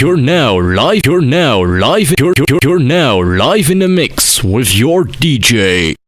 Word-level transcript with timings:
You're 0.00 0.16
now 0.16 0.58
live. 0.58 1.02
You're 1.04 1.20
now 1.20 1.62
live. 1.62 2.14
You're, 2.18 2.32
you're, 2.48 2.58
you're 2.62 2.78
now 2.78 3.20
live 3.20 3.70
in 3.70 3.80
the 3.80 3.88
mix 3.88 4.42
with 4.42 4.74
your 4.74 5.04
DJ. 5.04 5.99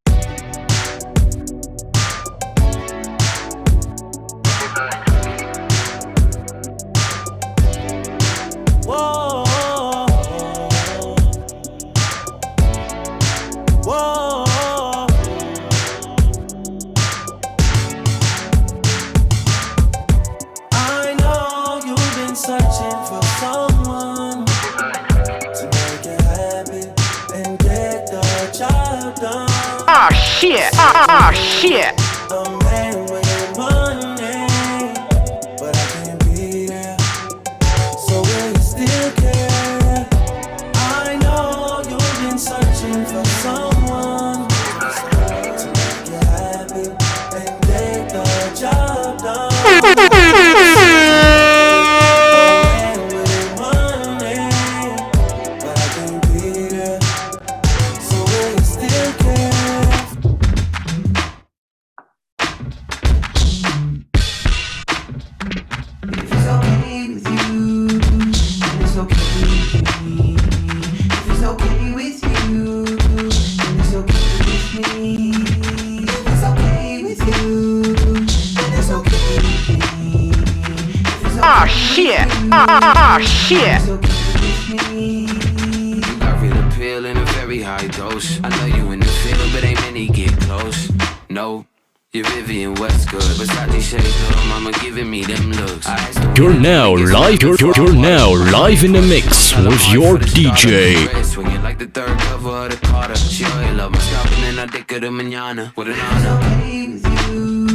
Feel 87.02 87.10
a 87.10 87.14
pill 87.14 87.22
in 87.22 87.28
a 87.28 87.32
very 87.32 87.62
high 87.62 87.86
dose. 87.88 88.40
I 88.44 88.48
know 88.48 88.76
you 88.76 88.92
in 88.92 89.00
the 89.00 89.06
field, 89.06 89.50
but 89.52 89.64
ain't 89.64 89.80
many 89.80 90.08
get 90.08 90.30
close. 90.42 90.90
No, 91.28 91.66
you're 92.12 92.24
Vivienne 92.26 92.74
Westwood. 92.74 93.22
Besides 93.38 93.72
these 93.72 93.86
shades, 93.86 94.28
little 94.28 94.44
mama 94.46 94.72
giving 94.80 95.10
me 95.10 95.24
them 95.24 95.50
looks. 95.52 95.86
I 95.86 95.94
asked 95.94 96.18
her 96.18 96.34
You're 96.36 96.50
when 96.50 96.62
now 96.62 96.94
niggas 96.94 97.12
live. 97.12 97.42
You're, 97.42 97.50
looking 97.52 97.66
you're, 97.66 97.86
you're 97.86 97.94
now 97.94 98.30
live 98.52 98.84
in 98.84 98.92
the 98.92 99.02
mix 99.02 99.56
with 99.56 99.92
your 99.92 100.18
for 100.18 100.24
the 100.24 100.30
start 100.30 100.54
of 100.54 100.68
DJ. 100.68 101.12
the 101.12 101.24
Swinging 101.24 101.62
like 101.62 101.78
the 101.78 101.86
third 101.86 102.18
cover 102.20 102.66
of 102.66 102.70
the 102.70 102.86
Carter. 102.86 103.16
She 103.16 103.44
already 103.44 103.74
love 103.74 103.92
my 103.92 103.98
scalp 103.98 104.38
and 104.38 104.60
I 104.60 104.66
dick 104.66 104.90
her 104.92 105.00
to 105.00 105.10
manana. 105.10 105.72
With 105.76 105.88
an 105.88 105.98
honor. 105.98 106.46
okay 106.46 106.88
with 106.88 107.30
you, 107.30 107.66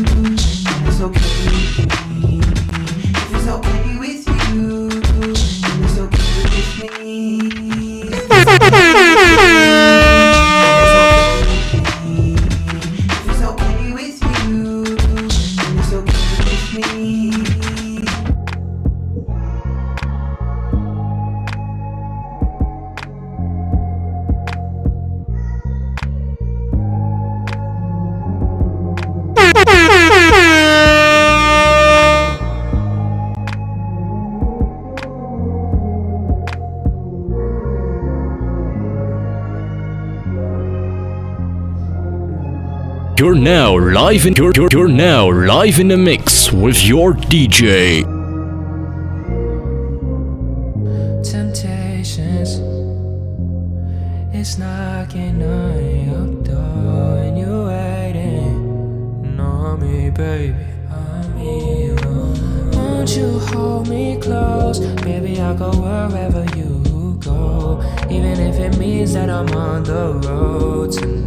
it's 0.87 1.01
okay 1.01 1.19
with 1.19 2.01
me. 2.01 2.06
Yeah. 8.97 9.26
You're 43.27 43.35
now 43.35 43.77
live 43.77 44.25
in 44.25 44.37
you're, 44.37 44.53
you're, 44.55 44.69
you're 44.71 44.87
now 44.87 45.29
live 45.29 45.81
in 45.81 45.89
the 45.89 45.97
mix 45.97 46.49
with 46.49 46.81
your 46.85 47.11
DJ. 47.11 48.03
temptations. 51.29 52.61
It's 54.33 54.57
knocking 54.57 55.43
on 55.43 56.05
your 56.07 56.41
door 56.41 57.17
and 57.17 57.37
you're 57.37 57.67
waiting 57.67 59.35
me, 59.81 60.09
baby. 60.09 60.55
Won't 62.77 63.13
you 63.17 63.39
hold 63.51 63.89
me 63.89 64.17
close, 64.21 64.79
baby? 65.03 65.41
I'll 65.41 65.53
go 65.53 65.71
wherever 65.71 66.45
you 66.55 67.19
go, 67.21 67.81
even 68.09 68.39
if 68.39 68.55
it 68.55 68.77
means 68.77 69.15
that 69.15 69.29
I'm 69.29 69.49
on 69.49 69.83
the 69.83 70.13
road 70.25 70.93
tonight. 70.93 71.26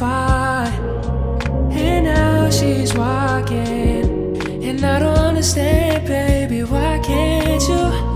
Fine. 0.00 0.72
And 1.72 2.06
now 2.06 2.48
she's 2.48 2.94
walking. 2.94 4.34
And 4.64 4.82
I 4.82 4.98
don't 4.98 5.18
understand, 5.18 6.06
baby, 6.06 6.62
why 6.64 6.98
can't 7.04 7.62
you? 7.68 8.09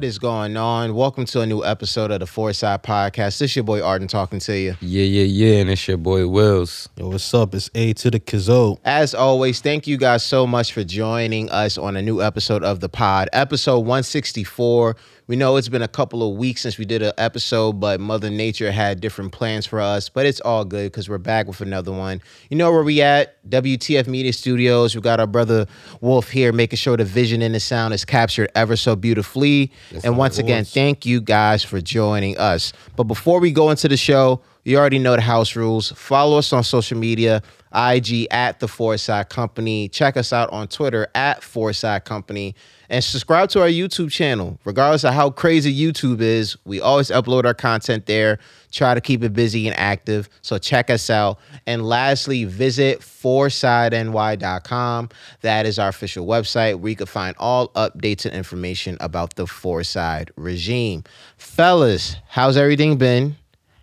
What 0.00 0.06
is 0.06 0.18
going 0.18 0.56
on? 0.56 0.94
Welcome 0.94 1.26
to 1.26 1.42
a 1.42 1.46
new 1.46 1.62
episode 1.62 2.10
of 2.10 2.20
the 2.20 2.24
Fourside 2.24 2.82
Podcast. 2.82 3.36
This 3.38 3.42
is 3.42 3.56
your 3.56 3.64
boy 3.64 3.82
Arden 3.82 4.08
talking 4.08 4.38
to 4.38 4.58
you. 4.58 4.74
Yeah, 4.80 5.04
yeah, 5.04 5.24
yeah, 5.24 5.60
and 5.60 5.68
it's 5.68 5.86
your 5.86 5.98
boy 5.98 6.26
Wills. 6.26 6.88
Yo, 6.96 7.10
what's 7.10 7.34
up? 7.34 7.54
It's 7.54 7.68
A 7.74 7.92
to 7.92 8.10
the 8.10 8.18
Kizzo. 8.18 8.78
As 8.82 9.14
always, 9.14 9.60
thank 9.60 9.86
you 9.86 9.98
guys 9.98 10.24
so 10.24 10.46
much 10.46 10.72
for 10.72 10.84
joining 10.84 11.50
us 11.50 11.76
on 11.76 11.96
a 11.96 12.02
new 12.02 12.22
episode 12.22 12.64
of 12.64 12.80
the 12.80 12.88
pod, 12.88 13.28
episode 13.34 13.80
164. 13.80 14.96
We 15.30 15.36
know 15.36 15.54
it's 15.54 15.68
been 15.68 15.80
a 15.80 15.86
couple 15.86 16.28
of 16.28 16.36
weeks 16.38 16.62
since 16.62 16.76
we 16.76 16.84
did 16.84 17.02
an 17.02 17.12
episode, 17.16 17.74
but 17.74 18.00
Mother 18.00 18.30
Nature 18.30 18.72
had 18.72 19.00
different 19.00 19.30
plans 19.30 19.64
for 19.64 19.78
us. 19.80 20.08
But 20.08 20.26
it's 20.26 20.40
all 20.40 20.64
good 20.64 20.90
because 20.90 21.08
we're 21.08 21.18
back 21.18 21.46
with 21.46 21.60
another 21.60 21.92
one. 21.92 22.20
You 22.48 22.56
know 22.56 22.72
where 22.72 22.82
we 22.82 23.00
at? 23.00 23.40
WTF 23.48 24.08
Media 24.08 24.32
Studios. 24.32 24.96
We 24.96 25.02
got 25.02 25.20
our 25.20 25.28
brother 25.28 25.68
Wolf 26.00 26.30
here 26.30 26.52
making 26.52 26.78
sure 26.78 26.96
the 26.96 27.04
vision 27.04 27.42
and 27.42 27.54
the 27.54 27.60
sound 27.60 27.94
is 27.94 28.04
captured 28.04 28.50
ever 28.56 28.74
so 28.74 28.96
beautifully. 28.96 29.70
and 30.02 30.18
once 30.18 30.38
again, 30.38 30.64
thank 30.64 31.06
you 31.06 31.20
guys 31.20 31.62
for 31.62 31.80
joining 31.80 32.36
us. 32.36 32.72
But 32.96 33.04
before 33.04 33.38
we 33.38 33.52
go 33.52 33.70
into 33.70 33.86
the 33.86 33.96
show, 33.96 34.42
you 34.64 34.78
already 34.78 34.98
know 34.98 35.14
the 35.14 35.22
house 35.22 35.54
rules. 35.54 35.92
Follow 35.92 36.38
us 36.38 36.52
on 36.52 36.64
social 36.64 36.98
media 36.98 37.40
IG 37.72 38.26
at 38.32 38.58
the 38.58 38.66
Fourside 38.66 39.28
Company. 39.28 39.88
Check 39.88 40.16
us 40.16 40.32
out 40.32 40.50
on 40.50 40.66
Twitter 40.66 41.06
at 41.14 41.40
Fourside 41.42 42.04
Company. 42.04 42.56
And 42.90 43.02
subscribe 43.04 43.48
to 43.50 43.62
our 43.62 43.68
YouTube 43.68 44.10
channel. 44.10 44.58
Regardless 44.64 45.04
of 45.04 45.14
how 45.14 45.30
crazy 45.30 45.72
YouTube 45.72 46.20
is, 46.20 46.56
we 46.64 46.80
always 46.80 47.10
upload 47.10 47.44
our 47.44 47.54
content 47.54 48.06
there. 48.06 48.40
Try 48.72 48.94
to 48.94 49.00
keep 49.00 49.22
it 49.22 49.32
busy 49.32 49.68
and 49.68 49.78
active. 49.78 50.28
So 50.42 50.58
check 50.58 50.90
us 50.90 51.08
out. 51.08 51.38
And 51.68 51.86
lastly, 51.86 52.44
visit 52.44 52.98
foursideny.com. 52.98 55.08
That 55.42 55.66
is 55.66 55.78
our 55.78 55.88
official 55.88 56.26
website 56.26 56.80
where 56.80 56.90
you 56.90 56.96
can 56.96 57.06
find 57.06 57.36
all 57.38 57.68
updates 57.68 58.26
and 58.26 58.34
information 58.34 58.96
about 58.98 59.36
the 59.36 59.44
Fourside 59.44 60.30
regime. 60.34 61.04
Fellas, 61.36 62.16
how's 62.28 62.56
everything 62.56 62.98
been? 62.98 63.36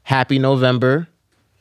Happy 0.03 0.37
November. 0.37 1.07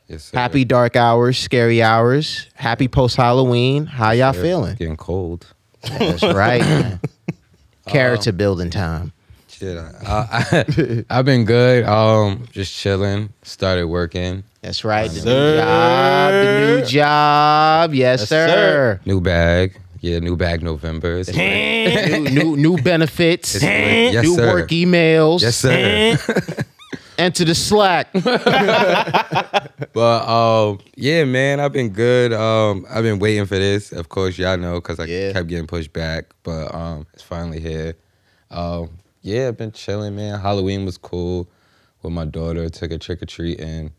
Yes, 0.09 0.25
sir. 0.25 0.37
Happy 0.37 0.65
dark 0.65 0.97
hours, 0.97 1.37
scary 1.37 1.81
hours. 1.81 2.49
Happy 2.55 2.89
post 2.89 3.15
Halloween. 3.15 3.85
How 3.85 4.11
y'all 4.11 4.33
feeling? 4.33 4.75
Getting 4.75 4.97
cold. 4.97 5.47
That's 5.81 6.23
right. 6.23 6.99
Character 7.87 8.31
building 8.31 8.69
time. 8.69 9.11
Shit, 9.47 9.77
I, 9.77 9.91
I, 10.07 11.05
I've 11.09 11.25
been 11.25 11.45
good. 11.45 11.83
Um, 11.85 12.47
just 12.51 12.75
chilling. 12.75 13.29
Started 13.41 13.87
working. 13.87 14.43
That's 14.61 14.83
right. 14.83 15.09
The 15.09 15.25
new 15.25 15.57
job. 15.57 16.31
The 16.31 16.59
new 16.81 16.85
job. 16.85 17.93
Yes, 17.95 18.29
sir. 18.29 18.99
New 19.05 19.19
bag. 19.21 19.79
Yeah, 20.01 20.19
new 20.19 20.35
bag 20.35 20.61
November. 20.61 21.17
It's 21.17 21.33
new, 21.33 22.29
new 22.29 22.55
new 22.55 22.77
benefits. 22.77 23.55
It's. 23.55 23.63
Yes, 23.63 24.23
new 24.23 24.35
sir. 24.35 24.47
work 24.53 24.69
emails. 24.69 25.41
Yes, 25.41 25.57
sir. 25.57 26.17
Enter 27.17 27.45
the 27.45 27.55
Slack. 27.55 28.07
But 29.93 30.27
um, 30.27 30.79
yeah, 30.95 31.23
man, 31.23 31.59
I've 31.59 31.71
been 31.71 31.89
good. 31.89 32.33
Um, 32.33 32.85
I've 32.89 33.03
been 33.03 33.19
waiting 33.19 33.45
for 33.45 33.57
this. 33.57 33.91
Of 33.91 34.09
course, 34.09 34.37
y'all 34.37 34.57
know 34.57 34.75
because 34.75 34.99
I 34.99 35.05
Yeah. 35.05 35.33
kept 35.33 35.47
getting 35.47 35.65
pushed 35.67 35.93
back. 35.93 36.33
But 36.43 36.73
um, 36.73 37.05
it's 37.13 37.23
finally 37.23 37.59
here. 37.59 37.95
Um, 38.51 38.97
yeah, 39.21 39.47
I've 39.47 39.57
been 39.57 39.71
chilling, 39.71 40.15
man. 40.15 40.39
Halloween 40.39 40.85
was 40.85 40.97
cool 40.97 41.49
with 42.03 42.11
my 42.13 42.25
daughter. 42.25 42.69
Took 42.69 42.91
a 42.91 42.97
trick 42.97 43.21
or 43.21 43.25
treat 43.25 43.59
and. 43.59 43.91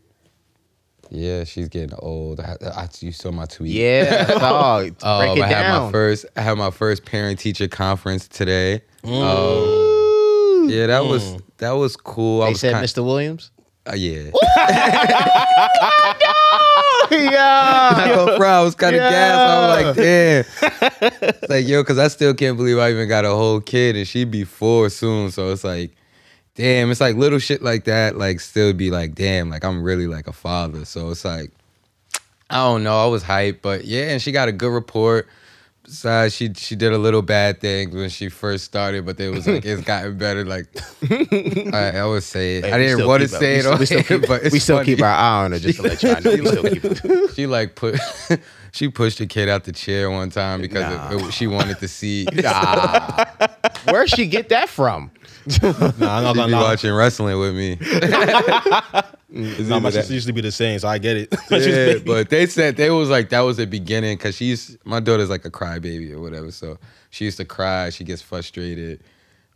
Yeah, 1.11 1.45
she's 1.45 1.69
getting 1.71 1.95
old. 1.99 2.39
I, 2.39 2.57
I, 2.63 2.87
you 3.01 3.13
saw 3.13 3.31
my 3.31 3.47
tweet. 3.47 3.73
yeah, 3.73 4.25
dog. 4.39 4.95
Um, 5.03 5.19
Break 5.21 5.39
it 5.39 5.43
I 5.45 5.47
had 5.49 5.63
down. 5.63 5.87
my 5.87 5.93
first. 5.93 6.27
I 6.37 6.43
had 6.43 6.59
my 6.59 6.71
first 6.71 7.05
parent 7.07 7.39
teacher 7.39 7.67
conference 7.67 8.29
today. 8.29 8.83
Um, 9.05 10.69
yeah, 10.69 10.87
that 10.89 11.05
was 11.07 11.37
that 11.59 11.73
was 11.73 11.97
cool. 11.97 12.43
I 12.43 12.47
They 12.47 12.51
was 12.53 12.61
said 12.61 12.73
kind- 12.75 12.87
Mr. 12.87 13.05
Williams. 13.05 13.51
Uh, 13.89 13.95
yeah. 13.95 14.31
yeah. 17.11 17.95
Not 17.97 18.09
gonna 18.15 18.37
front, 18.37 18.43
I 18.43 18.63
was 18.63 18.75
kind 18.75 18.95
of 18.97 19.01
Yeah. 19.03 19.11
gassed. 19.11 19.39
I 19.41 19.87
was 19.87 19.87
like, 19.87 19.97
damn. 19.97 20.45
It's 21.23 21.49
like, 21.49 21.67
yo, 21.69 21.83
because 21.83 21.99
I 21.99 22.09
still 22.09 22.35
can't 22.35 22.57
believe 22.57 22.79
I 22.79 22.91
even 22.91 23.09
got 23.09 23.25
a 23.25 23.31
whole 23.31 23.61
kid 23.61 23.97
and 23.97 24.07
she'd 24.07 24.31
be 24.31 24.45
four 24.45 24.91
soon. 24.91 25.31
So 25.31 25.51
it's 25.53 25.65
like, 25.65 25.93
damn, 26.55 26.91
it's 26.91 27.01
like 27.01 27.17
little 27.17 27.39
shit 27.39 27.63
like 27.63 27.85
that, 27.85 28.17
like 28.17 28.41
still 28.41 28.73
be 28.73 28.91
like, 28.91 29.15
damn, 29.15 29.49
like 29.51 29.65
I'm 29.65 29.83
really 29.83 30.07
like 30.07 30.27
a 30.27 30.33
father. 30.33 30.85
So 30.85 31.11
it's 31.11 31.25
like, 31.25 31.51
I 32.51 32.57
don't 32.57 32.83
know. 32.83 33.03
I 33.03 33.07
was 33.07 33.23
hyped, 33.25 33.63
but 33.63 33.85
yeah, 33.85 34.11
and 34.11 34.21
she 34.23 34.33
got 34.33 34.49
a 34.49 34.53
good 34.53 34.73
report. 34.73 35.29
Besides, 35.89 36.35
she 36.35 36.53
she 36.55 36.77
did 36.77 36.93
a 36.93 36.99
little 36.99 37.23
bad 37.23 37.63
thing 37.63 37.91
when 37.97 38.11
she 38.11 38.29
first 38.29 38.65
started, 38.67 39.07
but 39.07 39.19
it 39.19 39.31
was 39.31 39.47
like 39.47 39.65
it's 39.65 39.81
gotten 39.87 40.19
better. 40.19 40.45
Like 40.45 40.67
I, 41.75 41.93
I 41.97 42.05
would 42.05 42.23
say 42.23 42.59
it. 42.59 42.65
I 42.67 42.77
didn't 42.77 43.07
want 43.07 43.23
to 43.23 43.27
keep 43.29 43.35
our- 43.35 43.41
say 43.41 43.53
we 43.55 43.59
it 43.59 43.63
still- 43.63 43.79
we 43.79 43.87
still 43.87 44.03
keep- 44.03 44.29
but 44.29 44.43
it's 44.43 44.53
we 44.53 44.59
still 44.59 44.85
keep 44.85 45.01
our 45.01 45.09
eye 45.09 45.45
on 45.45 45.53
her 45.53 45.59
just 45.59 45.79
to 45.81 45.83
let 45.89 46.03
y'all 46.03 46.21
know. 46.21 46.31
We 46.31 46.47
still 46.47 46.63
keep 46.65 46.85
it. 46.85 47.31
She 47.35 47.47
like 47.47 47.75
put 47.75 47.99
she 48.73 48.89
pushed 48.89 49.17
the 49.19 49.27
kid 49.27 49.49
out 49.49 49.65
the 49.65 49.73
chair 49.73 50.11
one 50.11 50.29
time 50.29 50.61
because 50.61 50.85
it- 51.13 51.25
it- 51.27 51.33
she 51.33 51.47
wanted 51.47 51.79
to 51.79 51.89
see. 51.89 52.27
Nah. 52.35 53.25
Where'd 53.91 54.11
she 54.11 54.27
get 54.27 54.51
that 54.51 54.69
from? 54.69 55.11
Nah, 55.63 55.69
I'm 55.73 55.99
not 55.99 56.33
She 56.35 56.35
gonna 56.35 56.47
be 56.49 56.53
watching 56.53 56.93
wrestling 56.93 57.39
with 57.39 57.55
me. 57.57 57.79
Nah, 59.31 59.79
my 59.81 59.91
sister 59.91 60.15
used 60.15 60.27
to 60.27 60.33
be 60.33 60.41
the 60.41 60.53
same, 60.53 60.79
so 60.79 60.89
I 60.89 60.99
get 60.99 61.17
it. 61.17 61.35
yeah, 61.51 61.99
but 62.05 62.31
they 62.31 62.47
said 62.47 62.77
they 62.77 62.91
was 62.91 63.11
like 63.11 63.29
that 63.29 63.41
was 63.41 63.59
the 63.59 63.67
beginning 63.67 64.17
because 64.17 64.35
she's 64.35 64.79
my 64.85 65.01
daughter's 65.01 65.29
like 65.29 65.45
a 65.45 65.51
crybaby 65.51 66.13
or 66.13 66.21
whatever. 66.21 66.51
So 66.51 66.79
she 67.11 67.27
used 67.27 67.37
to 67.37 67.45
cry. 67.45 67.91
She 67.91 68.05
gets 68.05 68.23
frustrated 68.23 69.03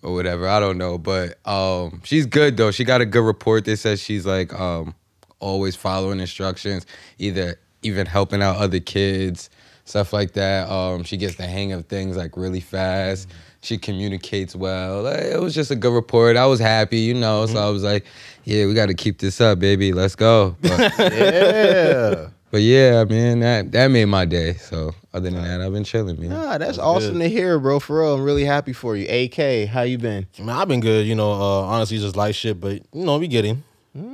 or 0.02 0.12
whatever. 0.12 0.46
I 0.46 0.60
don't 0.60 0.76
know, 0.76 0.98
but 0.98 1.38
um, 1.46 2.02
she's 2.04 2.26
good 2.26 2.58
though. 2.58 2.70
She 2.70 2.84
got 2.84 3.00
a 3.00 3.06
good 3.06 3.24
report. 3.24 3.64
They 3.64 3.76
said 3.76 3.98
she's 3.98 4.26
like 4.26 4.52
um, 4.52 4.94
always 5.40 5.74
following 5.74 6.20
instructions, 6.20 6.84
either 7.18 7.58
even 7.82 8.06
helping 8.06 8.42
out 8.42 8.56
other 8.56 8.80
kids, 8.80 9.48
stuff 9.84 10.12
like 10.12 10.32
that. 10.32 10.68
Um, 10.70 11.02
she 11.04 11.16
gets 11.16 11.36
the 11.36 11.46
hang 11.46 11.72
of 11.72 11.86
things 11.86 12.16
like 12.16 12.36
really 12.36 12.60
fast. 12.60 13.28
She 13.62 13.78
communicates 13.78 14.56
well. 14.56 15.02
Like, 15.02 15.20
It 15.20 15.40
was 15.40 15.54
just 15.54 15.70
a 15.70 15.76
good 15.76 15.92
report. 15.92 16.36
I 16.36 16.46
was 16.46 16.58
happy, 16.60 16.98
you 17.00 17.14
know. 17.14 17.46
So 17.46 17.58
I 17.64 17.70
was 17.70 17.84
like, 17.84 18.04
"Yeah, 18.44 18.66
we 18.66 18.74
got 18.74 18.86
to 18.86 18.94
keep 18.94 19.18
this 19.18 19.40
up, 19.40 19.60
baby. 19.60 19.92
Let's 19.92 20.16
go." 20.16 20.56
But, 20.60 20.92
Yeah. 20.98 22.28
but 22.50 22.60
yeah, 22.62 23.04
man, 23.04 23.38
that 23.40 23.70
that 23.72 23.88
made 23.88 24.06
my 24.06 24.24
day. 24.24 24.54
So 24.54 24.92
other 25.14 25.30
than 25.30 25.42
that, 25.42 25.60
I've 25.60 25.72
been 25.72 25.84
chilling, 25.84 26.18
man. 26.20 26.30
Nah, 26.30 26.58
that's 26.58 26.78
awesome 26.78 27.18
to 27.20 27.28
hear, 27.28 27.58
bro. 27.60 27.78
For 27.78 28.00
real, 28.00 28.14
I'm 28.14 28.24
really 28.24 28.44
happy 28.44 28.72
for 28.72 28.96
you. 28.96 29.06
AK, 29.08 29.68
how 29.68 29.82
you 29.82 29.96
been? 29.98 30.26
Man, 30.40 30.50
I've 30.50 30.66
been 30.68 30.80
good, 30.80 31.06
you 31.06 31.14
know. 31.14 31.30
Uh, 31.32 31.60
honestly, 31.62 31.98
just 31.98 32.16
light 32.16 32.34
shit, 32.34 32.60
but 32.60 32.82
you 32.92 33.04
know, 33.04 33.18
we 33.18 33.28
getting 33.28 33.62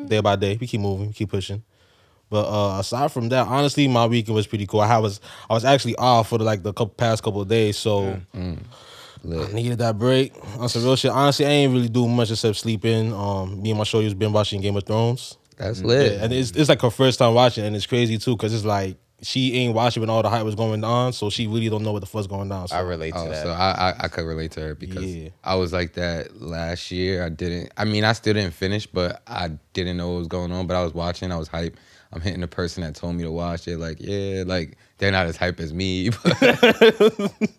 day 0.08 0.20
by 0.20 0.36
day. 0.36 0.58
We 0.60 0.66
keep 0.66 0.80
moving, 0.82 1.06
we 1.08 1.12
keep 1.14 1.30
pushing. 1.30 1.62
But 2.30 2.46
uh, 2.46 2.78
aside 2.80 3.10
from 3.12 3.30
that, 3.30 3.46
honestly, 3.46 3.88
my 3.88 4.06
weekend 4.06 4.34
was 4.34 4.46
pretty 4.46 4.66
cool. 4.66 4.80
I 4.80 4.98
was 4.98 5.20
I 5.48 5.54
was 5.54 5.64
actually 5.64 5.96
off 5.96 6.28
for 6.28 6.38
the, 6.38 6.44
like 6.44 6.62
the 6.62 6.72
couple, 6.72 6.94
past 6.94 7.22
couple 7.22 7.40
of 7.40 7.48
days, 7.48 7.76
so 7.78 8.20
I 8.34 9.52
needed 9.52 9.78
that 9.78 9.98
break. 9.98 10.32
On 10.58 10.68
some 10.68 10.84
real 10.84 10.96
shit, 10.96 11.10
honestly, 11.10 11.46
I 11.46 11.50
ain't 11.50 11.72
really 11.72 11.88
do 11.88 12.06
much 12.08 12.30
except 12.30 12.56
sleeping. 12.56 13.12
Um, 13.12 13.60
me 13.62 13.70
and 13.70 13.78
my 13.78 13.84
show 13.84 14.00
has 14.02 14.14
been 14.14 14.32
watching 14.32 14.60
Game 14.60 14.76
of 14.76 14.84
Thrones. 14.84 15.36
That's 15.56 15.82
lit. 15.82 16.12
Yeah, 16.12 16.24
and 16.24 16.32
it's 16.32 16.52
it's 16.52 16.68
like 16.68 16.80
her 16.82 16.90
first 16.90 17.18
time 17.18 17.34
watching, 17.34 17.64
and 17.64 17.74
it's 17.74 17.86
crazy 17.86 18.16
too, 18.18 18.36
cause 18.36 18.54
it's 18.54 18.64
like 18.64 18.96
she 19.20 19.54
ain't 19.56 19.74
watching 19.74 20.00
when 20.00 20.08
all 20.10 20.22
the 20.22 20.30
hype 20.30 20.44
was 20.44 20.54
going 20.54 20.84
on, 20.84 21.12
so 21.12 21.30
she 21.30 21.48
really 21.48 21.68
don't 21.68 21.82
know 21.82 21.90
what 21.92 21.98
the 21.98 22.06
fuck's 22.06 22.28
going 22.28 22.52
on. 22.52 22.68
So. 22.68 22.76
I 22.76 22.80
relate 22.80 23.12
to 23.14 23.18
Oh, 23.18 23.28
that. 23.28 23.42
so 23.42 23.50
I, 23.50 23.90
I 23.90 23.94
I 24.04 24.08
could 24.08 24.24
relate 24.24 24.52
to 24.52 24.60
her 24.60 24.74
because 24.76 25.04
Yeah. 25.04 25.30
I 25.42 25.56
was 25.56 25.72
like 25.72 25.94
that 25.94 26.40
last 26.40 26.92
year. 26.92 27.24
I 27.24 27.28
didn't. 27.28 27.72
I 27.76 27.84
mean, 27.84 28.04
I 28.04 28.12
still 28.12 28.34
didn't 28.34 28.54
finish, 28.54 28.86
but 28.86 29.20
I 29.26 29.50
didn't 29.72 29.96
know 29.96 30.10
what 30.12 30.18
was 30.18 30.28
going 30.28 30.52
on. 30.52 30.68
But 30.68 30.76
I 30.76 30.84
was 30.84 30.94
watching. 30.94 31.32
I 31.32 31.36
was 31.36 31.48
hype. 31.48 31.76
I'm 32.10 32.22
hitting 32.22 32.40
the 32.40 32.48
person 32.48 32.82
that 32.84 32.94
told 32.94 33.16
me 33.16 33.22
to 33.24 33.30
watch 33.30 33.68
it. 33.68 33.76
Like, 33.78 33.98
yeah, 34.00 34.44
like 34.46 34.78
they're 34.96 35.12
not 35.12 35.26
as 35.26 35.36
hype 35.36 35.60
as 35.60 35.74
me. 35.74 36.08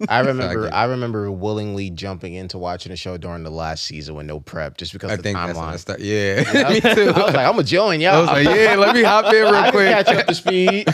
I 0.09 0.19
remember 0.19 0.63
get 0.63 0.67
it. 0.69 0.73
I 0.73 0.85
remember 0.85 1.31
willingly 1.31 1.89
jumping 1.91 2.33
into 2.33 2.57
watching 2.57 2.89
the 2.89 2.95
show 2.95 3.17
during 3.17 3.43
the 3.43 3.51
last 3.51 3.83
season 3.85 4.15
with 4.15 4.25
no 4.25 4.39
prep, 4.39 4.77
just 4.77 4.91
because 4.93 5.11
I 5.11 5.13
of 5.13 5.19
the 5.19 5.23
think 5.23 5.37
that's 5.37 5.55
when 5.57 5.67
I 5.67 5.73
timeline. 5.75 5.79
start. 5.79 5.99
Yeah, 5.99 6.69
me 6.71 6.81
too. 6.81 7.11
I 7.15 7.25
was 7.25 7.33
like, 7.35 7.45
I'm 7.45 7.51
gonna 7.53 7.63
join 7.63 8.01
y'all. 8.01 8.15
I 8.15 8.19
was 8.21 8.29
like, 8.45 8.57
yeah, 8.57 8.75
let 8.75 8.95
me 8.95 9.03
hop 9.03 9.25
in 9.25 9.31
real 9.33 9.47
I 9.49 9.61
can 9.63 9.71
quick. 9.71 9.89
catch 9.91 10.07
up 10.15 10.25
to 10.27 10.33
speed. 10.33 10.87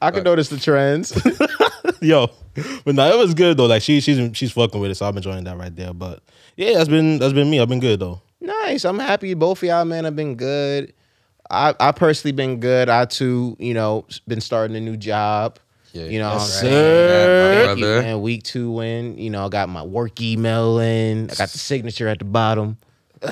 I 0.00 0.10
can 0.10 0.22
notice 0.24 0.48
the 0.50 0.58
trends. 0.58 1.12
Yo, 2.02 2.30
but 2.84 2.94
no, 2.94 3.10
it 3.12 3.18
was 3.18 3.34
good 3.34 3.56
though. 3.56 3.66
Like 3.66 3.82
she 3.82 4.00
she's 4.00 4.36
she's 4.36 4.52
fucking 4.52 4.80
with 4.80 4.90
it, 4.90 4.94
so 4.96 5.06
I'm 5.06 5.16
enjoying 5.16 5.44
that 5.44 5.56
right 5.56 5.74
there. 5.74 5.94
But 5.94 6.22
yeah, 6.56 6.74
that's 6.74 6.88
been 6.88 7.18
that's 7.18 7.32
been 7.32 7.50
me. 7.50 7.60
I've 7.60 7.68
been 7.68 7.80
good 7.80 7.98
though. 7.98 8.20
nice. 8.40 8.84
I'm 8.84 8.98
happy 8.98 9.32
both 9.34 9.58
of 9.62 9.68
y'all, 9.68 9.84
man, 9.84 10.04
have 10.04 10.14
been 10.14 10.36
good. 10.36 10.92
I 11.50 11.74
I 11.80 11.92
personally 11.92 12.32
been 12.32 12.60
good. 12.60 12.88
I 12.88 13.04
too, 13.06 13.56
you 13.58 13.74
know, 13.74 14.06
been 14.26 14.40
starting 14.40 14.76
a 14.76 14.80
new 14.80 14.96
job. 14.96 15.58
Yeah, 15.92 16.04
You 16.04 16.18
know, 16.18 16.32
Yes, 16.32 16.40
what 16.40 16.42
I'm 16.42 16.48
saying? 16.70 17.08
Yeah, 17.08 17.26
my 17.26 17.66
Thank 17.66 17.78
you, 17.78 17.84
brother. 17.86 18.02
man. 18.02 18.20
Week 18.20 18.42
two 18.42 18.70
when 18.70 19.16
You 19.18 19.30
know, 19.30 19.46
I 19.46 19.48
got 19.48 19.68
my 19.70 19.82
work 19.82 20.20
email 20.20 20.78
in. 20.78 21.30
I 21.30 21.34
got 21.34 21.48
the 21.48 21.58
signature 21.58 22.08
at 22.08 22.18
the 22.18 22.24
bottom. 22.26 22.76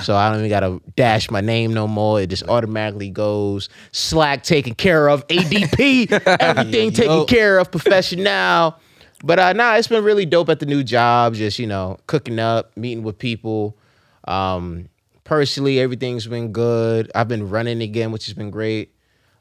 So 0.03 0.17
I 0.17 0.29
don't 0.31 0.39
even 0.39 0.51
gotta 0.51 0.81
dash 0.97 1.31
my 1.31 1.41
name 1.41 1.73
no 1.73 1.87
more. 1.87 2.21
It 2.21 2.29
just 2.29 2.43
automatically 2.49 3.09
goes. 3.11 3.69
Slack 3.93 4.43
taken 4.43 4.75
care 4.75 5.09
of. 5.09 5.25
ADP, 5.29 6.11
everything 6.41 6.91
taken 6.93 7.13
Yo. 7.13 7.25
care 7.27 7.59
of. 7.59 7.71
Professional. 7.71 8.75
But 9.23 9.39
uh 9.39 9.53
nah, 9.53 9.77
it's 9.77 9.87
been 9.89 10.03
really 10.03 10.27
dope 10.27 10.49
at 10.49 10.59
the 10.59 10.67
new 10.67 10.83
job. 10.83 11.35
Just, 11.35 11.59
you 11.59 11.67
know, 11.67 11.99
cooking 12.09 12.39
up, 12.41 12.77
meeting 12.77 13.05
with 13.05 13.19
people. 13.19 13.77
Um, 14.25 14.89
personally, 15.27 15.81
everything's 15.81 16.27
been 16.27 16.53
good. 16.53 17.11
I've 17.15 17.29
been 17.29 17.51
running 17.51 17.83
again, 17.83 18.13
which 18.13 18.27
has 18.27 18.35
been 18.35 18.51
great. 18.51 18.95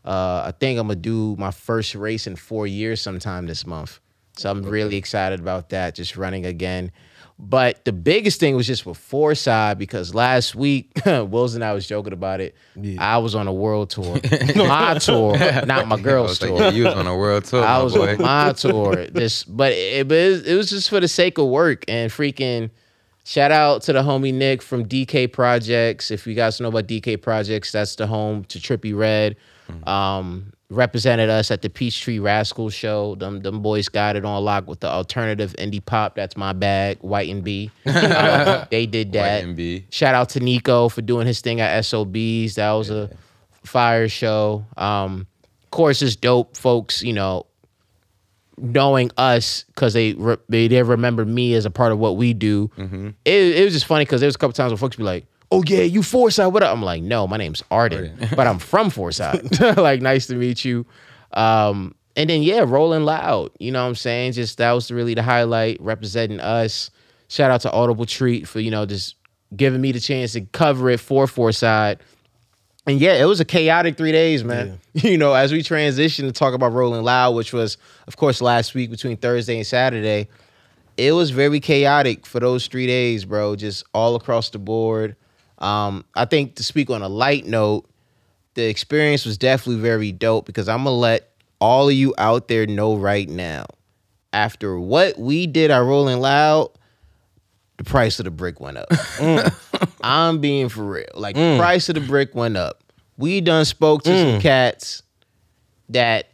Uh, 0.03 0.43
I 0.47 0.53
think 0.59 0.79
I'm 0.79 0.87
gonna 0.87 0.99
do 0.99 1.35
my 1.37 1.51
first 1.51 1.95
race 1.95 2.27
in 2.27 2.35
four 2.35 2.67
years 2.67 3.01
sometime 3.01 3.45
this 3.45 3.65
month. 3.65 3.99
So 4.37 4.49
I'm 4.51 4.63
really 4.63 4.97
excited 4.97 5.39
about 5.39 5.69
that, 5.69 5.95
just 5.95 6.17
running 6.17 6.45
again. 6.45 6.91
But 7.37 7.83
the 7.85 7.91
biggest 7.91 8.39
thing 8.39 8.55
was 8.55 8.65
just 8.65 8.85
with 8.85 8.97
Fourside 8.97 9.77
because 9.77 10.15
last 10.15 10.55
week, 10.55 10.91
Wills 11.05 11.53
and 11.53 11.63
I 11.63 11.73
was 11.73 11.85
joking 11.87 12.13
about 12.13 12.39
it. 12.39 12.55
I 12.97 13.17
was 13.17 13.35
on 13.35 13.47
a 13.47 13.53
world 13.53 13.89
tour, 13.89 14.19
my 14.55 14.97
tour, 14.99 15.37
not 15.65 15.87
my 15.87 15.99
girl's 15.99 16.41
like, 16.41 16.49
tour. 16.49 16.71
you 16.71 16.85
was 16.85 16.93
on 16.93 17.07
a 17.07 17.15
world 17.15 17.45
tour, 17.45 17.63
I 17.63 17.81
was 17.83 17.93
boy. 17.93 18.13
on 18.13 18.21
my 18.21 18.53
tour. 18.53 19.07
Just, 19.07 19.55
but 19.55 19.73
it, 19.73 20.07
but 20.07 20.17
it 20.17 20.55
was 20.55 20.69
just 20.69 20.89
for 20.89 20.99
the 20.99 21.07
sake 21.07 21.37
of 21.37 21.47
work 21.47 21.85
and 21.87 22.11
freaking. 22.11 22.71
Shout 23.25 23.51
out 23.51 23.81
to 23.83 23.93
the 23.93 24.03
homie 24.03 24.33
Nick 24.33 24.61
from 24.61 24.85
DK 24.85 25.31
Projects. 25.33 26.11
If 26.11 26.27
you 26.27 26.35
guys 26.35 26.61
know 26.61 26.67
about 26.67 26.85
DK 26.85 27.19
Projects, 27.19 27.71
that's 27.71 27.95
the 27.95 28.05
home 28.05 28.43
to 28.45 28.59
Trippie 28.59 28.95
Redd. 28.95 29.35
Um, 29.87 30.53
represented 30.69 31.29
us 31.29 31.49
at 31.49 31.63
the 31.63 31.69
Peachtree 31.69 32.19
Rascals 32.19 32.73
show. 32.75 33.15
Them 33.15 33.41
them 33.41 33.61
boys 33.63 33.89
got 33.89 34.15
it 34.15 34.25
on 34.25 34.43
lock 34.43 34.67
with 34.67 34.79
the 34.81 34.87
alternative 34.89 35.55
indie 35.57 35.83
pop. 35.83 36.13
That's 36.15 36.37
my 36.37 36.53
bag. 36.53 36.99
White 37.01 37.29
and 37.29 37.43
B. 37.43 37.71
Uh, 37.85 38.65
they 38.71 38.85
did 38.85 39.11
that. 39.13 39.43
and 39.43 39.55
B. 39.55 39.85
Shout 39.89 40.13
out 40.13 40.29
to 40.29 40.39
Nico 40.39 40.87
for 40.89 41.01
doing 41.01 41.25
his 41.25 41.41
thing 41.41 41.59
at 41.61 41.83
SOBs. 41.83 42.55
That 42.55 42.71
was 42.73 42.91
a 42.91 43.09
fire 43.63 44.07
show. 44.07 44.65
Um, 44.77 45.25
of 45.63 45.71
course, 45.71 46.03
it's 46.03 46.15
dope, 46.15 46.55
folks. 46.55 47.01
You 47.01 47.13
know, 47.13 47.47
knowing 48.57 49.11
us 49.17 49.63
because 49.67 49.93
they 49.93 50.13
re- 50.13 50.37
they 50.49 50.67
they 50.67 50.83
remember 50.83 51.25
me 51.25 51.53
as 51.53 51.65
a 51.65 51.71
part 51.71 51.91
of 51.91 51.99
what 51.99 52.17
we 52.17 52.33
do. 52.33 52.69
It, 53.25 53.57
it 53.57 53.63
was 53.63 53.73
just 53.73 53.85
funny 53.85 54.05
because 54.05 54.21
there 54.21 54.27
was 54.27 54.35
a 54.35 54.39
couple 54.39 54.53
times 54.53 54.71
where 54.71 54.77
folks 54.77 54.95
be 54.95 55.03
like, 55.03 55.25
"Oh 55.51 55.63
yeah, 55.65 55.81
you 55.81 56.01
Fourside, 56.01 56.51
what 56.51 56.63
up?" 56.63 56.71
I'm 56.71 56.83
like, 56.83 57.01
"No, 57.01 57.27
my 57.27 57.37
name's 57.37 57.63
Arden, 57.71 58.17
but 58.35 58.47
I'm 58.47 58.59
from 58.59 58.89
Fourside. 58.89 59.77
like, 59.77 60.01
nice 60.01 60.27
to 60.27 60.35
meet 60.35 60.63
you." 60.65 60.85
Um, 61.33 61.95
and 62.15 62.29
then 62.29 62.43
yeah, 62.43 62.63
rolling 62.65 63.03
loud. 63.03 63.51
You 63.59 63.71
know 63.71 63.83
what 63.83 63.89
I'm 63.89 63.95
saying? 63.95 64.33
Just 64.33 64.57
that 64.57 64.71
was 64.71 64.89
really 64.91 65.13
the 65.13 65.23
highlight 65.23 65.81
representing 65.81 66.39
us. 66.39 66.89
Shout 67.27 67.51
out 67.51 67.61
to 67.61 67.71
Audible 67.71 68.05
Treat 68.05 68.47
for 68.47 68.59
you 68.59 68.71
know 68.71 68.85
just 68.85 69.15
giving 69.55 69.81
me 69.81 69.91
the 69.91 69.99
chance 69.99 70.33
to 70.33 70.41
cover 70.41 70.89
it 70.89 70.99
for 70.99 71.25
Fourside. 71.25 71.99
And 72.87 72.99
yeah, 72.99 73.13
it 73.13 73.25
was 73.25 73.39
a 73.39 73.45
chaotic 73.45 73.97
three 73.97 74.11
days, 74.11 74.43
man. 74.43 74.79
You 74.93 75.17
know, 75.17 75.33
as 75.33 75.51
we 75.51 75.61
transition 75.61 76.25
to 76.25 76.31
talk 76.31 76.53
about 76.53 76.71
Rolling 76.71 77.03
Loud, 77.03 77.35
which 77.35 77.51
was, 77.51 77.77
of 78.07 78.15
course, 78.15 78.39
last 78.39 78.73
week 78.73 78.89
between 78.89 79.17
Thursday 79.17 79.57
and 79.57 79.67
Saturday, 79.67 80.29
it 80.95 81.11
was 81.11 81.31
very 81.31 81.59
chaotic 81.59 82.25
for 82.25 82.39
those 82.39 82.67
three 82.67 82.87
days, 82.87 83.25
bro. 83.25 83.57
Just 83.57 83.83
all 83.93 84.15
across 84.15 84.51
the 84.51 84.57
board. 84.57 85.17
Um, 85.59 86.05
I 86.15 86.23
think 86.23 86.55
to 86.55 86.63
speak 86.63 86.89
on 86.89 87.01
a 87.01 87.09
light 87.09 87.45
note, 87.45 87.89
the 88.53 88.63
experience 88.63 89.25
was 89.25 89.37
definitely 89.37 89.81
very 89.81 90.13
dope 90.13 90.45
because 90.45 90.69
I'm 90.69 90.85
gonna 90.85 90.91
let 90.91 91.29
all 91.59 91.89
of 91.89 91.93
you 91.93 92.13
out 92.17 92.47
there 92.47 92.65
know 92.65 92.95
right 92.95 93.27
now. 93.27 93.65
After 94.31 94.79
what 94.79 95.17
we 95.19 95.45
did 95.45 95.71
at 95.71 95.79
Rolling 95.79 96.19
Loud, 96.19 96.69
the 97.77 97.83
price 97.83 98.19
of 98.19 98.25
the 98.25 98.31
brick 98.31 98.59
went 98.59 98.77
up. 98.77 98.87
I'm 100.05 100.39
being 100.39 100.69
for 100.69 100.83
real. 100.83 101.07
Like 101.15 101.35
the 101.35 101.57
price 101.57 101.89
of 101.89 101.95
the 101.95 102.01
brick 102.01 102.35
went 102.35 102.57
up. 102.57 102.83
We 103.17 103.41
done 103.41 103.65
spoke 103.65 104.03
to 104.03 104.17
some 104.33 104.41
cats 104.41 105.01
that 105.89 106.27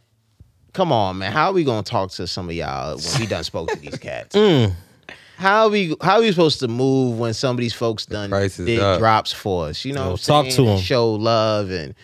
come 0.74 0.92
on, 0.92 1.18
man. 1.18 1.32
How 1.32 1.48
are 1.48 1.52
we 1.52 1.64
gonna 1.64 1.82
talk 1.82 2.10
to 2.12 2.26
some 2.26 2.48
of 2.48 2.54
y'all 2.54 2.98
when 2.98 3.20
we 3.20 3.26
done 3.26 3.44
spoke 3.44 3.70
to 3.70 3.78
these 3.78 3.98
cats? 3.98 4.36
How 5.36 5.70
we 5.70 5.96
how 6.02 6.20
we 6.20 6.30
supposed 6.30 6.60
to 6.60 6.68
move 6.68 7.18
when 7.18 7.32
some 7.32 7.56
of 7.56 7.60
these 7.60 7.72
folks 7.72 8.04
done 8.04 8.30
did 8.30 8.78
up. 8.78 8.98
drops 8.98 9.32
for 9.32 9.66
us? 9.68 9.84
You 9.86 9.94
know, 9.94 10.10
Yo, 10.10 10.16
talk 10.16 10.48
to 10.48 10.64
them, 10.64 10.78
show 10.78 11.12
love 11.14 11.70
and 11.70 11.94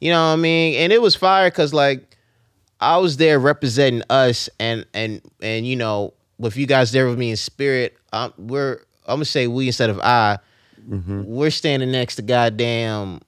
you 0.00 0.10
know 0.10 0.26
what 0.26 0.34
I 0.34 0.36
mean. 0.36 0.74
And 0.74 0.92
it 0.92 1.00
was 1.00 1.16
fire 1.16 1.48
because 1.48 1.72
like 1.72 2.16
I 2.80 2.98
was 2.98 3.16
there 3.16 3.38
representing 3.38 4.02
us 4.10 4.50
and 4.60 4.84
and 4.92 5.22
and 5.40 5.66
you 5.66 5.76
know 5.76 6.12
with 6.38 6.56
you 6.56 6.66
guys 6.66 6.92
there 6.92 7.08
with 7.08 7.18
me 7.18 7.30
in 7.30 7.36
spirit. 7.36 7.96
Um, 8.12 8.34
we're 8.36 8.80
I'm 9.06 9.16
gonna 9.16 9.24
say 9.24 9.46
we 9.46 9.68
instead 9.68 9.88
of 9.88 9.98
I. 10.00 10.38
Mm-hmm. 10.88 11.24
We're 11.24 11.50
standing 11.50 11.90
next 11.92 12.16
to 12.16 12.22
goddamn 12.22 13.20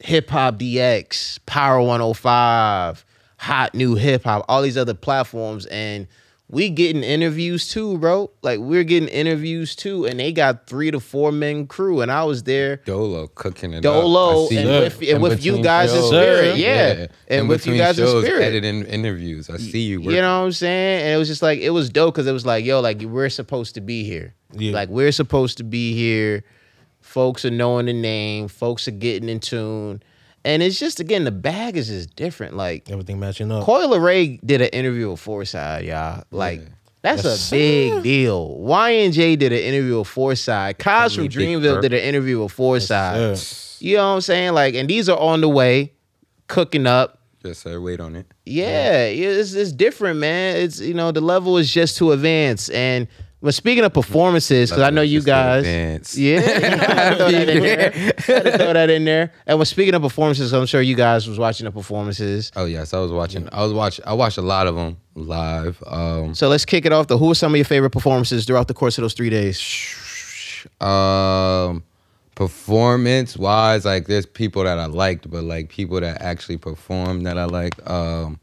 Hip 0.00 0.30
Hop 0.30 0.56
DX, 0.58 1.38
Power 1.46 1.80
105, 1.80 3.04
Hot 3.38 3.74
New 3.74 3.94
Hip 3.96 4.24
Hop, 4.24 4.44
all 4.48 4.62
these 4.62 4.76
other 4.76 4.94
platforms, 4.94 5.66
and 5.66 6.06
we 6.48 6.68
getting 6.68 7.02
interviews 7.02 7.66
too, 7.68 7.96
bro. 7.98 8.30
Like 8.42 8.58
we're 8.60 8.84
getting 8.84 9.08
interviews 9.08 9.74
too, 9.74 10.04
and 10.04 10.20
they 10.20 10.32
got 10.32 10.66
three 10.66 10.90
to 10.90 11.00
four 11.00 11.32
men 11.32 11.66
crew, 11.66 12.02
and 12.02 12.12
I 12.12 12.24
was 12.24 12.42
there. 12.42 12.76
Dolo 12.84 13.26
cooking 13.28 13.72
it 13.72 13.80
Dolo 13.80 14.44
up. 14.44 14.52
And 14.52 14.60
you 14.60 14.68
with, 14.68 15.02
in 15.02 15.14
and 15.14 15.22
with 15.22 15.44
you 15.44 15.52
between 15.52 15.64
guys 15.64 15.94
in 15.94 16.02
spirit, 16.02 16.56
yeah, 16.58 16.92
Yeah. 16.92 17.06
and 17.28 17.40
In 17.42 17.48
with 17.48 17.66
you 17.66 17.72
between 17.72 17.78
guys 17.86 17.98
in 17.98 18.06
spirit. 18.22 18.42
editing 18.42 18.84
interviews. 18.84 19.48
I 19.48 19.56
see 19.56 19.80
you. 19.80 20.02
You 20.02 20.10
know 20.20 20.40
what 20.40 20.46
I'm 20.46 20.52
saying? 20.52 21.02
And 21.04 21.14
it 21.14 21.16
was 21.16 21.28
just 21.28 21.40
like 21.42 21.58
it 21.60 21.70
was 21.70 21.88
dope 21.88 22.14
because 22.14 22.26
it 22.26 22.32
was 22.32 22.44
like, 22.44 22.64
yo, 22.66 22.80
like 22.80 23.00
we're 23.00 23.30
supposed 23.30 23.74
to 23.76 23.80
be 23.80 24.04
here. 24.04 24.34
Yeah. 24.52 24.72
Like 24.72 24.90
we're 24.90 25.12
supposed 25.12 25.56
to 25.58 25.64
be 25.64 25.94
here. 25.94 26.44
Folks 27.12 27.44
are 27.44 27.50
knowing 27.50 27.84
the 27.86 27.92
name. 27.92 28.48
Folks 28.48 28.88
are 28.88 28.92
getting 28.92 29.28
in 29.28 29.38
tune. 29.38 30.02
And 30.46 30.62
it's 30.62 30.78
just 30.78 30.98
again, 30.98 31.24
the 31.24 31.30
bag 31.30 31.76
is 31.76 31.88
just 31.88 32.16
different. 32.16 32.56
Like 32.56 32.90
Everything 32.90 33.20
matching 33.20 33.52
up. 33.52 33.64
Coi 33.64 33.82
Leray 33.86 34.40
did 34.44 34.62
an 34.62 34.68
interview 34.68 35.10
with 35.10 35.20
Fourside, 35.22 35.84
y'all. 35.86 36.24
Like 36.30 36.62
that's 37.02 37.22
Yes, 37.24 37.52
a 37.52 37.54
big 37.54 38.02
deal. 38.02 38.56
Y&J 38.60 39.36
did 39.36 39.52
an 39.52 39.58
interview 39.58 39.98
with 39.98 40.08
Fourside. 40.08 40.78
Cozz 40.78 41.14
from 41.14 41.28
Dreamville 41.28 41.82
did 41.82 41.92
an 41.92 42.00
interview 42.00 42.42
with 42.42 42.56
Fourside. 42.56 43.16
Yes, 43.30 43.76
You 43.80 43.96
know 43.96 44.08
what 44.08 44.14
I'm 44.14 44.20
saying? 44.22 44.54
Like, 44.54 44.74
and 44.74 44.88
these 44.88 45.08
are 45.10 45.18
on 45.18 45.42
the 45.42 45.48
way, 45.50 45.92
cooking 46.46 46.86
up. 46.86 47.18
Yes, 47.44 47.58
sir. 47.58 47.78
Wait 47.80 48.00
on 48.00 48.16
it. 48.16 48.26
Yeah, 48.46 49.08
yeah, 49.08 49.28
it's, 49.28 49.52
it's 49.52 49.72
different, 49.72 50.18
man. 50.20 50.56
It's 50.56 50.80
you 50.80 50.94
know 50.94 51.12
the 51.12 51.20
level 51.20 51.58
is 51.58 51.70
just 51.70 51.98
to 51.98 52.12
advance. 52.12 52.68
And 52.70 53.06
when 53.42 53.52
speaking 53.52 53.82
of 53.82 53.92
performances, 53.92 54.70
because 54.70 54.84
I 54.84 54.90
know 54.90 55.02
you 55.02 55.20
guys, 55.20 55.64
advance. 55.64 56.16
yeah, 56.16 56.40
throw 57.16 57.30
that 57.30 57.48
in 57.48 57.62
there. 57.62 57.90
Throw 58.22 58.72
that 58.72 58.88
in 58.88 59.04
there. 59.04 59.32
And 59.48 59.58
when 59.58 59.66
speaking 59.66 59.94
of 59.94 60.02
performances, 60.02 60.52
I'm 60.52 60.64
sure 60.66 60.80
you 60.80 60.94
guys 60.94 61.28
was 61.28 61.40
watching 61.40 61.64
the 61.64 61.72
performances. 61.72 62.52
Oh 62.54 62.66
yes, 62.66 62.94
I 62.94 63.00
was 63.00 63.10
watching. 63.10 63.48
I 63.52 63.64
was 63.64 63.72
watching. 63.72 64.04
I 64.06 64.12
watched 64.12 64.38
a 64.38 64.42
lot 64.42 64.68
of 64.68 64.76
them 64.76 64.96
live. 65.16 65.82
Um, 65.86 66.36
So 66.36 66.48
let's 66.48 66.64
kick 66.64 66.86
it 66.86 66.92
off. 66.92 67.08
The 67.08 67.18
who 67.18 67.32
are 67.32 67.34
some 67.34 67.52
of 67.52 67.56
your 67.56 67.64
favorite 67.64 67.90
performances 67.90 68.44
throughout 68.46 68.68
the 68.68 68.74
course 68.74 68.96
of 68.96 69.02
those 69.02 69.14
three 69.14 69.30
days? 69.30 69.58
um, 70.80 71.82
performance 72.36 73.36
wise, 73.36 73.84
like 73.84 74.06
there's 74.06 74.24
people 74.26 74.62
that 74.62 74.78
I 74.78 74.86
liked, 74.86 75.28
but 75.28 75.42
like 75.42 75.68
people 75.68 76.00
that 76.00 76.22
actually 76.22 76.58
performed 76.58 77.26
that 77.26 77.38
I 77.38 77.46
liked. 77.46 77.80
Um, 77.90 78.38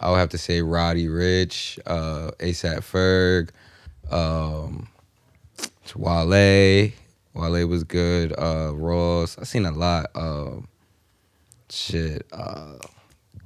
I 0.00 0.10
would 0.10 0.18
have 0.18 0.30
to 0.30 0.38
say 0.38 0.60
Roddy 0.60 1.06
Ricch, 1.06 1.78
uh, 1.86 2.32
ASAP 2.40 2.78
Ferg, 2.80 3.50
um, 4.10 4.88
Wale. 5.96 6.92
Wale 7.34 7.66
was 7.66 7.84
good. 7.84 8.32
Uh, 8.38 8.72
Ross. 8.74 9.38
I 9.38 9.44
seen 9.44 9.66
a 9.66 9.72
lot. 9.72 10.06
Um, 10.14 10.68
shit. 11.70 12.26
Uh, 12.32 12.78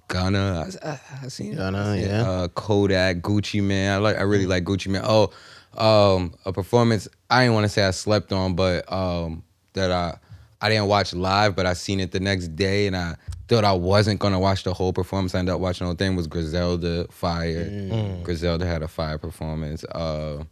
Gunna. 0.08 0.66
I, 0.82 0.88
I, 0.88 1.00
I 1.24 1.28
seen 1.28 1.56
Gunna, 1.56 1.94
seen, 1.94 2.08
yeah. 2.08 2.22
Uh, 2.22 2.48
Kodak, 2.48 3.18
Gucci 3.18 3.62
Mane. 3.62 3.90
I 3.90 3.96
like. 3.98 4.16
I 4.16 4.22
really 4.22 4.46
like 4.46 4.64
Gucci 4.64 4.88
Mane. 4.88 5.02
Oh, 5.04 5.30
um, 5.76 6.34
a 6.44 6.52
performance. 6.52 7.08
I 7.30 7.42
didn't 7.42 7.54
want 7.54 7.64
to 7.64 7.68
say 7.68 7.84
I 7.84 7.90
slept 7.90 8.32
on, 8.32 8.54
but 8.54 8.90
um, 8.90 9.42
that 9.74 9.92
I 9.92 10.18
I 10.60 10.68
didn't 10.68 10.86
watch 10.86 11.14
live, 11.14 11.54
but 11.54 11.66
I 11.66 11.74
seen 11.74 12.00
it 12.00 12.10
the 12.12 12.20
next 12.20 12.56
day, 12.56 12.86
and 12.86 12.96
I 12.96 13.16
thought 13.46 13.64
I 13.64 13.72
wasn't 13.72 14.20
gonna 14.20 14.40
watch 14.40 14.64
the 14.64 14.74
whole 14.74 14.92
performance. 14.92 15.34
I 15.34 15.38
ended 15.38 15.54
up 15.54 15.60
watching 15.60 15.84
the 15.84 15.90
whole 15.90 15.96
thing. 15.96 16.16
Was 16.16 16.26
Griselda 16.26 17.06
fire? 17.10 17.64
Mm. 17.66 18.22
Griselda 18.24 18.66
had 18.66 18.82
a 18.82 18.88
fire 18.88 19.18
performance. 19.18 19.84
Uh, 19.84 20.44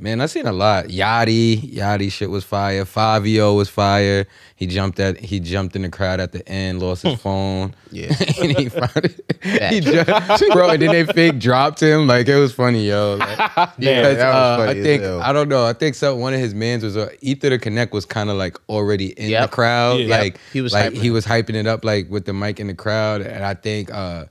Man, 0.00 0.20
I 0.20 0.26
seen 0.26 0.46
a 0.46 0.52
lot. 0.52 0.86
Yachty, 0.86 1.74
Yachty 1.74 2.12
shit 2.12 2.30
was 2.30 2.44
fire. 2.44 2.84
Fivio 2.84 3.56
was 3.56 3.68
fire. 3.68 4.26
He 4.54 4.66
jumped 4.68 5.00
at 5.00 5.18
he 5.18 5.40
jumped 5.40 5.74
in 5.74 5.82
the 5.82 5.88
crowd 5.88 6.20
at 6.20 6.30
the 6.30 6.48
end, 6.48 6.80
lost 6.80 7.02
his 7.02 7.20
phone. 7.20 7.74
Yeah. 7.90 8.06
and 8.40 8.56
he 8.56 8.68
found 8.68 8.92
it. 8.96 9.72
He 9.72 9.80
jumped, 9.80 10.44
bro, 10.52 10.70
and 10.70 10.82
then 10.82 10.92
they 10.92 11.04
fake 11.04 11.40
dropped 11.40 11.82
him. 11.82 12.06
Like 12.06 12.28
it 12.28 12.36
was 12.36 12.52
funny, 12.54 12.86
yo. 12.88 13.16
Like, 13.18 13.38
Yeah, 13.78 14.02
that 14.02 14.08
was 14.14 14.18
uh, 14.18 14.56
funny 14.58 14.70
I 14.70 14.74
as 14.74 14.84
think 14.84 15.02
hell. 15.02 15.20
I 15.20 15.32
don't 15.32 15.48
know. 15.48 15.66
I 15.66 15.72
think 15.72 15.96
so 15.96 16.14
one 16.14 16.32
of 16.32 16.38
his 16.38 16.54
mans 16.54 16.84
was 16.84 16.96
uh, 16.96 17.10
Ether 17.20 17.50
the 17.50 17.58
Connect 17.58 17.92
was 17.92 18.04
kind 18.04 18.30
of 18.30 18.36
like 18.36 18.56
already 18.68 19.08
in 19.18 19.30
Yep. 19.30 19.50
the 19.50 19.54
crowd. 19.56 20.00
Yeah. 20.00 20.16
Like 20.16 20.38
He 20.52 20.60
was 20.60 20.72
like 20.72 20.92
hyping 20.92 21.02
he 21.02 21.08
it. 21.08 21.10
was 21.10 21.26
hyping 21.26 21.54
it 21.56 21.66
up 21.66 21.84
like 21.84 22.08
with 22.08 22.24
the 22.24 22.32
mic 22.32 22.60
in 22.60 22.68
the 22.68 22.74
crowd. 22.74 23.20
And 23.22 23.44
I 23.44 23.54
think 23.54 23.90
uh 23.92 24.26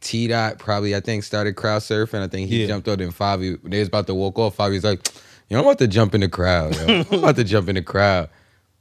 T 0.00 0.26
Dot 0.28 0.58
probably 0.58 0.94
I 0.96 1.00
think 1.00 1.24
started 1.24 1.54
crowd 1.56 1.82
surfing. 1.82 2.22
I 2.22 2.28
think 2.28 2.48
he 2.48 2.62
Yeah. 2.62 2.68
jumped 2.68 2.88
out 2.88 3.00
and 3.00 3.14
Favi 3.14 3.58
they 3.62 3.78
was 3.80 3.88
about 3.88 4.06
to 4.06 4.14
walk 4.14 4.38
off. 4.38 4.56
Favi's 4.56 4.84
like, 4.84 5.06
you 5.48 5.56
know, 5.56 5.60
I'm 5.60 5.66
about 5.66 5.78
to 5.78 5.88
jump 5.88 6.14
in 6.14 6.20
the 6.22 6.28
crowd. 6.28 6.74
Yo. 6.76 6.86
I'm 7.10 7.18
about 7.18 7.36
to 7.36 7.44
jump 7.44 7.68
in 7.68 7.74
the 7.74 7.82
crowd. 7.82 8.28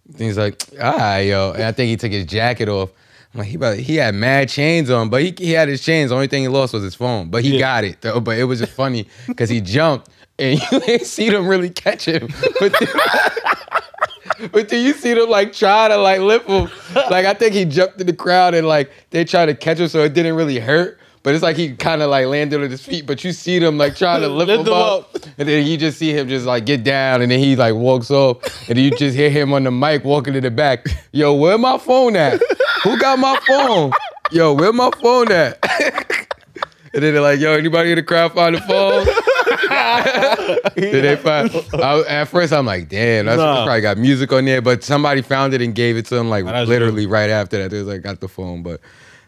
And 0.07 0.17
he's 0.21 0.37
like, 0.37 0.63
all 0.81 0.97
right, 0.97 1.21
yo. 1.21 1.51
And 1.51 1.63
I 1.63 1.71
think 1.71 1.89
he 1.89 1.97
took 1.97 2.11
his 2.11 2.25
jacket 2.25 2.69
off. 2.69 2.91
I'm 3.33 3.39
like, 3.41 3.49
he 3.49 3.55
about, 3.57 3.77
he 3.77 3.95
had 3.97 4.15
mad 4.15 4.49
chains 4.49 4.89
on, 4.89 5.09
but 5.09 5.21
he, 5.21 5.35
he 5.37 5.51
had 5.51 5.67
his 5.67 5.81
chains. 5.83 6.09
The 6.09 6.15
only 6.15 6.25
thing 6.27 6.41
he 6.41 6.47
lost 6.47 6.73
was 6.73 6.81
his 6.83 6.95
phone. 6.95 7.29
But 7.29 7.43
he 7.43 7.53
Yeah. 7.53 7.59
got 7.59 7.83
it 7.83 8.01
though. 8.01 8.19
But 8.19 8.37
it 8.39 8.45
was 8.45 8.59
just 8.59 8.71
funny 8.71 9.07
because 9.27 9.49
he 9.49 9.61
jumped 9.61 10.09
and 10.39 10.59
you 10.71 10.79
didn't 10.79 11.05
see 11.05 11.29
them 11.29 11.47
really 11.47 11.69
catch 11.69 12.05
him. 12.05 12.27
But 12.59 12.73
then, 12.79 12.89
but 14.51 14.69
then 14.69 14.85
you 14.85 14.93
see 14.93 15.13
them 15.13 15.29
like 15.29 15.53
try 15.53 15.87
to 15.89 15.97
like 15.97 16.21
lift 16.21 16.47
him. 16.47 16.69
Like 16.95 17.25
I 17.25 17.33
think 17.33 17.53
he 17.53 17.65
jumped 17.65 17.99
in 17.99 18.07
the 18.07 18.13
crowd 18.13 18.53
and 18.53 18.67
like 18.67 18.89
they 19.11 19.25
tried 19.25 19.47
to 19.47 19.55
catch 19.55 19.79
him 19.79 19.87
so 19.89 20.03
it 20.03 20.13
didn't 20.13 20.35
really 20.35 20.59
hurt. 20.59 20.97
But 21.21 21.33
it's 21.35 21.43
like 21.43 21.57
he 21.57 21.75
kind 21.75 22.01
of 22.01 22.09
like 22.09 22.27
landed 22.27 22.63
on 22.63 22.69
his 22.71 22.81
feet, 22.83 23.05
but 23.05 23.23
you 23.23 23.33
see 23.33 23.59
them 23.59 23.77
like 23.77 23.95
trying 23.97 24.21
to 24.21 24.27
lift, 24.29 24.47
Lift 24.47 24.61
him, 24.61 24.67
him 24.67 24.73
up. 24.73 25.15
and 25.37 25.47
then 25.49 25.67
you 25.67 25.75
just 25.77 25.97
see 25.99 26.11
him 26.11 26.29
just 26.29 26.45
like 26.45 26.65
get 26.65 26.83
down, 26.83 27.21
and 27.21 27.29
then 27.31 27.39
he 27.39 27.55
like 27.57 27.75
walks 27.75 28.09
off, 28.09 28.37
and 28.69 28.77
then 28.77 28.85
you 28.85 28.91
just 28.91 29.15
hear 29.17 29.29
him 29.29 29.51
on 29.53 29.63
the 29.65 29.71
mic 29.71 30.03
walking 30.05 30.33
to 30.33 30.41
the 30.41 30.49
back. 30.51 30.85
Yo, 31.11 31.33
where 31.33 31.57
my 31.57 31.77
phone 31.77 32.15
at? 32.15 32.41
Who 32.83 32.97
got 32.97 33.19
my 33.19 33.37
phone? 33.47 33.91
Yo, 34.31 34.53
where 34.53 34.71
my 34.71 34.89
phone 35.01 35.29
at? 35.31 35.57
and 36.93 37.03
then 37.03 37.13
they're 37.13 37.21
like, 37.21 37.39
Yo, 37.39 37.51
anybody 37.53 37.91
in 37.91 37.95
the 37.97 38.03
crowd 38.03 38.31
find 38.33 38.55
the 38.55 38.61
phone? 38.61 39.05
Did 40.75 41.03
they 41.03 41.15
find? 41.17 41.49
I, 41.73 41.99
at 42.07 42.25
first, 42.25 42.53
I'm 42.53 42.65
like, 42.65 42.89
damn, 42.89 43.25
that's, 43.25 43.37
Nah. 43.37 43.65
probably 43.65 43.81
got 43.81 43.97
music 43.97 44.31
on 44.31 44.45
there. 44.45 44.61
But 44.61 44.83
somebody 44.83 45.21
found 45.21 45.53
it 45.53 45.61
and 45.61 45.75
gave 45.75 45.97
it 45.97 46.05
to 46.07 46.15
him 46.15 46.29
like 46.29 46.45
That's 46.45 46.69
literally 46.69 47.05
right 47.05 47.29
after 47.29 47.57
that. 47.61 47.71
They 47.71 47.79
was 47.79 47.87
like, 47.87 48.01
got 48.01 48.19
the 48.19 48.27
phone, 48.27 48.63
but 48.63 48.79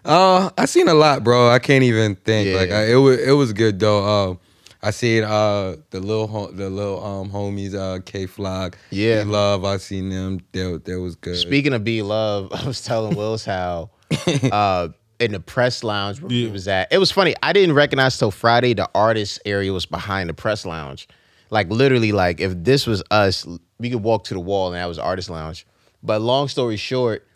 Uh, 0.03 0.49
I 0.57 0.65
seen 0.65 0.87
a 0.87 0.93
lot, 0.93 1.23
bro. 1.23 1.49
I 1.49 1.59
can't 1.59 1.83
even 1.83 2.15
think. 2.15 2.49
Yeah. 2.49 2.55
Like 2.55 2.71
I, 2.71 2.91
it 2.91 2.95
was, 2.95 3.19
it 3.19 3.31
was 3.31 3.53
good 3.53 3.79
though. 3.79 4.03
Um, 4.29 4.39
I 4.83 4.89
seen 4.89 5.23
uh 5.23 5.75
the 5.91 5.99
little 5.99 6.25
ho- 6.27 6.51
the 6.51 6.69
little 6.69 7.03
um 7.05 7.29
homies 7.29 7.75
uh 7.75 8.01
Kay 8.03 8.25
Flock, 8.25 8.77
Yeah. 8.89 9.23
B-Lovee. 9.23 9.67
I 9.67 9.77
seen 9.77 10.09
them. 10.09 10.39
That 10.53 10.85
that 10.85 10.99
was 10.99 11.15
good. 11.15 11.37
Speaking 11.37 11.73
of 11.73 11.83
B-Lovee, 11.83 12.49
I 12.63 12.65
was 12.65 12.83
telling 12.83 13.15
Wills 13.15 13.45
how 13.45 13.91
uh, 14.51 14.87
in 15.19 15.33
the 15.33 15.39
press 15.39 15.83
lounge 15.83 16.19
where 16.19 16.31
he 16.31 16.47
was 16.47 16.67
at, 16.67 16.91
it 16.91 16.97
was 16.97 17.11
funny. 17.11 17.35
I 17.43 17.53
didn't 17.53 17.75
recognize 17.75 18.17
till 18.17 18.31
Friday 18.31 18.73
the 18.73 18.89
artist 18.95 19.39
area 19.45 19.71
was 19.71 19.85
behind 19.85 20.29
the 20.29 20.33
press 20.33 20.65
lounge. 20.65 21.07
Like 21.51 21.69
literally, 21.69 22.11
like 22.11 22.39
if 22.39 22.53
this 22.55 22.87
was 22.87 23.03
us, 23.11 23.45
we 23.77 23.91
could 23.91 24.01
walk 24.01 24.23
to 24.25 24.33
the 24.33 24.39
wall 24.39 24.67
and 24.67 24.75
that 24.77 24.87
was 24.87 24.97
artist 24.97 25.29
lounge. 25.29 25.67
But 26.01 26.21
long 26.21 26.47
story 26.47 26.77
short, 26.77 27.27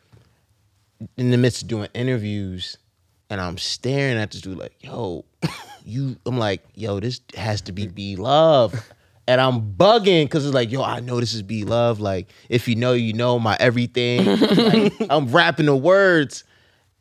in 1.18 1.32
the 1.32 1.38
midst 1.38 1.64
of 1.64 1.68
doing 1.68 1.90
interviews, 1.94 2.78
and 3.30 3.42
I'm 3.42 3.58
staring 3.58 4.18
at 4.18 4.32
this 4.32 4.42
dude 4.42 4.58
like, 4.58 4.76
yo, 4.82 5.26
you. 5.86 6.18
I'm 6.26 6.38
like, 6.38 6.64
yo, 6.76 7.00
this 7.00 7.22
has 7.36 7.62
to 7.62 7.72
be 7.72 7.88
B-Lovee. 7.88 8.78
And 9.28 9.42
I'm 9.42 9.74
bugging 9.74 10.26
because 10.26 10.46
it's 10.46 10.54
like, 10.54 10.72
yo, 10.72 10.84
I 10.84 11.00
know 11.00 11.20
this 11.20 11.34
is 11.34 11.42
B-Lovee. 11.42 12.00
Like, 12.00 12.30
if 12.50 12.68
you 12.68 12.76
know, 12.76 12.94
you 12.94 13.14
know 13.14 13.40
my 13.40 13.58
everything. 13.60 14.26
Like, 14.56 14.94
I'm 15.10 15.28
rapping 15.28 15.66
the 15.66 15.76
words. 15.76 16.44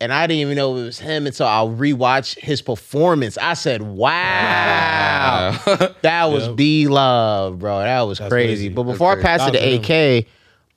And 0.01 0.13
I 0.13 0.27
didn't 0.27 0.41
even 0.41 0.57
know 0.57 0.77
it 0.77 0.85
was 0.85 0.99
him 0.99 1.27
until 1.27 1.47
I 1.47 1.61
rewatched 1.61 2.39
his 2.39 2.61
performance. 2.61 3.39
I 3.39 3.55
said, 3.55 3.81
wow, 3.83 5.57
that 6.03 6.25
was 6.33 6.49
B-Lovee, 6.49 7.59
bro. 7.59 7.79
That 7.79 8.03
was 8.03 8.19
crazy. 8.19 8.29
crazy. 8.31 8.69
But 8.71 8.83
before 8.85 9.19
I 9.19 9.23
pass 9.23 9.47
it 9.49 9.53
to 9.53 9.59
Shout 9.59 9.79
out 9.79 9.85
to 9.85 10.19
AK, 10.19 10.27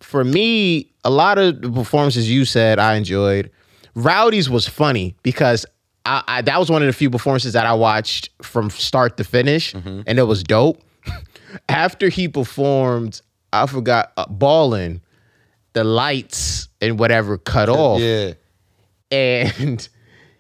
for 0.02 0.24
me, 0.24 0.92
a 1.08 1.10
lot 1.10 1.38
of 1.38 1.62
the 1.62 1.72
performances 1.72 2.30
you 2.30 2.44
said 2.46 2.80
I 2.80 2.96
enjoyed. 2.96 3.50
Roddy's 3.96 4.50
was 4.50 4.68
funny 4.68 5.16
because 5.24 5.66
I, 6.06 6.22
I 6.28 6.42
that 6.42 6.60
was 6.60 6.70
one 6.70 6.82
of 6.82 6.88
the 6.88 6.94
few 6.94 7.10
performances 7.10 7.54
that 7.54 7.66
I 7.66 7.74
watched 7.74 8.30
from 8.42 8.70
start 8.70 9.18
to 9.18 9.24
finish, 9.24 9.74
Mm-hmm. 9.74 10.02
and 10.06 10.20
it 10.20 10.24
was 10.24 10.44
dope. 10.44 10.84
After 11.70 12.10
he 12.10 12.28
performed, 12.28 13.22
I 13.54 13.66
forgot 13.68 14.12
uh, 14.18 14.26
balling, 14.30 15.02
the 15.74 15.84
lights 15.84 16.68
and 16.82 17.00
whatever 17.00 17.38
cut 17.38 17.70
off, 17.70 18.02
yeah. 18.02 18.34
and 19.12 19.88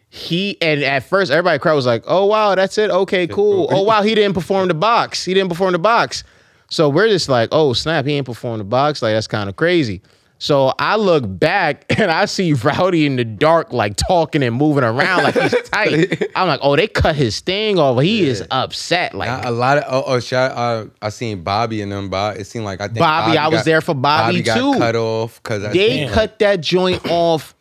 he 0.10 0.58
and 0.62 0.84
at 0.84 1.04
first 1.04 1.32
everybody 1.32 1.60
crowd 1.60 1.76
was 1.76 1.86
like, 1.86 2.04
"Oh 2.08 2.26
wow, 2.26 2.56
that's 2.56 2.78
it. 2.78 2.90
Okay, 2.90 3.28
cool. 3.28 3.68
Oh 3.72 3.84
wow, 3.84 4.02
he 4.02 4.16
didn't 4.16 4.34
perform 4.34 4.68
the 4.68 4.74
box. 4.74 5.24
He 5.26 5.34
didn't 5.34 5.50
perform 5.50 5.72
the 5.74 5.80
box." 5.80 6.24
So 6.70 6.90
we're 6.90 7.08
just 7.08 7.30
like, 7.30 7.50
"Oh 7.52 7.74
snap, 7.74 8.06
he 8.06 8.14
ain't 8.14 8.26
performed 8.26 8.60
the 8.60 8.66
box. 8.66 9.02
Like 9.02 9.14
that's 9.16 9.28
kind 9.28 9.50
of 9.50 9.56
crazy." 9.56 10.02
So 10.40 10.72
I 10.78 10.98
look 10.98 11.24
back 11.28 11.86
and 12.00 12.12
I 12.12 12.26
see 12.26 12.54
Roddy 12.54 13.06
in 13.08 13.16
the 13.16 13.26
dark, 13.26 13.74
like 13.74 13.96
talking 13.96 14.44
and 14.44 14.56
moving 14.56 14.84
around 14.84 15.24
like 15.24 15.34
he's 15.36 15.52
tight. 15.70 16.30
I'm 16.36 16.48
like, 16.48 16.60
"Oh, 16.62 16.76
they 16.76 16.88
cut 16.88 17.16
his 17.16 17.40
thing 17.40 17.80
off. 17.80 18.00
He 18.02 18.24
is 18.24 18.44
upset." 18.52 19.16
Like 19.16 19.30
Not 19.30 19.46
a 19.46 19.52
lot 19.52 19.80
of 19.80 19.84
oh, 19.88 20.04
oh 20.06 20.20
shot. 20.20 20.52
Uh, 20.52 20.86
I 21.02 21.10
seen 21.10 21.42
Bobby 21.44 21.82
and 21.82 21.92
them. 21.92 22.10
Bob. 22.10 22.38
It 22.38 22.46
seemed 22.46 22.66
like 22.66 22.82
I 22.82 22.88
think 22.88 23.00
Bobby, 23.00 23.38
I 23.38 23.48
was 23.48 23.60
got- 23.60 23.66
there 23.66 23.82
for 23.82 23.96
Bobby, 23.96 24.44
got 24.44 24.58
too. 24.58 24.74
cut 24.78 24.96
off 24.96 25.42
because 25.42 25.74
they 25.74 26.08
cut 26.08 26.38
that 26.40 26.62
joint 26.62 27.02
off 27.10 27.56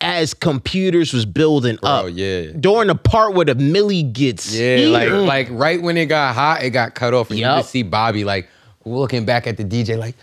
as 0.00 0.34
computers 0.34 1.12
was 1.12 1.24
building 1.24 1.78
up. 1.82 2.04
Oh 2.04 2.06
yeah. 2.06 2.52
During 2.58 2.88
the 2.88 2.94
part 2.94 3.34
where 3.34 3.44
the 3.44 3.54
Millie 3.54 4.02
gets 4.02 4.52
Yeah, 4.54 4.86
like 4.88 5.10
like 5.10 5.48
right 5.50 5.80
when 5.80 5.96
it 5.96 6.06
got 6.06 6.34
hot, 6.34 6.62
it 6.62 6.70
got 6.70 6.94
cut 6.94 7.14
off, 7.14 7.30
and 7.30 7.38
you 7.38 7.44
Yup. 7.46 7.58
just 7.60 7.70
see 7.70 7.82
Bobby 7.82 8.24
like 8.24 8.48
looking 8.84 9.24
back 9.24 9.46
at 9.46 9.56
the 9.56 9.64
DJ 9.64 9.96
like, 9.96 10.16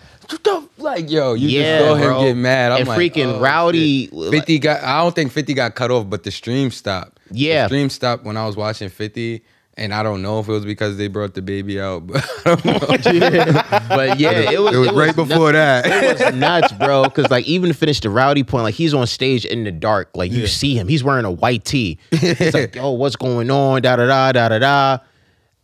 like 0.77 1.09
yo, 1.09 1.33
you 1.33 1.49
Yeah, 1.49 1.79
just 1.79 1.87
saw 1.87 1.95
him 1.95 2.03
bro. 2.07 2.21
get 2.23 2.37
mad. 2.37 2.71
I'm 2.71 2.79
And 2.79 2.87
like, 2.87 2.99
freaking 2.99 3.35
oh, 3.37 3.39
Roddy, 3.39 4.07
shit. 4.07 4.31
Fifty 4.31 4.59
got. 4.59 4.83
I 4.83 5.01
don't 5.01 5.15
think 5.15 5.31
Fifty 5.31 5.53
got 5.53 5.75
cut 5.75 5.91
off, 5.91 6.09
but 6.09 6.23
the 6.23 6.31
stream 6.31 6.71
stopped. 6.71 7.19
Yeah. 7.31 7.63
the 7.63 7.67
stream 7.69 7.89
stopped 7.89 8.23
when 8.23 8.37
I 8.37 8.45
was 8.45 8.55
watching 8.55 8.89
Fifty. 8.89 9.43
And 9.77 9.93
I 9.93 10.03
don't 10.03 10.21
know 10.21 10.41
if 10.41 10.49
it 10.49 10.51
was 10.51 10.65
because 10.65 10.97
they 10.97 11.07
brought 11.07 11.35
the 11.35 11.41
baby 11.41 11.79
out, 11.79 12.05
but 12.07 12.21
know. 12.43 12.49
but 13.87 14.19
yeah, 14.19 14.51
it 14.51 14.59
was, 14.61 14.75
it 14.75 14.77
was 14.77 14.91
right 14.91 15.15
before 15.15 15.53
that. 15.53 15.85
It 15.85 16.19
was 16.19 16.33
nuts, 16.35 16.73
bro. 16.73 17.03
Because 17.03 17.31
like 17.31 17.45
even 17.45 17.69
to 17.69 17.73
finish 17.73 18.01
the 18.01 18.09
Roddy 18.09 18.43
point, 18.43 18.63
like 18.63 18.75
he's 18.75 18.93
on 18.93 19.07
stage 19.07 19.45
in 19.45 19.63
the 19.63 19.71
dark, 19.71 20.09
like 20.15 20.33
you 20.33 20.47
see 20.47 20.77
him. 20.77 20.89
He's 20.89 21.01
wearing 21.01 21.23
a 21.23 21.31
white 21.31 21.63
tee. 21.63 21.97
It's 22.11 22.53
like, 22.53 22.75
"Yo, 22.75 22.91
what's 22.91 23.15
going 23.15 23.49
on?" 23.49 23.81
Da 23.81 23.95
da 23.95 24.05
da 24.05 24.33
da 24.33 24.49
da 24.49 24.59
da. 24.59 24.97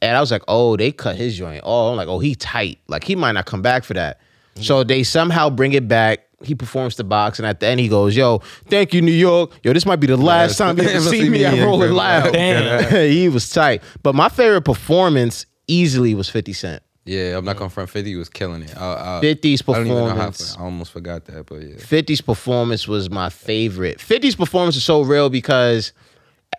And 0.01 0.15
I 0.15 0.21
was 0.21 0.31
like, 0.31 0.43
"Oh, 0.47 0.77
they 0.77 0.93
cut 0.93 1.17
his 1.17 1.37
joint." 1.37 1.59
Oh, 1.65 1.89
I'm 1.91 1.97
like, 1.97 2.07
"Oh, 2.07 2.19
he 2.19 2.35
tight. 2.35 2.79
Like 2.87 3.03
he 3.03 3.17
might 3.17 3.33
not 3.33 3.45
come 3.47 3.61
back 3.61 3.83
for 3.83 3.95
that." 3.95 4.21
So 4.57 4.83
they 4.83 5.03
somehow 5.03 5.49
bring 5.49 5.73
it 5.73 5.87
back. 5.87 6.19
He 6.43 6.53
performs 6.53 6.95
the 6.95 7.03
box, 7.03 7.39
and 7.39 7.45
at 7.45 7.59
the 7.59 7.67
end 7.67 7.79
he 7.79 7.87
goes, 7.87 8.15
"Yo, 8.15 8.39
thank 8.67 8.93
you, 8.93 9.01
New 9.01 9.11
York. 9.11 9.51
Yo, 9.63 9.73
this 9.73 9.85
might 9.85 9.97
be 9.97 10.07
the 10.07 10.17
last 10.17 10.57
time 10.57 10.77
you 10.77 10.83
ever 10.83 10.91
Ever 10.97 11.09
see 11.09 11.21
see 11.21 11.29
me 11.29 11.39
me 11.39 11.45
at 11.45 11.53
in 11.55 11.63
Rolling 11.63 11.79
Grim 11.87 11.95
Loud." 11.95 12.23
Loud. 12.25 12.33
Damn. 12.33 13.09
he 13.11 13.29
was 13.29 13.49
tight. 13.49 13.81
But 14.03 14.15
my 14.15 14.29
favorite 14.29 14.61
performance 14.63 15.45
easily 15.67 16.13
was 16.13 16.29
Fifty 16.29 16.53
Cent. 16.53 16.83
yeah, 17.05 17.37
I'm 17.37 17.45
not 17.45 17.57
gonna 17.57 17.69
front. 17.69 17.89
Fifty 17.89 18.15
was 18.15 18.29
killing 18.29 18.61
it. 18.61 18.77
I, 18.77 19.17
I, 19.17 19.21
50's 19.23 19.63
I 19.67 19.73
don't 19.73 19.87
even 19.87 19.97
know 19.97 20.05
how. 20.07 20.11
performance. 20.13 20.57
I 20.57 20.61
almost 20.61 20.91
forgot 20.91 21.25
that, 21.25 21.45
but 21.47 21.61
yeah. 21.61 21.75
50's 21.77 22.21
performance 22.21 22.87
was 22.87 23.09
my 23.09 23.29
favorite. 23.29 23.97
50's 23.97 24.35
performance 24.35 24.75
is 24.75 24.83
so 24.83 25.01
real 25.01 25.29
because 25.29 25.93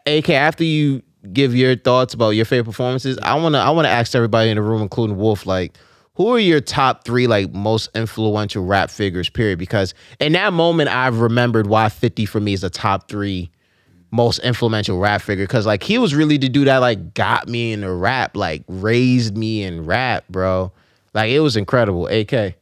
AK 0.07 0.31
after 0.31 0.65
you 0.65 1.03
give 1.33 1.55
your 1.55 1.77
thoughts 1.77 2.15
about 2.15 2.31
your 2.31 2.45
favorite 2.45 2.65
performances, 2.73 3.19
I 3.23 3.35
wanna 3.35 3.59
I 3.59 3.71
wanna 3.71 3.89
ask 3.89 4.15
everybody 4.15 4.51
in 4.51 4.57
the 4.57 4.63
room, 4.63 4.83
including 4.83 5.17
Wolf, 5.17 5.47
like 5.47 5.77
who 6.17 6.29
are 6.35 6.39
your 6.39 6.61
top 6.61 7.05
three 7.05 7.27
like 7.27 7.53
most 7.53 7.91
influential 7.95 8.65
rap 8.65 8.91
figures, 8.91 9.29
period? 9.29 9.59
Because 9.59 9.95
in 10.19 10.33
that 10.33 10.53
moment 10.53 10.89
I've 10.89 11.21
remembered 11.21 11.67
why 11.67 11.89
50 11.89 12.27
for 12.27 12.41
me 12.41 12.55
is 12.55 12.63
the 12.63 12.71
top 12.71 13.09
three 13.09 13.51
most 14.11 14.39
influential 14.39 14.99
rap 14.99 15.21
figure. 15.21 15.47
Cause 15.47 15.67
like 15.67 15.83
he 15.83 15.99
was 15.99 16.15
really 16.15 16.39
the 16.39 16.49
dude 16.49 16.69
that 16.69 16.79
like 16.79 17.13
got 17.15 17.49
me 17.49 17.73
into 17.73 17.93
rap, 17.93 18.37
like 18.37 18.65
raised 18.67 19.37
me 19.37 19.63
in 19.63 19.85
rap, 19.85 20.25
bro. 20.29 20.73
Like 21.13 21.31
it 21.31 21.41
was 21.41 21.57
incredible. 21.57 22.07
AK. 22.07 22.57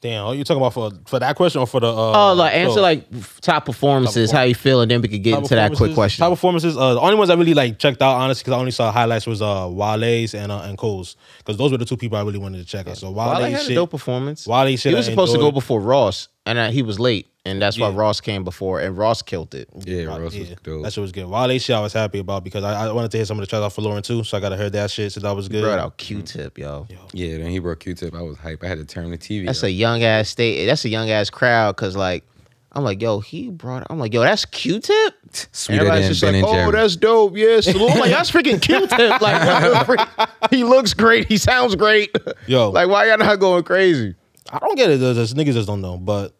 Damn, 0.00 0.26
are 0.26 0.34
you 0.34 0.44
talking 0.44 0.60
about 0.60 0.74
for 0.74 0.92
for 1.06 1.18
that 1.18 1.34
question 1.34 1.60
or 1.60 1.66
for 1.66 1.80
the? 1.80 1.88
Uh, 1.88 2.30
Oh, 2.30 2.34
like 2.34 2.54
answer 2.54 2.74
so- 2.74 2.82
like 2.82 3.04
top 3.40 3.64
performances, 3.66 4.30
how 4.30 4.42
you 4.42 4.54
feel, 4.54 4.80
and 4.80 4.88
then 4.88 5.00
we 5.00 5.08
could 5.08 5.24
get 5.24 5.36
into 5.36 5.56
that 5.56 5.74
quick 5.74 5.92
question. 5.94 6.22
Top 6.22 6.30
performances. 6.32 6.76
Uh, 6.76 6.94
the 6.94 7.00
only 7.00 7.16
ones 7.16 7.30
I 7.30 7.34
really 7.34 7.54
like 7.54 7.80
checked 7.80 8.00
out, 8.00 8.14
honestly, 8.14 8.42
because 8.44 8.56
I 8.56 8.60
only 8.60 8.70
saw 8.70 8.92
highlights 8.92 9.26
was 9.26 9.42
uh 9.42 9.66
Wale's 9.68 10.34
and 10.34 10.52
uh, 10.52 10.60
and 10.60 10.78
Cole's, 10.78 11.16
because 11.38 11.56
those 11.56 11.72
were 11.72 11.78
the 11.78 11.84
two 11.84 11.96
people 11.96 12.16
I 12.16 12.22
really 12.22 12.38
wanted 12.38 12.58
to 12.58 12.64
check 12.64 12.86
out. 12.86 12.96
So 12.96 13.10
Wale, 13.10 13.26
Wale 13.40 13.50
had 13.50 13.60
shit, 13.62 13.70
a 13.72 13.74
dope 13.74 13.90
performance. 13.90 14.46
Wale 14.46 14.76
shit 14.76 14.90
he 14.90 14.94
was 14.94 15.06
supposed 15.06 15.32
to 15.32 15.38
go 15.38 15.50
before 15.50 15.80
Ross, 15.80 16.28
and 16.48 16.58
uh, 16.58 16.70
he 16.70 16.82
was 16.82 16.98
late, 16.98 17.26
and 17.44 17.60
that's 17.62 17.78
why 17.78 17.88
Yeah. 17.90 17.96
Ross 17.96 18.20
came 18.20 18.42
before, 18.44 18.80
and 18.80 18.96
Ross 18.96 19.22
killed 19.22 19.54
it. 19.54 19.68
Yeah, 19.84 20.04
Right, 20.04 20.20
Ross 20.20 20.34
was 20.34 20.48
yeah. 20.50 20.54
dope. 20.62 20.82
That 20.82 20.92
shit 20.92 21.02
was 21.02 21.12
good. 21.12 21.26
Wale 21.26 21.58
shit 21.58 21.76
I 21.76 21.80
was 21.80 21.92
happy 21.92 22.18
about 22.18 22.44
because 22.44 22.64
I, 22.64 22.86
I 22.86 22.92
wanted 22.92 23.10
to 23.12 23.18
hear 23.18 23.26
some 23.26 23.38
of 23.38 23.42
the 23.42 23.46
tracks 23.46 23.62
off 23.62 23.76
Folarin 23.76 24.08
II, 24.08 24.24
so 24.24 24.36
I 24.36 24.40
gotta 24.40 24.56
hear 24.56 24.70
that 24.70 24.90
shit. 24.90 25.12
So 25.12 25.20
that 25.20 25.32
was 25.36 25.48
good. 25.48 25.62
Brought 25.62 25.78
out 25.78 25.96
Q-Tip, 25.98 26.58
yo. 26.58 26.86
Yeah, 27.12 27.38
then 27.38 27.46
he 27.50 27.58
brought 27.58 27.80
Q-Tip. 27.80 28.14
I 28.14 28.22
was 28.22 28.36
hype. 28.38 28.62
I 28.64 28.66
had 28.66 28.78
to 28.78 28.84
turn 28.84 29.10
the 29.10 29.18
TV. 29.18 29.46
That's 29.46 29.60
up. 29.62 29.68
a 29.68 29.70
young 29.70 30.02
ass 30.02 30.28
state. 30.30 30.66
That's 30.66 30.84
a 30.84 30.88
young 30.88 31.10
ass 31.10 31.30
crowd, 31.30 31.76
cause 31.76 31.96
like. 31.96 32.24
I'm 32.70 32.84
like, 32.84 33.00
yo, 33.00 33.20
he 33.20 33.48
brought. 33.48 33.86
I'm 33.88 33.98
like, 33.98 34.12
yo, 34.12 34.20
that's 34.20 34.44
Q-Tip. 34.44 35.14
sweeter 35.52 35.80
Everybody's 35.86 36.04
than 36.04 36.10
just 36.12 36.20
Ben 36.20 36.34
like, 36.34 36.42
and 36.42 36.48
oh, 36.48 36.52
Jerry. 36.52 36.72
that's 36.72 36.96
dope. 36.96 37.36
Yeah, 37.36 37.60
salute. 37.60 37.90
I'm 37.92 37.98
like, 37.98 38.10
that's 38.10 38.30
freaking 38.30 38.60
Q-Tip. 38.60 38.90
Like, 39.22 39.64
what 39.64 39.86
the 39.86 40.06
freak? 40.18 40.50
he 40.50 40.64
looks 40.64 40.92
great. 40.92 41.26
He 41.28 41.38
sounds 41.38 41.74
great. 41.76 42.14
Yo. 42.46 42.68
like, 42.74 42.88
why 42.88 43.08
y'all 43.08 43.16
not 43.18 43.40
going 43.40 43.64
crazy? 43.64 44.14
I 44.52 44.58
don't 44.58 44.76
get 44.76 44.90
it. 44.90 45.00
Though. 45.00 45.14
Just 45.14 45.34
niggas 45.34 45.54
just 45.54 45.66
don't 45.66 45.80
know. 45.80 45.96
But 45.96 46.34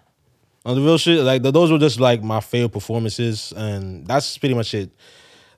on 0.68 0.76
the 0.76 0.82
real 0.82 0.98
shit, 0.98 1.20
like 1.24 1.42
th- 1.42 1.54
those 1.54 1.72
were 1.72 1.78
just 1.78 1.98
like 1.98 2.22
my 2.22 2.40
favorite 2.40 2.72
performances, 2.72 3.52
and 3.56 4.06
that's 4.06 4.36
pretty 4.36 4.54
much 4.54 4.74
it. 4.74 4.90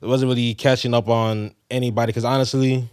It 0.01 0.07
wasn't 0.07 0.31
really 0.31 0.55
catching 0.55 0.95
up 0.95 1.09
on 1.09 1.55
anybody 1.71 2.11
because 2.11 2.25
honestly, 2.25 2.89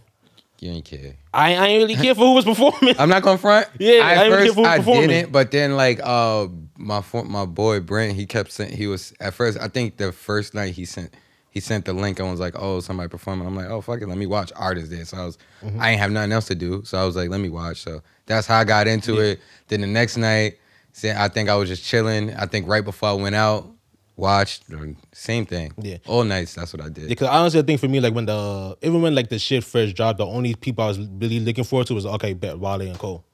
you 0.58 0.70
ain't 0.72 0.84
care. 0.84 1.14
I, 1.32 1.54
I 1.54 1.66
ain't 1.68 1.82
really 1.82 1.94
care 1.94 2.14
for 2.14 2.22
who 2.22 2.34
was 2.34 2.44
performing. 2.44 2.96
I'm 2.98 3.08
not 3.08 3.22
gonna 3.22 3.38
front. 3.38 3.68
Yeah, 3.78 4.00
at 4.00 4.02
I 4.18 4.24
ain't 4.24 4.34
first 4.34 4.44
care 4.46 4.54
for 4.54 4.68
I 4.68 4.76
performing. 4.78 5.08
didn't, 5.08 5.32
but 5.32 5.50
then 5.52 5.76
like 5.76 6.00
uh 6.02 6.48
my 6.76 7.02
my 7.24 7.46
boy 7.46 7.80
Brent, 7.80 8.16
he 8.16 8.26
kept 8.26 8.50
saying 8.50 8.76
he 8.76 8.86
was 8.88 9.14
at 9.20 9.32
first. 9.34 9.58
I 9.58 9.68
think 9.68 9.96
the 9.96 10.10
first 10.12 10.54
night 10.54 10.74
he 10.74 10.84
sent 10.84 11.14
he 11.50 11.60
sent 11.60 11.84
the 11.86 11.92
link 11.92 12.18
and 12.18 12.30
was 12.30 12.40
like, 12.40 12.54
oh 12.58 12.80
somebody 12.80 13.08
performing. 13.08 13.46
I'm 13.46 13.54
like, 13.56 13.68
oh 13.70 13.80
fuck 13.80 14.02
it, 14.02 14.08
let 14.08 14.18
me 14.18 14.26
watch 14.26 14.52
artists 14.56 14.90
there. 14.90 15.04
So 15.04 15.16
I 15.18 15.24
was 15.24 15.38
Mm-hmm. 15.62 15.80
I 15.80 15.90
ain't 15.90 16.00
have 16.00 16.10
nothing 16.10 16.32
else 16.32 16.46
to 16.48 16.54
do, 16.54 16.82
so 16.84 16.98
I 16.98 17.04
was 17.04 17.14
like, 17.16 17.30
let 17.30 17.40
me 17.40 17.48
watch. 17.48 17.80
So 17.82 18.02
that's 18.26 18.46
how 18.46 18.58
I 18.58 18.64
got 18.64 18.86
into 18.86 19.18
it. 19.20 19.40
Then 19.68 19.80
the 19.80 19.86
next 19.86 20.16
night, 20.16 20.58
I 21.04 21.28
think 21.28 21.48
I 21.48 21.56
was 21.56 21.68
just 21.68 21.84
chilling. 21.84 22.34
I 22.34 22.46
think 22.46 22.68
right 22.68 22.84
before 22.84 23.10
I 23.10 23.12
went 23.12 23.34
out, 23.34 23.68
watched 24.16 24.64
or 24.72 24.94
same 25.12 25.46
thing. 25.46 25.72
Yeah. 25.78 25.98
all 26.06 26.24
nights. 26.24 26.54
That's 26.54 26.72
what 26.72 26.84
I 26.84 26.88
did. 26.88 27.08
Because 27.08 27.28
honestly, 27.28 27.60
I 27.60 27.62
think 27.62 27.80
for 27.80 27.88
me, 27.88 28.00
like 28.00 28.14
when 28.14 28.26
the 28.26 28.76
even 28.82 29.00
when 29.00 29.14
like 29.14 29.28
the 29.28 29.38
shit 29.38 29.64
first 29.64 29.96
dropped, 29.96 30.18
the 30.18 30.26
only 30.26 30.54
people 30.54 30.84
I 30.84 30.88
was 30.88 30.98
really 30.98 31.40
looking 31.40 31.64
forward 31.64 31.86
to 31.86 31.94
was 31.94 32.04
okay, 32.04 32.34
bet 32.34 32.58
Wale 32.58 32.82
and 32.82 32.98
Cole. 32.98 33.24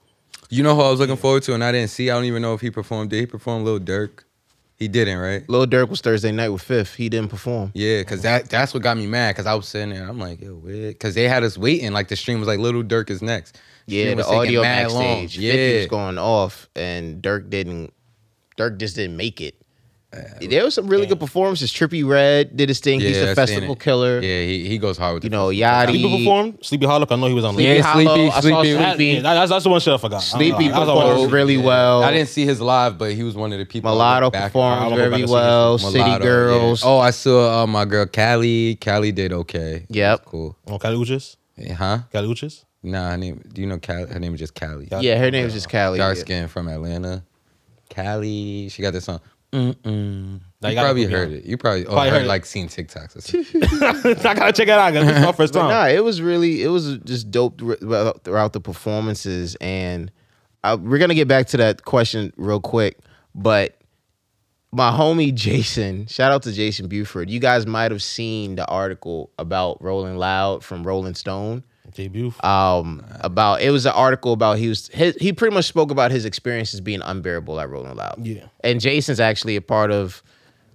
You 0.50 0.62
know 0.62 0.74
who 0.76 0.82
I 0.82 0.90
was 0.90 1.00
looking 1.00 1.16
forward 1.16 1.42
to, 1.44 1.54
and 1.54 1.64
I 1.64 1.72
didn't 1.72 1.90
see. 1.90 2.10
I 2.10 2.14
don't 2.14 2.26
even 2.26 2.42
know 2.42 2.54
if 2.54 2.60
he 2.60 2.70
performed. 2.70 3.10
Did 3.10 3.20
he 3.20 3.26
perform 3.26 3.64
Lil 3.64 3.80
Durk? 3.80 4.24
He 4.76 4.88
didn't, 4.88 5.18
right? 5.18 5.48
Lil 5.48 5.66
Durk 5.66 5.88
was 5.88 6.00
Thursday 6.00 6.32
night 6.32 6.50
with 6.50 6.62
Fifth. 6.62 6.94
He 6.96 7.08
didn't 7.08 7.30
perform. 7.30 7.70
Yeah, 7.74 8.02
cause 8.02 8.22
that 8.22 8.50
that's 8.50 8.74
what 8.74 8.82
got 8.82 8.96
me 8.96 9.06
mad. 9.06 9.34
Cause 9.36 9.46
I 9.46 9.54
was 9.54 9.66
sitting 9.68 9.90
there, 9.90 10.06
I'm 10.08 10.18
like, 10.18 10.40
yo, 10.40 10.54
weird. 10.54 10.98
Cause 10.98 11.14
they 11.14 11.28
had 11.28 11.42
us 11.44 11.56
waiting. 11.56 11.92
Like 11.92 12.08
the 12.08 12.16
stream 12.16 12.40
was 12.40 12.48
like, 12.48 12.58
Little 12.58 12.82
Durk 12.82 13.08
is 13.08 13.22
next. 13.22 13.58
Yeah, 13.86 14.14
the 14.14 14.26
audio 14.26 14.62
mad 14.62 14.90
long. 14.92 15.02
backstage. 15.02 15.36
50 15.38 15.76
was 15.78 15.86
going 15.86 16.18
off, 16.18 16.68
and 16.76 17.22
Durk 17.22 17.50
didn't. 17.50 17.92
Durk 18.56 18.78
just 18.78 18.96
didn't 18.96 19.16
make 19.16 19.40
it. 19.40 19.56
there 20.40 20.62
was 20.64 20.72
some 20.74 20.86
really 20.86 21.06
good 21.06 21.18
performances. 21.18 21.72
Trippie 21.72 22.06
Redd 22.08 22.56
did 22.56 22.68
his 22.68 22.78
thing. 22.78 23.00
He's 23.00 23.16
Yeah, 23.16 23.22
a 23.24 23.24
I 23.24 23.26
seen 23.26 23.34
festival 23.34 23.74
killer. 23.74 24.20
Yeah, 24.20 24.42
he, 24.42 24.68
he 24.68 24.78
goes 24.78 24.96
hard 24.96 25.14
with 25.14 25.24
You 25.24 25.30
the 25.30 25.36
know, 25.36 25.48
festival. 25.50 25.68
Yachty. 25.68 26.00
Sleepy 26.00 26.18
performed. 26.18 26.58
Sleepy 26.64 26.86
Hallow. 26.86 27.06
I 27.10 27.16
know 27.16 27.26
he 27.26 27.34
was 27.34 27.44
on. 27.44 27.54
Sleepy. 27.54 27.74
Yeah, 27.74 27.82
Hallow. 27.82 28.04
Sleepy- 28.04 28.28
I 28.28 28.30
saw 28.30 28.40
Sleepy- 28.62 28.76
Sleepy. 28.84 29.04
yeah, 29.06 29.20
that- 29.22 29.34
that's, 29.34 29.50
that's 29.50 29.64
the 29.64 29.70
one 29.70 29.80
shit 29.80 29.92
I 29.92 29.96
forgot. 29.96 30.22
Sleepy 30.22 30.68
know. 30.68 30.70
That 30.70 30.78
was 30.78 30.86
the 30.86 30.94
one 30.94 31.06
performed 31.08 31.22
shit. 31.30 31.32
really 31.34 31.56
well. 31.56 32.04
I 32.04 32.12
didn't 32.12 32.28
see 32.28 32.44
his 32.44 32.60
live, 32.60 32.96
but 32.96 33.12
he 33.12 33.24
was 33.24 33.34
one 33.34 33.52
of 33.52 33.58
the 33.58 33.66
people. 33.66 33.90
I 33.90 33.92
Mulatto 33.94 34.30
back- 34.30 34.52
performed 34.52 34.82
I'll 34.84 34.90
back 34.90 34.98
very 35.10 35.24
well. 35.26 35.78
City 35.78 35.98
Mulatto, 35.98 36.22
Girls. 36.24 36.84
yeah. 36.84 36.88
Oh, 36.90 36.98
I 37.00 37.10
saw 37.10 37.64
uh, 37.64 37.66
my 37.66 37.84
girl 37.84 38.06
Callie. 38.06 38.76
Callie 38.76 39.10
did 39.10 39.32
okay. 39.32 39.84
Yep. 39.88 40.18
That's 40.20 40.30
cool. 40.30 40.56
On 40.68 40.78
Kali 40.78 40.96
Uchis. 40.96 41.36
Yeah, 41.56 41.74
Huh? 41.74 41.98
Kali 42.12 42.28
Uchis. 42.28 42.64
Nah, 42.84 43.10
her 43.10 43.16
name. 43.16 43.42
Do 43.52 43.60
you 43.60 43.66
know 43.66 43.78
Callie? 43.78 44.06
Her 44.12 44.20
name 44.20 44.34
is 44.34 44.40
just 44.40 44.54
Callie. 44.58 44.88
yeah, 45.00 45.18
her 45.18 45.30
name 45.30 45.46
is 45.46 45.52
just 45.54 45.70
Callie. 45.70 45.98
Dark 45.98 46.16
yeah. 46.16 46.20
skin 46.22 46.48
from 46.48 46.68
Atlanta. 46.68 47.24
Callie. 47.94 48.68
She 48.68 48.82
got 48.82 48.92
this 48.92 49.04
song. 49.04 49.20
Mm-mm. 49.52 50.40
Like, 50.60 50.70
you 50.70 50.74
gotta 50.74 50.86
probably 50.86 51.04
heard 51.04 51.28
on. 51.28 51.34
it. 51.36 51.44
You 51.44 51.56
probably, 51.56 51.86
oh, 51.86 51.90
Probably 51.92 52.10
heard, 52.10 52.16
heard 52.16 52.24
it. 52.24 52.28
like 52.28 52.44
seen 52.44 52.66
TikToks 52.68 53.16
or 53.16 53.20
something. 53.20 54.16
I 54.26 54.34
gotta 54.34 54.52
check 54.52 54.66
it 54.66 54.70
out. 54.70 54.92
'cause 54.92 55.06
This 55.06 55.16
is 55.16 55.22
my 55.24 55.32
first 55.36 55.52
But 55.52 55.60
time. 55.60 55.70
nah, 55.70 55.86
it 55.86 56.02
was 56.02 56.20
really 56.20 56.62
it 56.62 56.68
was 56.68 56.98
just 57.04 57.30
dope 57.30 57.58
throughout 57.60 58.52
the 58.52 58.60
performances, 58.60 59.56
and 59.60 60.10
I, 60.64 60.74
we're 60.74 60.98
gonna 60.98 61.14
get 61.14 61.28
back 61.28 61.46
to 61.48 61.56
that 61.58 61.84
question 61.84 62.32
real 62.36 62.60
quick. 62.60 62.98
But 63.34 63.76
my 64.72 64.90
homie 64.90 65.32
Jason, 65.32 66.06
shout 66.08 66.32
out 66.32 66.42
to 66.42 66.52
Jason 66.52 66.88
Buford. 66.88 67.30
You 67.30 67.38
guys 67.38 67.64
might 67.64 67.92
have 67.92 68.02
seen 68.02 68.56
the 68.56 68.66
article 68.66 69.30
about 69.38 69.80
Rolling 69.80 70.16
Loud 70.16 70.64
from 70.64 70.84
Rolling 70.84 71.14
Stone. 71.14 71.62
Debut. 71.94 72.32
Um, 72.42 73.04
about 73.20 73.62
it 73.62 73.70
was 73.70 73.86
an 73.86 73.92
article 73.92 74.32
about 74.32 74.58
he 74.58 74.68
was 74.68 74.88
his, 74.88 75.16
he 75.16 75.32
pretty 75.32 75.54
much 75.54 75.64
spoke 75.66 75.90
about 75.90 76.10
his 76.10 76.24
experiences 76.24 76.80
being 76.80 77.00
unbearable 77.02 77.58
at 77.60 77.70
Rolling 77.70 77.96
Loud. 77.96 78.26
Yeah. 78.26 78.46
and 78.62 78.80
Jason's 78.80 79.20
actually 79.20 79.56
a 79.56 79.62
part 79.62 79.90
of 79.90 80.22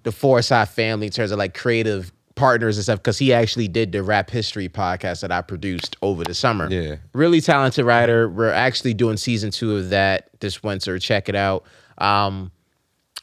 the 0.04 0.12
Fourside 0.12 0.70
family 0.70 1.08
in 1.08 1.12
terms 1.12 1.32
of 1.32 1.38
like 1.38 1.54
creative 1.54 2.12
partners 2.36 2.78
and 2.78 2.84
stuff 2.84 3.00
because 3.00 3.18
he 3.18 3.34
actually 3.34 3.68
did 3.68 3.92
the 3.92 4.02
rap 4.02 4.30
history 4.30 4.70
podcast 4.70 5.20
that 5.22 5.32
I 5.32 5.42
produced 5.42 5.98
over 6.02 6.24
the 6.24 6.34
summer. 6.34 6.70
Yeah. 6.72 6.96
Really 7.14 7.42
talented 7.42 7.86
writer. 7.86 8.30
We're 8.30 8.52
actually 8.54 8.94
doing 8.94 9.18
season 9.18 9.52
two 9.52 9.76
of 9.76 9.90
that 9.90 10.30
this 10.40 10.64
winter. 10.64 10.98
Check 11.00 11.28
it 11.28 11.36
out. 11.36 11.66
Um, 11.98 12.52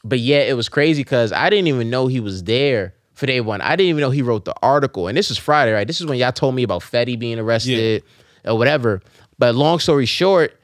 but 0.03 0.19
yeah, 0.19 0.41
it 0.41 0.55
was 0.55 0.69
crazy 0.69 1.01
because 1.03 1.31
I 1.31 1.49
didn't 1.49 1.67
even 1.67 1.89
know 1.89 2.05
he 2.05 2.19
was 2.19 2.43
there 2.43 2.93
for 3.17 3.25
day 3.25 3.41
one. 3.41 3.61
I 3.61 3.75
didn't 3.75 3.89
even 3.89 4.01
know 4.01 4.11
he 4.11 4.21
wrote 4.21 4.45
the 4.45 4.53
article. 4.61 5.07
And 5.07 5.17
this 5.17 5.31
is 5.31 5.39
Friday, 5.39 5.73
right? 5.73 5.87
This 5.87 5.99
is 5.99 6.05
when 6.05 6.19
y'all 6.19 6.31
told 6.31 6.53
me 6.53 6.61
about 6.61 6.83
Fetty 6.83 7.17
being 7.17 7.39
arrested 7.39 8.03
or 8.45 8.55
whatever. 8.59 9.01
But 9.39 9.55
long 9.55 9.79
story 9.79 10.05
short, 10.05 10.55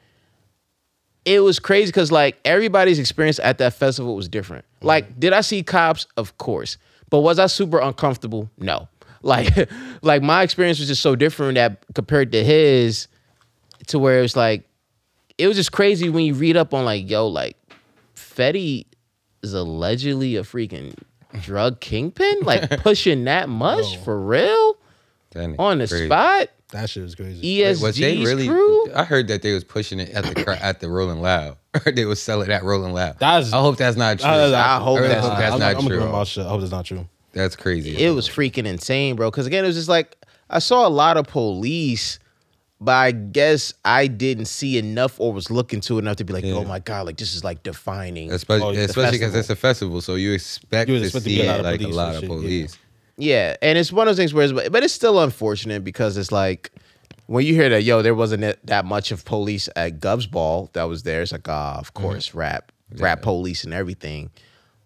it 1.24 1.40
was 1.40 1.58
crazy 1.58 1.86
because 1.86 2.12
like 2.12 2.38
everybody's 2.44 3.00
experience 3.00 3.40
at 3.40 3.58
that 3.58 3.74
festival 3.74 4.14
was 4.14 4.28
different. 4.28 4.64
Mm-hmm. 4.76 4.86
Like, 4.86 5.18
did 5.18 5.32
I 5.32 5.40
see 5.40 5.64
cops? 5.64 6.06
Of 6.16 6.38
course. 6.38 6.78
But 7.10 7.20
was 7.20 7.40
I 7.40 7.46
super 7.46 7.80
uncomfortable? 7.80 8.48
No. 8.56 8.88
Like, 9.24 9.70
like 10.02 10.20
my 10.20 10.42
experience 10.42 10.78
was 10.78 10.88
just 10.88 11.00
so 11.00 11.16
different 11.16 11.54
that 11.54 11.82
compared 11.94 12.30
to 12.32 12.44
his, 12.44 13.08
to 13.86 13.98
where 13.98 14.18
it 14.18 14.20
was 14.20 14.36
like, 14.36 14.68
it 15.38 15.46
was 15.46 15.56
just 15.56 15.72
crazy 15.72 16.10
when 16.10 16.26
you 16.26 16.34
read 16.34 16.58
up 16.58 16.74
on 16.74 16.84
like, 16.84 17.08
yo, 17.08 17.26
like, 17.26 17.56
Fetty 18.14 18.84
is 19.42 19.54
allegedly 19.54 20.36
a 20.36 20.42
freaking 20.42 20.94
drug 21.40 21.80
kingpin, 21.80 22.40
like 22.42 22.68
pushing 22.82 23.24
that 23.24 23.48
much 23.48 23.96
for 23.98 24.18
real 24.20 24.76
That 25.32 25.54
on 25.58 25.78
the 25.78 25.88
crazy. 25.88 26.06
spot. 26.06 26.48
That 26.70 26.90
shit 26.90 27.02
was 27.04 27.14
crazy. 27.14 27.40
ESG's 27.60 27.80
Was 27.82 27.96
they 27.96 28.16
really? 28.24 28.48
crew. 28.48 28.92
I 28.94 29.04
heard 29.04 29.28
that 29.28 29.42
they 29.42 29.52
was 29.52 29.62
pushing 29.62 30.00
it 30.00 30.10
at 30.10 30.24
the 30.24 30.58
at 30.64 30.80
the 30.80 30.88
Rolling 30.88 31.20
Loud. 31.20 31.56
Heard 31.84 31.96
they 31.96 32.04
was 32.04 32.20
selling 32.22 32.50
at 32.50 32.62
Rolling 32.64 32.92
Loud. 32.92 33.18
That's- 33.18 33.52
I 33.52 33.60
hope 33.60 33.76
that's 33.76 33.96
not 33.96 34.18
true. 34.20 34.28
I 34.28 34.78
hope 34.78 34.96
really 34.98 35.08
that's 35.08 35.20
hope 35.22 35.32
not- 35.34 35.38
that's 35.40 35.52
I'm, 35.54 35.58
not 35.60 35.68
I'm 35.68 35.74
gonna 35.74 35.88
true. 35.88 35.96
give 35.98 36.06
him 36.06 36.12
my 36.12 36.24
shit. 36.24 36.46
I 36.46 36.48
hope 36.48 36.60
that's 36.60 36.72
not 36.72 36.84
true. 36.84 37.08
That's 37.32 37.56
crazy. 37.56 37.96
it 37.96 38.10
was 38.10 38.28
freaking 38.28 38.64
insane, 38.66 39.16
bro. 39.16 39.30
Because 39.30 39.46
again, 39.46 39.64
it 39.64 39.66
was 39.68 39.76
just 39.76 39.88
like 39.88 40.16
I 40.50 40.60
saw 40.60 40.86
a 40.86 40.88
lot 40.88 41.16
of 41.16 41.26
police, 41.26 42.18
but 42.84 42.92
I 42.92 43.10
guess 43.12 43.72
I 43.84 44.06
didn't 44.06 44.44
see 44.46 44.78
enough 44.78 45.18
or 45.18 45.32
was 45.32 45.50
looking 45.50 45.80
to 45.82 45.98
enough 45.98 46.16
to 46.16 46.24
be 46.24 46.32
like, 46.32 46.44
Yeah. 46.44 46.54
oh 46.54 46.64
my 46.64 46.78
god, 46.78 47.06
like 47.06 47.16
this 47.16 47.34
is 47.34 47.42
like 47.44 47.62
defining. 47.62 48.30
Especially, 48.32 48.66
Oh, 48.66 48.70
yeah, 48.70 48.80
the 48.80 48.84
especially 48.86 49.18
because 49.18 49.32
festival. 49.32 49.40
it's 49.40 49.50
a 49.50 49.56
festival, 49.56 50.00
so 50.00 50.14
you 50.16 50.32
expect 50.32 50.88
You 50.90 50.98
to 50.98 51.04
expect 51.04 51.24
to 51.24 51.30
see 51.30 51.40
be 51.40 51.46
a 51.46 51.50
lot 51.50 51.60
of 51.60 51.66
like 51.66 51.80
a 51.80 51.84
police 51.84 51.96
lot 51.96 52.08
and 52.08 52.16
of 52.16 52.20
shit, 52.20 52.30
yeah. 52.30 52.36
police. 52.36 52.78
Yeah, 53.16 53.56
and 53.62 53.78
it's 53.78 53.92
one 53.92 54.08
of 54.08 54.10
those 54.16 54.18
things 54.20 54.34
where, 54.34 54.44
it's, 54.44 54.68
but 54.70 54.82
it's 54.82 54.92
still 54.94 55.20
unfortunate 55.22 55.84
because 55.84 56.16
it's 56.16 56.32
like 56.32 56.70
when 57.26 57.46
you 57.46 57.54
hear 57.54 57.68
that, 57.70 57.82
yo, 57.84 58.02
there 58.02 58.14
wasn't 58.14 58.42
that- 58.42 58.64
that 58.66 58.84
much 58.84 59.10
of 59.12 59.24
police 59.24 59.68
at 59.76 60.00
Gov's 60.00 60.26
ball 60.26 60.68
that 60.74 60.82
was 60.84 61.04
there. 61.04 61.22
It's 61.22 61.32
like, 61.32 61.48
ah, 61.48 61.78
of 61.78 61.94
course, 61.94 62.34
rap, 62.34 62.70
rap 62.98 63.22
police 63.22 63.64
and 63.64 63.72
everything. 63.72 64.30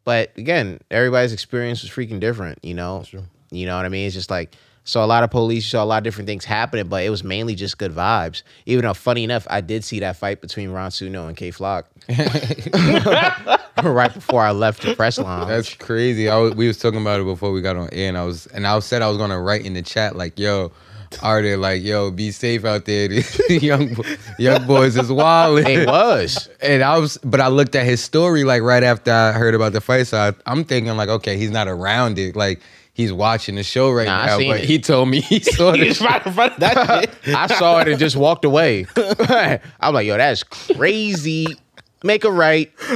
But 0.05 0.33
again, 0.39 0.79
everybody's 0.91 1.33
experience 1.33 1.83
was 1.83 1.91
freaking 1.91 2.21
different, 2.21 2.59
you 2.63 2.75
know. 2.75 3.03
You 3.51 3.67
know 3.67 3.77
what 3.77 3.85
I 3.87 3.89
mean? 3.89 4.07
It's 4.07 4.15
just 4.15 4.31
like 4.31 4.55
saw 4.89 5.05
a 5.05 5.07
lot 5.07 5.23
of 5.23 5.31
police, 5.31 5.67
saw 5.67 5.85
a 5.85 5.87
lot 5.87 5.99
of 5.99 6.05
different 6.05 6.27
things 6.27 6.47
happening, 6.47 6.89
but 6.89 7.05
it 7.05 7.11
was 7.11 7.23
mainly 7.23 7.55
just 7.55 7.77
good 7.77 7.93
vibes. 7.93 8.43
Even 8.65 8.87
though, 8.87 8.95
funny 8.95 9.23
enough, 9.23 9.47
I 9.51 9.61
did 9.61 9.85
see 9.85 10.01
that 10.01 10.17
fight 10.17 10.41
between 10.41 10.71
Ron 10.71 10.91
Suno 10.91 11.29
and 11.29 11.37
Kay 11.37 11.51
Flock 11.51 11.87
right 13.85 14.15
before 14.15 14.43
I 14.43 14.53
left 14.53 14.81
the 14.83 14.95
press 14.95 15.19
lounge. 15.19 15.49
That's 15.49 15.75
crazy. 15.75 16.31
I 16.31 16.39
was, 16.39 16.55
we 16.55 16.67
was 16.67 16.79
talking 16.79 17.03
about 17.03 17.21
it 17.21 17.25
before 17.25 17.53
we 17.53 17.61
got 17.61 17.77
on 17.77 17.91
air, 17.93 18.09
and 18.09 18.17
I 18.17 18.25
was 18.25 18.47
and 18.47 18.67
I 18.67 18.79
said 18.79 19.03
I 19.03 19.09
was 19.09 19.19
gonna 19.19 19.39
write 19.39 19.67
in 19.67 19.75
the 19.75 19.83
chat 19.83 20.17
like, 20.17 20.39
"Yo, 20.39 20.73
are 21.23 21.43
they 21.43 21.57
like, 21.57 21.83
yo, 21.83 22.11
be 22.11 22.31
safe 22.31 22.65
out 22.65 22.87
there? 22.87 23.13
Young 23.51 23.95
young 24.39 24.67
boys 24.67 24.97
is 24.97 25.13
wild." 25.13 25.59
it 25.59 25.87
was. 25.87 26.49
And 26.63 26.83
I 26.83 26.97
was, 26.97 27.19
but 27.19 27.43
I 27.43 27.49
looked 27.49 27.75
at 27.75 27.85
his 27.85 28.03
story 28.03 28.45
like 28.45 28.63
right 28.63 28.83
after 28.83 29.13
I 29.13 29.33
heard 29.33 29.55
about 29.55 29.75
the 29.75 29.83
fight. 29.83 30.07
So 30.07 30.17
I, 30.19 30.33
I'm 30.51 30.65
thinking 30.65 30.97
like, 30.97 31.11
okay, 31.11 31.37
he's 31.37 31.51
not 31.51 31.69
around 31.69 32.19
it. 32.19 32.37
Like 32.37 32.63
he's 32.99 33.13
watching 33.13 33.55
the 33.55 33.63
show 33.63 33.91
right 33.91 34.07
Nah, 34.07 34.27
now. 34.27 34.37
But 34.39 34.61
it. 34.61 34.65
he 34.65 34.79
told 34.79 35.09
me 35.09 35.21
he 35.21 35.39
saw 35.41 35.73
it 35.73 36.01
right 36.03 36.27
in 36.27 36.33
front 36.35 36.53
of 36.55 36.61
that. 36.61 37.11
I 37.29 37.47
saw 37.47 37.79
it 37.79 37.89
and 37.89 37.99
just 37.99 38.17
walked 38.17 38.45
away. 38.45 38.87
I'm 38.97 39.95
like, 39.95 40.07
yo, 40.07 40.19
that's 40.19 40.43
crazy. 40.43 41.47
Make 42.05 42.23
a 42.25 42.31
right. 42.31 42.71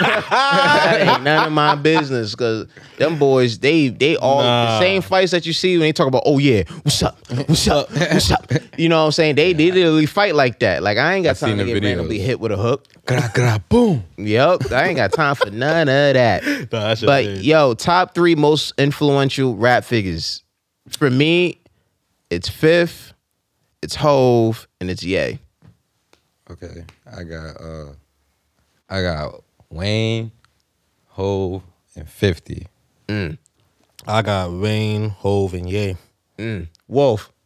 that 0.00 0.98
ain't 1.00 1.22
none 1.22 1.46
of 1.46 1.52
my 1.52 1.76
business. 1.76 2.34
Cause 2.34 2.66
them 2.98 3.18
boys, 3.18 3.58
they 3.60 3.88
they 3.88 4.16
all 4.16 4.40
the 4.42 4.78
same 4.80 5.02
fights 5.02 5.30
that 5.30 5.46
you 5.46 5.52
see 5.52 5.74
when 5.76 5.82
they 5.82 5.92
talk 5.92 6.08
about, 6.08 6.22
oh 6.26 6.38
yeah, 6.38 6.64
what's 6.82 7.02
up? 7.02 7.16
What's 7.48 7.68
up? 7.68 7.90
What's 7.92 8.30
up? 8.30 8.50
You 8.76 8.88
know 8.88 8.98
what 9.00 9.06
I'm 9.06 9.12
saying? 9.12 9.36
They 9.36 9.52
they 9.52 9.70
literally 9.70 10.06
fight 10.06 10.34
like 10.34 10.58
that. 10.60 10.82
Like 10.82 10.98
I 10.98 11.14
ain't 11.14 11.24
got 11.24 11.36
I 11.42 11.46
time 11.48 11.58
to 11.58 11.64
get 11.64 11.76
videos. 11.76 11.84
randomly 11.86 12.18
hit 12.18 12.40
with 12.40 12.50
a 12.50 12.56
hook. 12.56 12.86
Gra, 13.06 13.30
gra, 13.32 13.62
boom. 13.68 14.04
Yep. 14.16 14.72
I 14.72 14.86
ain't 14.88 14.96
got 14.96 15.12
time 15.12 15.34
for 15.36 15.50
none 15.50 15.88
of 15.88 16.14
that. 16.14 16.42
Nah, 16.72 16.94
But 17.06 17.24
crazy. 17.24 17.44
yo, 17.46 17.74
top 17.74 18.14
three 18.14 18.34
most 18.34 18.72
influential 18.78 19.54
rap 19.56 19.84
figures. 19.84 20.42
For 20.90 21.08
me, 21.10 21.60
it's 22.30 22.48
Fifth, 22.48 23.12
it's 23.82 23.94
Hove, 23.96 24.66
and 24.80 24.90
it's 24.90 25.02
Ye. 25.04 25.38
Okay, 26.50 26.84
I 27.16 27.22
got 27.24 27.60
uh, 27.60 27.86
I 28.90 29.02
got 29.02 29.42
Wayne, 29.70 30.32
Hove, 31.08 31.62
and 31.96 32.08
Fifty. 32.08 32.66
I 33.08 34.22
got 34.22 34.52
Wayne, 34.52 35.10
Hove, 35.10 35.54
and 35.54 35.68
Ye. 35.70 35.96
Wolf. 36.88 37.30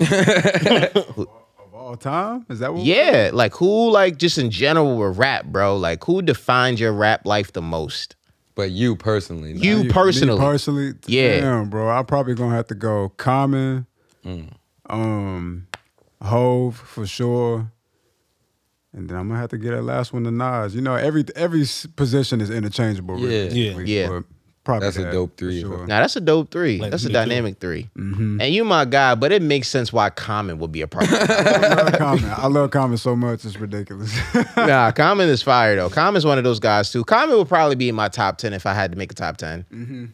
Of 0.00 1.74
all 1.74 1.96
time? 1.96 2.46
Is 2.48 2.58
that 2.60 2.72
what? 2.74 2.84
Yeah, 2.84 3.30
like 3.32 3.54
who, 3.54 3.90
like 3.90 4.16
just 4.18 4.38
in 4.38 4.50
general 4.50 4.96
with 4.98 5.18
rap, 5.18 5.46
bro. 5.46 5.76
Like 5.76 6.04
who 6.04 6.22
defined 6.22 6.78
your 6.80 6.92
rap 6.92 7.24
life 7.26 7.52
the 7.52 7.62
most? 7.62 8.14
But 8.54 8.70
you 8.70 8.96
personally, 8.96 9.54
not- 9.54 9.62
You 9.64 9.84
Me 9.84 9.88
personally. 9.90 10.38
personally, 10.40 10.94
Yeah. 11.06 11.40
damn, 11.40 11.68
bro. 11.70 11.88
I'm 11.90 12.04
probably 12.06 12.34
gonna 12.34 12.54
have 12.54 12.66
to 12.68 12.74
go 12.74 13.10
Common, 13.16 13.86
Mm. 14.24 14.50
um, 14.90 15.66
Hove 16.22 16.76
for 16.76 17.06
sure, 17.06 17.70
and 18.92 19.08
then 19.08 19.16
I'm 19.16 19.28
gonna 19.28 19.40
have 19.40 19.50
to 19.50 19.58
get 19.58 19.70
that 19.72 19.82
last 19.82 20.12
one 20.12 20.24
to 20.24 20.30
Nas. 20.30 20.74
You 20.74 20.80
know, 20.80 20.94
every 20.94 21.24
every 21.36 21.64
position 21.96 22.40
is 22.40 22.50
interchangeable. 22.50 23.16
really, 23.16 23.48
Yeah. 23.48 23.76
Yeah. 23.76 23.80
Yeah. 23.84 24.08
but 24.08 24.24
probably 24.64 24.86
That's 24.86 24.96
a 24.98 25.10
dope 25.10 25.36
three, 25.38 25.62
Sure. 25.62 25.86
Now 25.86 26.00
that's 26.00 26.16
a 26.16 26.20
dope 26.20 26.50
three. 26.50 26.78
Like, 26.78 26.90
that's 26.90 27.04
a 27.04 27.06
me 27.06 27.12
too. 27.12 27.18
dynamic 27.18 27.58
3 27.58 27.88
mm-hmm. 27.96 28.40
And 28.40 28.54
you 28.54 28.64
my 28.64 28.84
guy, 28.84 29.14
but 29.14 29.32
it 29.32 29.40
makes 29.40 29.66
sense 29.68 29.94
why 29.94 30.10
Common 30.10 30.58
would 30.58 30.72
be 30.72 30.82
a 30.82 30.86
part. 30.86 31.06
of 31.06 31.12
it. 31.12 31.30
I 31.30 31.74
love 31.74 31.92
Common. 31.94 32.24
I 32.30 32.46
love 32.48 32.70
Common 32.70 32.98
so 32.98 33.16
much. 33.16 33.46
It's 33.46 33.56
ridiculous. 33.56 34.14
nah, 34.56 34.90
Common 34.92 35.28
is 35.30 35.42
fire 35.42 35.74
though. 35.74 35.88
Common's 35.88 36.26
one 36.26 36.36
of 36.36 36.44
those 36.44 36.60
guys 36.60 36.92
too. 36.92 37.02
Common 37.04 37.38
would 37.38 37.48
probably 37.48 37.76
be 37.76 37.88
in 37.88 37.94
my 37.94 38.08
top 38.08 38.36
ten 38.36 38.52
if 38.52 38.66
I 38.66 38.74
had 38.74 38.92
to 38.92 38.98
make 38.98 39.10
a 39.10 39.14
top 39.14 39.38
10 39.38 39.64
mm-hmm. 39.72 40.04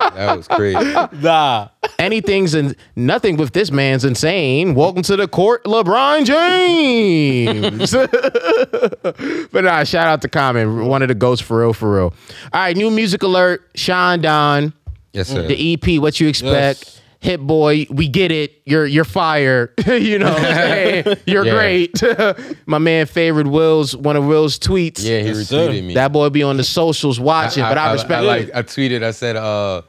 That 0.00 0.36
was 0.36 0.48
crazy. 0.48 0.92
Nah. 1.20 1.68
Anything's 1.98 2.54
and 2.54 2.74
nothing 2.96 3.36
with 3.36 3.52
this 3.52 3.70
man's 3.70 4.04
insane. 4.04 4.74
Welcome 4.74 5.02
to 5.02 5.16
the 5.16 5.28
court, 5.28 5.64
LeBron 5.64 6.24
James. 6.24 7.92
but 9.52 9.64
nah, 9.64 9.84
shout 9.84 10.06
out 10.06 10.22
to 10.22 10.28
Common, 10.28 10.86
one 10.86 11.02
of 11.02 11.08
the 11.08 11.14
ghosts 11.14 11.44
for 11.46 11.60
real, 11.60 11.72
for 11.72 11.94
real. 11.94 12.14
All 12.52 12.60
right, 12.60 12.76
new 12.76 12.90
music 12.90 13.22
alert. 13.22 13.68
Sean 13.74 14.20
Don, 14.20 14.72
Yes, 15.12 15.28
sir. 15.28 15.46
the 15.46 15.74
EP. 15.74 16.00
What 16.00 16.20
you 16.20 16.28
expect? 16.28 16.84
Yes. 16.84 16.99
Hit 17.22 17.38
boy, 17.40 17.86
we 17.90 18.08
get 18.08 18.32
it. 18.32 18.62
You're 18.64 18.86
you're 18.86 19.04
fire. 19.04 19.74
you 19.86 20.18
know, 20.18 20.32
what 21.04 21.18
you're 21.28 21.44
Yeah. 21.44 21.52
great. 21.52 22.02
My 22.66 22.78
man 22.78 23.04
favorite 23.06 23.46
Will's 23.46 23.94
one 23.94 24.16
of 24.16 24.24
Will's 24.24 24.58
tweets. 24.58 25.04
yeah, 25.04 25.20
he 25.20 25.26
Yes, 25.28 25.48
sir. 25.48 25.68
retweeted 25.68 25.84
me. 25.84 25.94
That 25.94 26.12
boy 26.12 26.30
be 26.30 26.42
on 26.42 26.56
the 26.56 26.64
socials 26.64 27.20
watching, 27.20 27.62
but 27.62 27.76
I, 27.76 27.92
respect 27.92 28.12
I, 28.12 28.22
it. 28.22 28.26
like. 28.26 28.54
I 28.54 28.62
tweeted. 28.62 29.02
I 29.02 29.10
said. 29.10 29.36
Uh, 29.36 29.82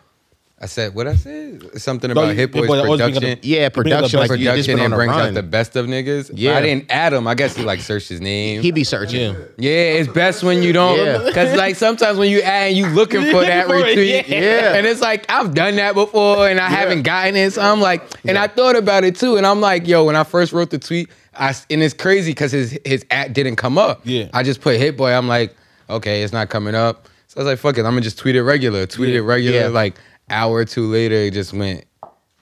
I 0.64 0.68
said 0.68 0.94
what 0.94 1.08
I 1.08 1.16
said. 1.16 1.82
Something 1.82 2.12
about 2.12 2.28
you- 2.28 2.28
Hit 2.34 2.38
Hit 2.38 2.52
Boy's 2.52 2.68
Boy 2.68 2.78
always 2.80 3.02
bring 3.02 3.14
production. 3.16 3.40
yeah, 3.42 3.70
bring 3.70 3.92
up 3.92 4.04
the 4.04 4.10
production 4.10 4.20
like 4.20 4.30
you 4.40 4.46
just 4.46 4.68
production 4.70 4.76
been 4.76 4.80
on 4.80 4.86
and 4.86 4.94
a 4.94 4.98
brings 4.98 5.10
run. 5.10 5.28
out 5.30 5.34
the 5.34 5.42
best 5.44 5.76
of 5.76 5.88
niggas. 5.88 6.30
Yeah. 6.36 6.52
Yeah, 6.52 6.58
I 6.58 6.62
didn't 6.62 6.92
add 6.92 7.14
him. 7.14 7.26
I 7.28 7.34
guess 7.34 7.56
he 7.56 7.64
like 7.64 7.80
searched 7.80 8.10
his 8.10 8.22
name. 8.22 8.62
he 8.62 8.72
be 8.72 8.84
searching. 8.84 9.34
Yeah. 9.34 9.40
yeah, 9.58 9.72
it's 10.00 10.08
best 10.12 10.44
when 10.44 10.62
you 10.62 10.72
don't, 10.72 11.00
Yeah. 11.04 11.24
because 11.26 11.58
like 11.58 11.76
sometimes 11.78 12.20
when 12.20 12.30
you 12.30 12.42
add, 12.42 12.68
and 12.68 12.78
you 12.78 12.86
looking 12.88 13.24
for 13.32 13.42
that 13.52 13.66
for 13.66 13.76
it, 13.78 13.98
retweet. 13.98 14.28
yeah. 14.28 14.76
and 14.76 14.86
it's 14.86 15.02
like 15.02 15.26
I've 15.30 15.56
done 15.56 15.78
that 15.78 15.96
before, 15.96 16.48
and 16.48 16.60
I 16.60 16.70
haven't 16.70 17.02
gotten 17.02 17.36
it. 17.36 17.54
So 17.54 17.62
I'm 17.64 17.82
like, 17.82 18.04
and 18.26 18.38
I 18.38 18.46
thought 18.46 18.76
about 18.76 19.04
it 19.04 19.16
too, 19.16 19.38
and 19.38 19.48
I'm 19.48 19.62
like, 19.62 19.88
yo, 19.88 20.06
when 20.06 20.16
I 20.16 20.24
first 20.24 20.54
wrote 20.54 20.70
the 20.70 20.78
tweet, 20.78 21.10
I 21.34 21.50
s- 21.50 21.66
and 21.72 21.82
it's 21.82 21.96
crazy 21.96 22.32
because 22.32 22.52
his 22.52 22.78
his 22.86 23.04
ad 23.10 23.34
didn't 23.34 23.56
come 23.56 23.80
up. 23.80 24.02
Yeah. 24.04 24.28
I 24.32 24.44
just 24.44 24.62
put 24.62 24.78
Hit 24.78 24.96
Boy. 24.96 25.12
I'm 25.12 25.28
like, 25.28 25.56
okay, 25.90 26.22
it's 26.22 26.34
not 26.34 26.50
coming 26.50 26.76
up. 26.76 27.08
So 27.28 27.40
I 27.40 27.44
was 27.46 27.52
like, 27.54 27.60
fuck 27.60 27.78
it, 27.78 27.86
I'm 27.86 27.94
gonna 27.94 28.02
just 28.02 28.20
tweet 28.20 28.36
it 28.36 28.44
regular. 28.44 28.86
Tweet 28.86 29.16
it 29.16 29.22
regular. 29.24 29.58
Yeah. 29.58 29.68
Like 29.70 29.96
hour 30.32 30.56
or 30.56 30.66
two 30.66 30.88
later, 30.88 31.16
it 31.16 31.34
just 31.34 31.54
went 31.54 31.86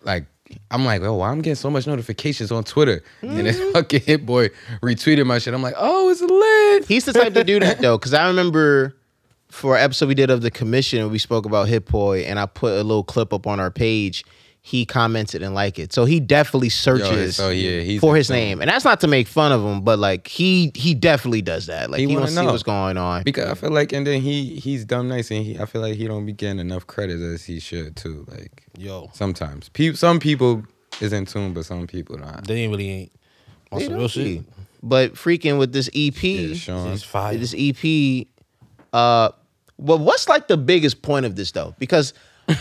like. 0.03 0.25
I'm 0.71 0.83
like, 0.83 1.03
oh, 1.03 1.13
why 1.13 1.29
I'm 1.29 1.41
getting 1.41 1.53
so 1.53 1.69
much 1.69 1.85
notifications 1.85 2.51
on 2.51 2.63
Twitter, 2.63 3.03
and 3.21 3.45
this 3.45 3.59
mm-hmm. 3.59 3.71
fucking 3.71 4.01
hit 4.01 4.25
boy 4.25 4.49
retweeted 4.81 5.27
my 5.27 5.37
shit. 5.37 5.53
I'm 5.53 5.61
like, 5.61 5.75
oh, 5.77 6.09
it's 6.09 6.21
lit. 6.21 6.87
He's 6.87 7.05
the 7.05 7.13
type 7.13 7.35
to 7.35 7.43
do 7.43 7.59
that 7.59 7.81
though, 7.81 7.99
because 7.99 8.15
I 8.15 8.25
remember 8.25 8.95
for 9.49 9.77
an 9.77 9.83
episode 9.83 10.07
we 10.07 10.15
did 10.15 10.31
of 10.31 10.41
the 10.41 10.49
commission, 10.49 11.11
we 11.11 11.19
spoke 11.19 11.45
about 11.45 11.67
Hit 11.67 11.85
Boy, 11.85 12.21
and 12.21 12.39
I 12.39 12.47
put 12.47 12.73
a 12.73 12.83
little 12.83 13.03
clip 13.03 13.31
up 13.31 13.45
on 13.45 13.59
our 13.59 13.69
page. 13.69 14.23
He 14.61 14.85
commented 14.85 15.41
and 15.41 15.55
liked 15.55 15.79
it, 15.79 15.93
so 15.93 16.03
he 16.05 16.19
definitely 16.19 16.69
searches 16.69 17.37
so 17.37 17.49
yeah, 17.49 17.97
for 17.99 18.15
his 18.15 18.29
insane. 18.29 18.47
name, 18.49 18.61
and 18.61 18.69
that's 18.69 18.83
not 18.85 18.99
to 19.01 19.07
make 19.07 19.27
fun 19.27 19.51
of 19.53 19.63
him, 19.63 19.81
but 19.81 19.97
like 19.99 20.27
he 20.27 20.71
he 20.75 20.93
definitely 20.93 21.41
does 21.41 21.67
that. 21.67 21.89
Like 21.89 22.01
he, 22.01 22.07
He 22.07 22.15
wants 22.15 22.31
wanna 22.35 22.41
see 22.41 22.45
know. 22.45 22.51
what's 22.51 22.63
going 22.63 22.97
on. 22.97 23.23
Because 23.23 23.49
I 23.49 23.53
feel 23.55 23.71
like, 23.71 23.93
and 23.93 24.05
then 24.05 24.21
he 24.21 24.55
he's 24.59 24.83
dumb 24.85 25.07
nice, 25.07 25.31
and 25.31 25.43
he 25.45 25.57
I 25.57 25.65
feel 25.65 25.81
like 25.81 25.95
he 25.95 26.07
don't 26.07 26.25
be 26.25 26.33
getting 26.33 26.59
enough 26.59 26.85
credit 26.85 27.21
as 27.21 27.45
he 27.45 27.59
should 27.61 27.95
too. 27.95 28.25
Like 28.29 28.63
Yo. 28.77 29.09
sometimes, 29.13 29.69
Pe- 29.69 29.93
some 29.93 30.19
people 30.19 30.63
is 30.99 31.13
in 31.13 31.25
tune, 31.25 31.53
but 31.53 31.65
some 31.65 31.87
people 31.87 32.17
not. 32.17 32.45
They 32.45 32.61
ain't 32.61 32.71
really 32.71 32.89
ain't 32.89 33.11
on 33.71 33.79
They 33.79 33.85
some 33.85 33.93
don't 33.93 33.99
real 34.01 34.07
shit. 34.09 34.43
But 34.83 35.13
freaking 35.15 35.57
with 35.57 35.71
this 35.71 35.89
EP, 35.95 36.21
Yeah, 36.21 36.53
Sean. 36.55 36.91
It's 36.91 37.01
fire. 37.03 37.35
this 37.37 37.55
EP, 37.57 38.27
uh, 38.93 39.29
well, 39.77 39.99
what's 39.99 40.27
like 40.27 40.47
the 40.49 40.57
biggest 40.57 41.01
point 41.01 41.25
of 41.25 41.35
this 41.37 41.51
though? 41.51 41.73
Because 41.79 42.13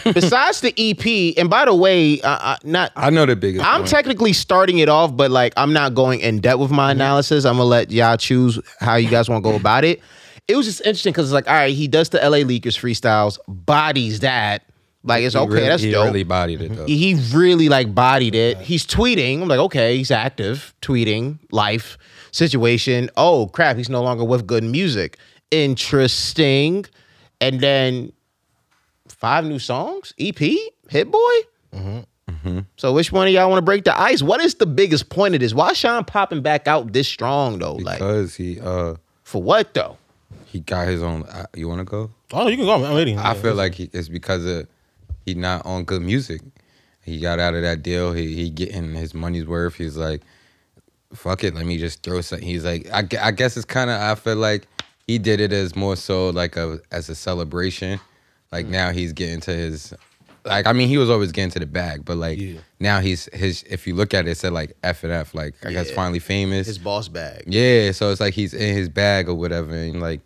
besides 0.04 0.60
the 0.60 0.72
EP, 0.78 1.34
and 1.38 1.48
by 1.50 1.64
the 1.64 1.74
way, 1.74 2.20
uh, 2.20 2.28
uh, 2.28 2.56
not 2.64 2.92
I 2.96 3.10
know 3.10 3.26
the 3.26 3.36
biggest. 3.36 3.64
I'm 3.64 3.84
technically 3.84 4.32
starting 4.32 4.78
it 4.78 4.88
off, 4.88 5.16
but 5.16 5.30
like 5.30 5.52
I'm 5.56 5.72
not 5.72 5.94
going 5.94 6.20
in 6.20 6.40
depth 6.40 6.58
with 6.60 6.70
my 6.70 6.90
analysis. 6.92 7.44
I'm 7.44 7.54
gonna 7.54 7.64
let 7.64 7.90
y'all 7.90 8.16
choose 8.16 8.58
how 8.80 8.96
you 8.96 9.08
guys 9.08 9.28
want 9.28 9.44
to 9.44 9.50
go 9.50 9.56
about 9.56 9.84
it. 9.84 10.00
It 10.46 10.56
was 10.56 10.66
just 10.66 10.80
interesting 10.80 11.12
because 11.12 11.26
it's 11.26 11.34
like, 11.34 11.46
all 11.48 11.54
right, 11.54 11.74
he 11.74 11.88
does 11.88 12.08
the 12.08 12.18
LA 12.18 12.38
Leakers 12.38 12.78
freestyles, 12.78 13.38
bodies 13.48 14.20
that. 14.20 14.62
Like 15.04 15.22
it's 15.22 15.34
He 15.34 15.40
okay, 15.40 15.52
really- 15.54 15.68
that's 15.68 15.82
he 15.82 15.90
dope. 15.92 16.06
really 16.06 16.24
bodied 16.24 16.60
it 16.60 16.74
though. 16.74 16.84
he 16.86 17.14
really 17.32 17.68
like 17.68 17.94
bodied 17.94 18.34
it. 18.34 18.58
He's 18.58 18.84
tweeting. 18.84 19.40
I'm 19.42 19.48
like, 19.48 19.60
okay, 19.60 19.96
he's 19.96 20.10
active, 20.10 20.74
tweeting, 20.82 21.38
life, 21.52 21.96
situation. 22.32 23.08
Oh 23.16 23.46
crap, 23.46 23.76
he's 23.76 23.88
no 23.88 24.02
longer 24.02 24.24
with 24.24 24.46
good 24.46 24.64
music. 24.64 25.16
Interesting. 25.52 26.84
And 27.40 27.60
then 27.60 28.12
five 29.18 29.44
new 29.44 29.58
songs, 29.58 30.14
EP, 30.18 30.38
Hit 30.88 31.10
Boy. 31.10 31.34
Mm-hmm. 31.74 32.60
So 32.76 32.92
which 32.92 33.12
one 33.12 33.26
of 33.26 33.32
y'all 33.32 33.48
want 33.50 33.58
to 33.58 33.64
break 33.64 33.84
the 33.84 33.98
ice? 33.98 34.22
What 34.22 34.40
is 34.40 34.54
the 34.54 34.66
biggest 34.66 35.10
point 35.10 35.34
of 35.34 35.40
this? 35.40 35.52
Why 35.52 35.74
Sean 35.74 36.04
popping 36.04 36.40
back 36.40 36.66
out 36.66 36.92
this 36.92 37.06
strong 37.06 37.58
though? 37.58 37.74
Like 37.74 37.98
because 37.98 38.36
he 38.36 38.60
uh 38.60 38.94
for 39.22 39.42
what 39.42 39.74
though? 39.74 39.98
he 40.48 40.60
got 40.60 40.88
his 40.88 41.02
own. 41.02 41.24
Uh, 41.24 41.46
you 41.54 41.68
want 41.68 41.80
to 41.80 41.84
go? 41.84 42.10
Oh, 42.32 42.48
you 42.48 42.56
can 42.56 42.66
go. 42.66 42.84
I'm 42.84 42.96
ready. 42.96 43.16
I 43.16 43.34
feel 43.34 43.54
like 43.54 43.74
he, 43.74 43.90
it's 43.92 44.08
because 44.08 44.44
of 44.46 44.66
he 45.26 45.34
not 45.34 45.64
on 45.66 45.84
good 45.84 46.02
music. 46.02 46.40
He 47.02 47.20
got 47.20 47.38
out 47.38 47.54
of 47.54 47.62
that 47.62 47.82
deal. 47.82 48.12
He 48.12 48.34
he 48.34 48.50
getting 48.50 48.94
his 48.94 49.14
money's 49.14 49.46
worth. 49.46 49.74
He's 49.74 49.96
like, 49.96 50.22
fuck 51.14 51.44
it. 51.44 51.54
Let 51.54 51.66
me 51.66 51.78
just 51.78 52.02
throw 52.02 52.20
something. 52.22 52.46
He's 52.46 52.64
like, 52.64 52.88
I, 52.92 53.06
I 53.20 53.30
guess 53.30 53.56
it's 53.56 53.66
kind 53.66 53.90
of. 53.90 54.00
I 54.00 54.14
feel 54.14 54.36
like 54.36 54.66
he 55.06 55.18
did 55.18 55.40
it 55.40 55.52
as 55.52 55.76
more 55.76 55.96
so 55.96 56.30
like 56.30 56.56
a 56.56 56.80
as 56.90 57.08
a 57.08 57.14
celebration. 57.14 58.00
Like 58.52 58.66
Mm. 58.66 58.70
now 58.70 58.90
he's 58.92 59.12
getting 59.12 59.40
to 59.42 59.50
his. 59.52 59.92
Like 60.44 60.66
I 60.66 60.72
mean, 60.72 60.88
he 60.88 60.96
was 60.98 61.10
always 61.10 61.32
getting 61.32 61.50
to 61.50 61.58
the 61.58 61.66
bag, 61.66 62.04
but 62.04 62.16
like 62.16 62.38
Yeah. 62.38 62.58
now 62.80 63.00
he's 63.00 63.28
his. 63.34 63.64
If 63.68 63.86
you 63.86 63.94
look 63.94 64.14
at 64.14 64.26
it, 64.26 64.30
it 64.30 64.38
said 64.38 64.52
like 64.52 64.76
F 64.82 65.04
and 65.04 65.12
F. 65.12 65.34
Like 65.34 65.54
I 65.64 65.72
guess 65.72 65.90
finally 65.90 66.20
famous. 66.20 66.66
His 66.66 66.78
boss 66.78 67.08
bag. 67.08 67.44
yeah, 67.46 67.92
so 67.92 68.10
it's 68.10 68.20
like 68.20 68.34
he's 68.34 68.54
in 68.54 68.74
his 68.74 68.88
bag 68.88 69.28
or 69.28 69.34
whatever, 69.34 69.74
and 69.74 70.00
like. 70.00 70.20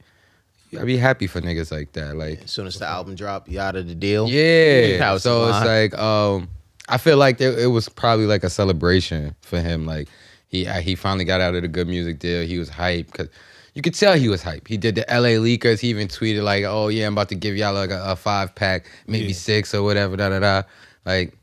I'd 0.78 0.87
be 0.87 0.96
happy 0.96 1.26
for 1.26 1.38
niggas 1.42 1.70
like 1.70 1.92
that. 1.92 2.16
Like 2.16 2.44
As 2.44 2.50
soon 2.50 2.66
as 2.66 2.78
the 2.78 2.87
album 2.88 3.14
drop, 3.14 3.46
you 3.46 3.61
out 3.61 3.76
of 3.76 3.87
the 3.88 3.94
deal. 3.94 4.26
yeah. 4.26 5.18
So 5.18 5.46
it's 5.48 5.66
like 5.66 5.98
um 5.98 6.48
I 6.88 6.96
feel 6.96 7.18
like 7.18 7.37
there, 7.37 7.52
it 7.58 7.66
was 7.66 7.90
probably 7.90 8.24
like 8.24 8.42
a 8.42 8.48
celebration 8.48 9.35
for 9.42 9.61
him. 9.61 9.85
Like 9.85 10.08
he 10.48 10.64
he 10.64 10.94
finally 10.94 11.26
got 11.26 11.42
out 11.42 11.54
of 11.54 11.61
the 11.61 11.68
good 11.68 11.88
music 11.88 12.20
deal. 12.20 12.42
He 12.46 12.56
was 12.56 12.70
hyped 12.70 13.12
because 13.12 13.28
you 13.74 13.82
could 13.82 13.94
tell 13.94 14.14
he 14.14 14.28
was 14.28 14.42
hype. 14.42 14.68
He 14.68 14.76
did 14.76 14.94
the 14.96 15.04
LA 15.08 15.38
Leakers. 15.40 15.80
He 15.80 15.88
even 15.88 16.08
tweeted 16.08 16.42
like, 16.42 16.64
"Oh 16.64 16.88
yeah, 16.88 17.06
I'm 17.06 17.14
about 17.14 17.28
to 17.30 17.35
give 17.35 17.56
y'all 17.56 17.72
like 17.74 17.90
a, 17.90 18.02
a 18.04 18.16
five 18.16 18.54
pack, 18.54 18.90
maybe 19.06 19.28
Yeah. 19.28 19.32
six 19.35 19.74
or 19.74 19.82
whatever." 19.82 20.16
Da 20.16 20.28
da 20.28 20.40
da. 20.40 20.62
Like, 21.04 21.35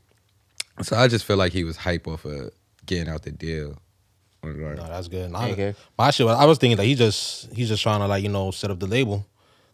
so 0.82 0.96
I 0.96 1.08
just 1.08 1.24
feel 1.24 1.36
like 1.36 1.52
he 1.52 1.64
was 1.64 1.76
hype 1.76 2.06
off 2.06 2.24
of 2.24 2.50
getting 2.86 3.08
out 3.12 3.22
the 3.22 3.30
deal. 3.32 3.76
Like, 4.42 4.56
No, 4.56 4.74
that's 4.88 5.08
good. 5.08 5.30
Nah, 5.30 5.46
Okay. 5.48 5.74
My 5.98 6.10
shit, 6.10 6.26
I 6.26 6.46
was 6.46 6.56
thinking 6.58 6.76
that 6.78 6.84
he 6.86 6.94
just 6.94 7.52
he's 7.52 7.68
just 7.68 7.82
trying 7.82 8.00
to 8.00 8.06
like 8.06 8.22
you 8.22 8.28
know 8.30 8.50
set 8.52 8.70
up 8.70 8.78
the 8.78 8.86
label, 8.86 9.26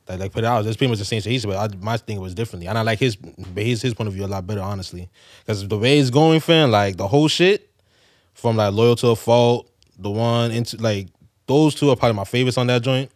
like 0.08 0.18
like 0.18 0.32
put 0.32 0.42
it 0.42 0.46
out. 0.46 0.66
It's 0.66 0.76
pretty 0.76 0.90
much 0.90 0.98
the 0.98 1.04
same 1.04 1.20
shit 1.20 1.30
he 1.32 1.38
said, 1.38 1.48
but 1.48 1.72
I, 1.72 1.76
my 1.76 1.96
thing 1.98 2.20
was 2.20 2.34
differently, 2.34 2.66
and 2.68 2.76
I 2.76 2.82
like 2.82 2.98
his 2.98 3.16
his 3.54 3.82
his 3.82 3.94
point 3.94 4.08
of 4.08 4.14
view 4.14 4.24
a 4.24 4.26
lot 4.26 4.46
better, 4.46 4.60
honestly, 4.62 5.08
because 5.40 5.66
the 5.68 5.78
way 5.78 5.98
it's 5.98 6.10
going, 6.10 6.40
fam, 6.40 6.70
like 6.70 6.96
the 6.96 7.06
whole 7.06 7.28
shit 7.28 7.70
from 8.34 8.56
like 8.56 8.72
loyal 8.74 8.96
to 8.96 9.08
a 9.08 9.16
fault, 9.16 9.70
the 9.98 10.10
one 10.10 10.50
into 10.50 10.76
like 10.78 11.06
those 11.46 11.74
two 11.74 11.90
are 11.90 11.96
probably 11.96 12.16
my 12.16 12.24
favorites 12.24 12.58
on 12.58 12.66
that 12.68 12.82
joint, 12.82 13.10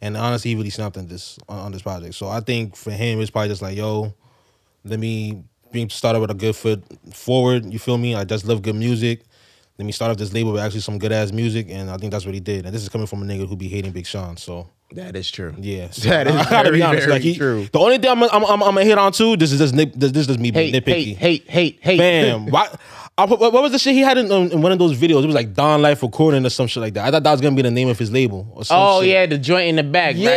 and 0.00 0.16
honestly, 0.16 0.50
he 0.50 0.56
really 0.56 0.70
snapped 0.70 0.96
on 0.96 1.06
this 1.06 1.38
on, 1.48 1.72
this 1.72 1.82
project. 1.82 2.14
So 2.14 2.28
I 2.28 2.40
think 2.40 2.76
for 2.76 2.90
him, 2.92 3.20
it's 3.20 3.30
probably 3.30 3.48
just 3.48 3.62
like 3.62 3.76
yo, 3.76 4.14
let 4.84 4.98
me 5.00 5.42
be 5.72 5.88
started 5.88 6.20
with 6.20 6.30
a 6.30 6.34
good 6.34 6.54
foot 6.56 6.82
forward. 7.12 7.72
You 7.72 7.78
feel 7.78 7.98
me? 7.98 8.14
I 8.14 8.24
just 8.24 8.44
love 8.46 8.62
good 8.62 8.76
music. 8.76 9.22
Let 9.76 9.86
me 9.86 9.90
start 9.92 10.12
off 10.12 10.18
this 10.18 10.32
label 10.32 10.52
with 10.52 10.62
actually 10.62 10.82
some 10.82 10.98
good 11.00 11.10
ass 11.10 11.32
music, 11.32 11.66
and 11.68 11.90
I 11.90 11.96
think 11.96 12.12
that's 12.12 12.24
what 12.24 12.32
he 12.32 12.38
did. 12.38 12.64
And 12.64 12.72
this 12.72 12.82
is 12.82 12.88
coming 12.88 13.08
from 13.08 13.22
a 13.22 13.26
nigga 13.26 13.48
who 13.48 13.56
be 13.56 13.66
hating 13.66 13.90
Big 13.90 14.06
Sean, 14.06 14.36
so 14.36 14.68
That 14.92 15.16
is 15.16 15.28
true. 15.28 15.52
yeah. 15.58 15.90
So 15.90 16.08
That 16.10 16.28
is 16.28 16.36
I 16.36 16.44
gotta 16.48 16.68
very, 16.68 16.76
be 16.78 16.82
honest. 16.84 17.08
like 17.08 17.22
he, 17.22 17.34
true. 17.34 17.66
The 17.72 17.80
only 17.80 17.98
thing 17.98 18.08
I'm 18.08 18.22
I'm 18.22 18.44
I'm, 18.44 18.62
I'm 18.62 18.74
gonna 18.76 18.84
hit 18.84 18.98
on 18.98 19.10
too. 19.10 19.36
This 19.36 19.50
is 19.50 19.58
just 19.58 19.74
nip, 19.74 19.92
this, 19.96 20.12
this 20.12 20.20
is 20.20 20.26
just 20.28 20.38
me 20.38 20.52
being 20.52 20.72
Hate, 20.72 20.84
nitpicky. 20.84 21.16
hate, 21.16 21.48
hate, 21.48 21.48
hate, 21.48 21.78
hate. 21.82 21.98
Bam. 21.98 22.46
Why? 22.52 22.68
I, 23.16 23.26
what 23.26 23.38
what 23.38 23.52
was 23.62 23.70
the 23.70 23.78
shit 23.78 23.94
he 23.94 24.00
had 24.00 24.18
in, 24.18 24.32
um, 24.32 24.50
in 24.50 24.60
one 24.60 24.72
of 24.72 24.78
those 24.80 24.98
videos? 24.98 25.22
It 25.22 25.26
was 25.26 25.36
like 25.36 25.54
Don 25.54 25.80
Life 25.80 26.02
Recording 26.02 26.44
or 26.44 26.50
some 26.50 26.66
shit 26.66 26.80
like 26.80 26.94
that. 26.94 27.04
I 27.06 27.10
thought 27.12 27.22
that 27.22 27.30
was 27.30 27.40
gonna 27.40 27.54
be 27.54 27.62
the 27.62 27.70
name 27.70 27.88
of 27.88 27.96
his 27.96 28.10
label. 28.10 28.64
Oh 28.70 29.02
shit. 29.02 29.10
yeah, 29.10 29.26
the 29.26 29.38
joint 29.38 29.68
in 29.68 29.76
the 29.76 29.84
back. 29.84 30.16
Yeah. 30.16 30.28
right? 30.30 30.34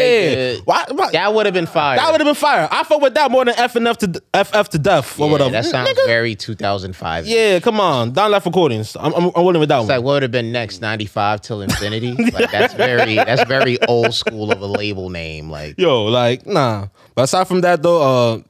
The- 0.57 0.61
Why- 0.65 0.85
why- 0.91 1.11
That 1.11 1.33
would 1.33 1.47
have 1.47 1.55
been 1.55 1.65
fire. 1.65 1.97
That 1.97 2.11
would 2.11 2.21
have 2.21 2.27
been 2.27 2.35
fire. 2.35 2.67
I 2.71 2.83
fuck 2.83 3.01
with 3.01 3.15
that 3.15 3.31
more 3.31 3.45
than 3.45 3.55
F 3.57 3.75
F 3.75 3.97
to 3.97 4.21
FF 4.31 4.69
to 4.69 4.77
death 4.77 5.19
or 5.19 5.25
yeah, 5.25 5.31
whatever. 5.31 5.49
That 5.49 5.65
sounds 5.65 5.89
Nigga. 5.89 6.05
very 6.05 6.35
2005. 6.35 7.25
Yeah, 7.25 7.59
come 7.61 7.79
on. 7.79 8.11
Don 8.13 8.29
Life 8.29 8.45
Recordings. 8.45 8.95
I'm, 8.99 9.11
I'm, 9.15 9.31
I'm 9.35 9.43
willing 9.43 9.59
with 9.59 9.69
that 9.69 9.79
It's 9.79 9.87
one. 9.87 9.97
like 9.97 10.05
what 10.05 10.13
would 10.13 10.21
have 10.21 10.31
been 10.31 10.51
next? 10.51 10.79
95 10.79 11.41
till 11.41 11.61
infinity. 11.63 12.11
like 12.31 12.51
that's 12.51 12.75
very 12.75 13.15
that's 13.15 13.43
very 13.45 13.81
old 13.87 14.13
school 14.13 14.51
of 14.51 14.61
a 14.61 14.67
label 14.67 15.09
name. 15.09 15.49
Like 15.49 15.79
Yo, 15.79 16.05
like, 16.05 16.45
nah. 16.45 16.89
But 17.15 17.23
aside 17.23 17.47
from 17.47 17.61
that 17.61 17.81
though, 17.81 18.01
uh, 18.35 18.41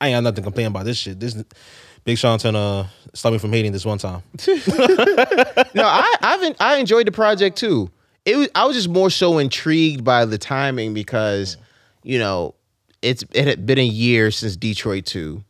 I 0.00 0.08
ain't 0.08 0.16
got 0.16 0.24
nothing 0.24 0.36
to 0.36 0.42
complain 0.42 0.66
about 0.66 0.86
this 0.86 0.98
shit. 0.98 1.20
This 1.20 1.36
Big 2.06 2.16
Sean 2.16 2.38
to 2.38 2.88
stop 3.14 3.32
me 3.32 3.38
from 3.38 3.52
hating 3.52 3.72
this 3.72 3.84
one 3.84 3.98
time. 3.98 4.22
no, 4.46 5.84
I 5.84 6.14
I've 6.22 6.42
en- 6.42 6.56
I 6.60 6.76
enjoyed 6.76 7.06
the 7.06 7.12
project 7.12 7.58
too. 7.58 7.90
It 8.24 8.36
was, 8.36 8.48
I 8.54 8.64
was 8.64 8.76
just 8.76 8.88
more 8.88 9.10
so 9.10 9.38
intrigued 9.38 10.04
by 10.04 10.24
the 10.24 10.38
timing 10.38 10.94
because, 10.94 11.56
you 12.04 12.18
know, 12.20 12.54
it's 13.02 13.24
it 13.32 13.48
had 13.48 13.66
been 13.66 13.78
a 13.78 13.84
year 13.84 14.30
since 14.30 14.56
Detroit 14.56 15.04
two, 15.04 15.42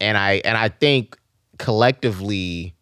and 0.00 0.18
I 0.18 0.42
and 0.44 0.58
I 0.58 0.68
think 0.68 1.16
collectively, 1.58 2.74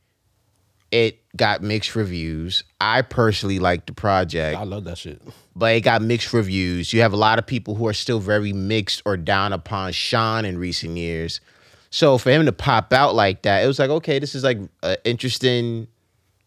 it 0.91 1.19
got 1.37 1.63
mixed 1.63 1.95
reviews. 1.95 2.65
I 2.81 3.03
personally 3.03 3.59
liked 3.59 3.89
the 3.89 3.93
project 3.93 4.59
I 4.59 4.65
love 4.65 4.85
that 4.85 4.97
shit. 4.97 5.21
but 5.55 5.75
it 5.77 5.83
got 5.83 6.01
mixed 6.01 6.33
reviews. 6.33 6.95
You 6.95 7.03
have 7.03 7.13
a 7.13 7.17
lot 7.19 7.39
of 7.39 7.47
people 7.47 7.75
who 7.75 7.87
are 7.89 7.93
still 7.95 8.21
very 8.21 8.55
mixed 8.55 9.03
or 9.05 9.19
down 9.19 9.53
upon 9.53 9.93
Sean 9.93 10.47
in 10.47 10.57
recent 10.57 10.97
years. 10.97 11.43
So 11.93 12.17
for 12.17 12.31
him 12.31 12.47
to 12.47 12.53
pop 12.53 12.93
out 12.95 13.15
like 13.15 13.43
that, 13.43 13.63
it 13.63 13.67
was 13.67 13.79
like, 13.79 13.91
okay, 13.91 14.19
this 14.19 14.35
is 14.35 14.43
like 14.43 14.59
an 14.83 14.97
interesting 15.05 15.87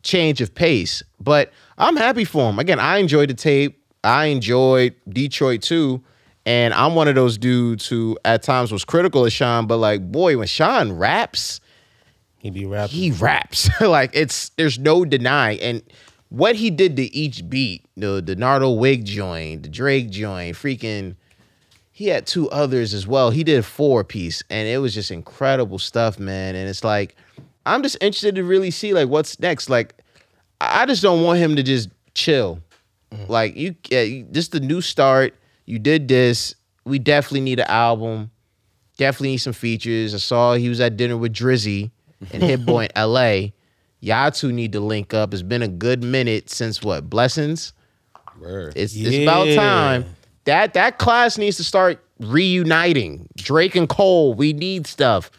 change 0.01 0.41
of 0.41 0.53
pace. 0.55 1.03
But 1.19 1.53
I'm 1.77 1.95
happy 1.95 2.25
for 2.25 2.49
him. 2.49 2.57
Again, 2.57 2.79
I 2.79 2.97
enjoyed 2.97 3.29
the 3.29 3.35
tape. 3.35 3.79
I 4.03 4.25
enjoyed 4.25 4.95
Detroit 5.07 5.61
too. 5.61 6.03
And 6.47 6.73
I'm 6.73 6.95
one 6.95 7.07
of 7.07 7.13
those 7.15 7.37
dudes 7.37 7.87
who 7.87 8.17
at 8.25 8.41
times 8.41 8.71
was 8.71 8.83
critical 8.83 9.23
of 9.25 9.31
Sean, 9.31 9.67
but 9.67 9.77
like, 9.77 10.11
boy, 10.11 10.35
when 10.37 10.47
Sean 10.47 10.91
raps, 10.93 11.59
He 12.39 12.49
be 12.49 12.65
rapping. 12.65 12.95
he 12.95 13.11
raps. 13.11 13.69
like 13.81 14.11
it's 14.15 14.49
there's 14.49 14.79
no 14.79 15.05
denying. 15.05 15.59
And 15.61 15.83
what 16.29 16.55
he 16.55 16.71
did 16.71 16.95
to 16.97 17.03
each 17.15 17.47
beat, 17.49 17.85
the 17.97 18.19
the 18.19 18.35
Nardo 18.35 18.71
Wick 18.71 19.03
joint, 19.03 19.61
the 19.63 19.69
Drake 19.69 20.09
joint, 20.09 20.55
freaking 20.55 21.15
he 21.97 22.07
had 22.07 22.27
two 22.27 22.49
others 22.49 22.93
as 22.93 23.07
well. 23.07 23.29
He 23.29 23.45
did 23.45 23.63
four 23.63 24.03
piece 24.03 24.43
and 24.49 24.67
it 24.67 24.79
was 24.79 24.93
just 24.93 25.11
incredible 25.11 25.79
stuff, 25.79 26.19
man. 26.19 26.53
And 26.53 26.67
it's 26.67 26.83
like 26.83 27.15
I'm 27.65 27.81
just 27.83 27.95
interested 28.01 28.35
to 28.35 28.43
really 28.43 28.69
see 28.69 28.93
like 28.93 29.07
what's 29.07 29.39
next. 29.39 29.69
Like 29.69 29.95
I 30.59 30.81
I 30.81 30.85
just 30.87 31.01
don't 31.01 31.23
want 31.23 31.39
him 31.39 31.55
to 31.55 31.63
just 31.63 31.87
chill. 32.13 32.59
Mm-hmm. 33.11 33.31
Like 33.31 33.55
you, 33.55 33.75
yeah, 33.89 34.01
you- 34.01 34.27
this 34.29 34.49
the 34.49 34.59
new 34.59 34.81
start. 34.81 35.35
You 35.65 35.79
did 35.79 36.09
this. 36.09 36.53
We 36.83 36.99
definitely 36.99 37.41
need 37.41 37.59
an 37.61 37.67
album. 37.69 38.29
Definitely 38.97 39.29
need 39.29 39.37
some 39.37 39.53
features. 39.53 40.13
I 40.13 40.17
saw 40.17 40.53
he 40.55 40.67
was 40.67 40.81
at 40.81 40.97
dinner 40.97 41.15
with 41.15 41.31
Drizzy 41.33 41.91
and 42.33 42.43
Hit 42.43 42.65
Boy 42.65 42.83
in 42.85 42.91
L.A. 42.97 43.53
Y'all 44.01 44.31
two 44.31 44.51
need 44.51 44.73
to 44.73 44.81
link 44.81 45.13
up. 45.13 45.33
It's 45.33 45.43
been 45.43 45.61
a 45.63 45.69
good 45.69 46.03
minute 46.03 46.49
since 46.49 46.83
what 46.83 47.09
Blessings. 47.09 47.71
Word. 48.37 48.73
It's, 48.75 48.93
it's 48.95 49.23
about 49.23 49.45
time. 49.55 50.05
That 50.45 50.73
that 50.73 50.97
class 50.97 51.37
needs 51.37 51.57
to 51.57 51.63
start 51.63 52.03
reuniting. 52.19 53.27
Drake 53.35 53.75
and 53.75 53.89
Cole, 53.89 54.33
we 54.33 54.53
need 54.53 54.87
stuff. 54.87 55.29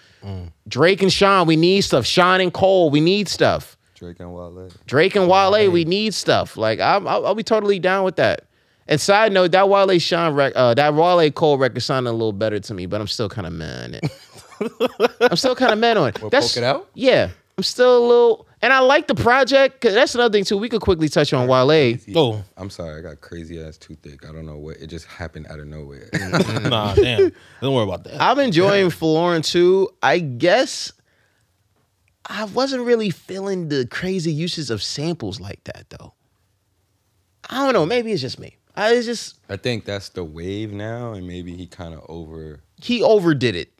Drake 0.66 1.02
and 1.02 1.12
Sean, 1.12 1.46
we 1.46 1.54
need 1.54 1.82
stuff. 1.82 2.04
Sean 2.04 2.40
and 2.40 2.52
Cole, 2.52 2.90
we 2.90 3.00
need 3.00 3.28
stuff. 3.28 3.76
Drake 3.94 4.18
and 4.20 4.34
Wale. 4.34 4.70
Drake 4.86 5.14
and 5.16 5.28
Wale, 5.28 5.70
we 5.70 5.84
need 5.84 6.14
stuff. 6.14 6.56
Like 6.56 6.80
I'm, 6.80 7.06
I'll, 7.06 7.26
I'll 7.26 7.34
be 7.34 7.44
totally 7.44 7.78
down 7.78 8.04
with 8.04 8.16
that. 8.16 8.42
And 8.88 9.00
side 9.00 9.32
note, 9.32 9.52
that 9.52 9.68
Wale 9.68 9.98
Sean 9.98 10.34
rec, 10.34 10.52
uh, 10.54 10.74
that 10.74 10.94
Wale 10.94 11.30
Cole 11.30 11.58
record 11.58 11.82
sounded 11.82 12.10
a 12.10 12.12
little 12.12 12.32
better 12.32 12.60
to 12.60 12.74
me, 12.74 12.86
but 12.86 13.00
I'm 13.00 13.06
still 13.06 13.28
kind 13.28 13.46
of 13.46 13.52
mad. 13.52 14.00
I'm 15.20 15.36
still 15.36 15.56
kind 15.56 15.72
of 15.72 15.78
mad 15.78 15.96
on 15.96 16.08
it. 16.08 16.22
What, 16.22 16.30
That's 16.30 16.52
Poke 16.52 16.58
It 16.58 16.64
Out? 16.64 16.88
Yeah, 16.94 17.30
I'm 17.58 17.62
still 17.62 17.96
a 17.96 18.06
little, 18.06 18.46
and 18.60 18.70
I 18.70 18.80
like 18.80 19.06
the 19.06 19.14
project 19.14 19.80
because 19.80 19.94
that's 19.94 20.14
another 20.14 20.30
thing 20.30 20.44
too. 20.44 20.58
We 20.58 20.68
could 20.68 20.82
quickly 20.82 21.08
touch 21.08 21.32
on 21.32 21.48
Wale. 21.48 21.96
Oh, 22.14 22.44
I'm 22.58 22.68
sorry, 22.68 22.98
I 22.98 23.00
got 23.00 23.22
crazy 23.22 23.58
ass 23.62 23.78
toothache. 23.78 24.28
I 24.28 24.32
don't 24.32 24.44
know 24.44 24.58
what 24.58 24.76
it 24.76 24.88
just 24.88 25.06
happened 25.06 25.46
out 25.48 25.58
of 25.58 25.66
nowhere. 25.66 26.10
nah, 26.64 26.94
damn. 26.94 27.32
Don't 27.62 27.74
worry 27.74 27.84
about 27.84 28.04
that. 28.04 28.20
I'm 28.20 28.38
enjoying 28.40 28.86
Folarin 28.90 29.42
II. 29.54 29.88
I 30.02 30.18
guess 30.18 30.92
I 32.26 32.44
wasn't 32.44 32.84
really 32.84 33.08
feeling 33.08 33.70
the 33.70 33.86
crazy 33.86 34.32
uses 34.32 34.68
of 34.68 34.82
samples 34.82 35.40
like 35.40 35.64
that 35.64 35.86
though. 35.88 36.12
I 37.48 37.64
don't 37.64 37.72
know. 37.72 37.86
Maybe 37.86 38.12
it's 38.12 38.20
just 38.20 38.38
me. 38.38 38.58
I 38.74 38.92
it's 38.92 39.06
just 39.06 39.38
I 39.48 39.56
think 39.56 39.86
that's 39.86 40.10
the 40.10 40.24
wave 40.24 40.74
now, 40.74 41.14
and 41.14 41.26
maybe 41.26 41.56
he 41.56 41.66
kind 41.66 41.94
of 41.94 42.04
over. 42.06 42.60
he 42.82 43.02
overdid 43.02 43.56
it. 43.56 43.72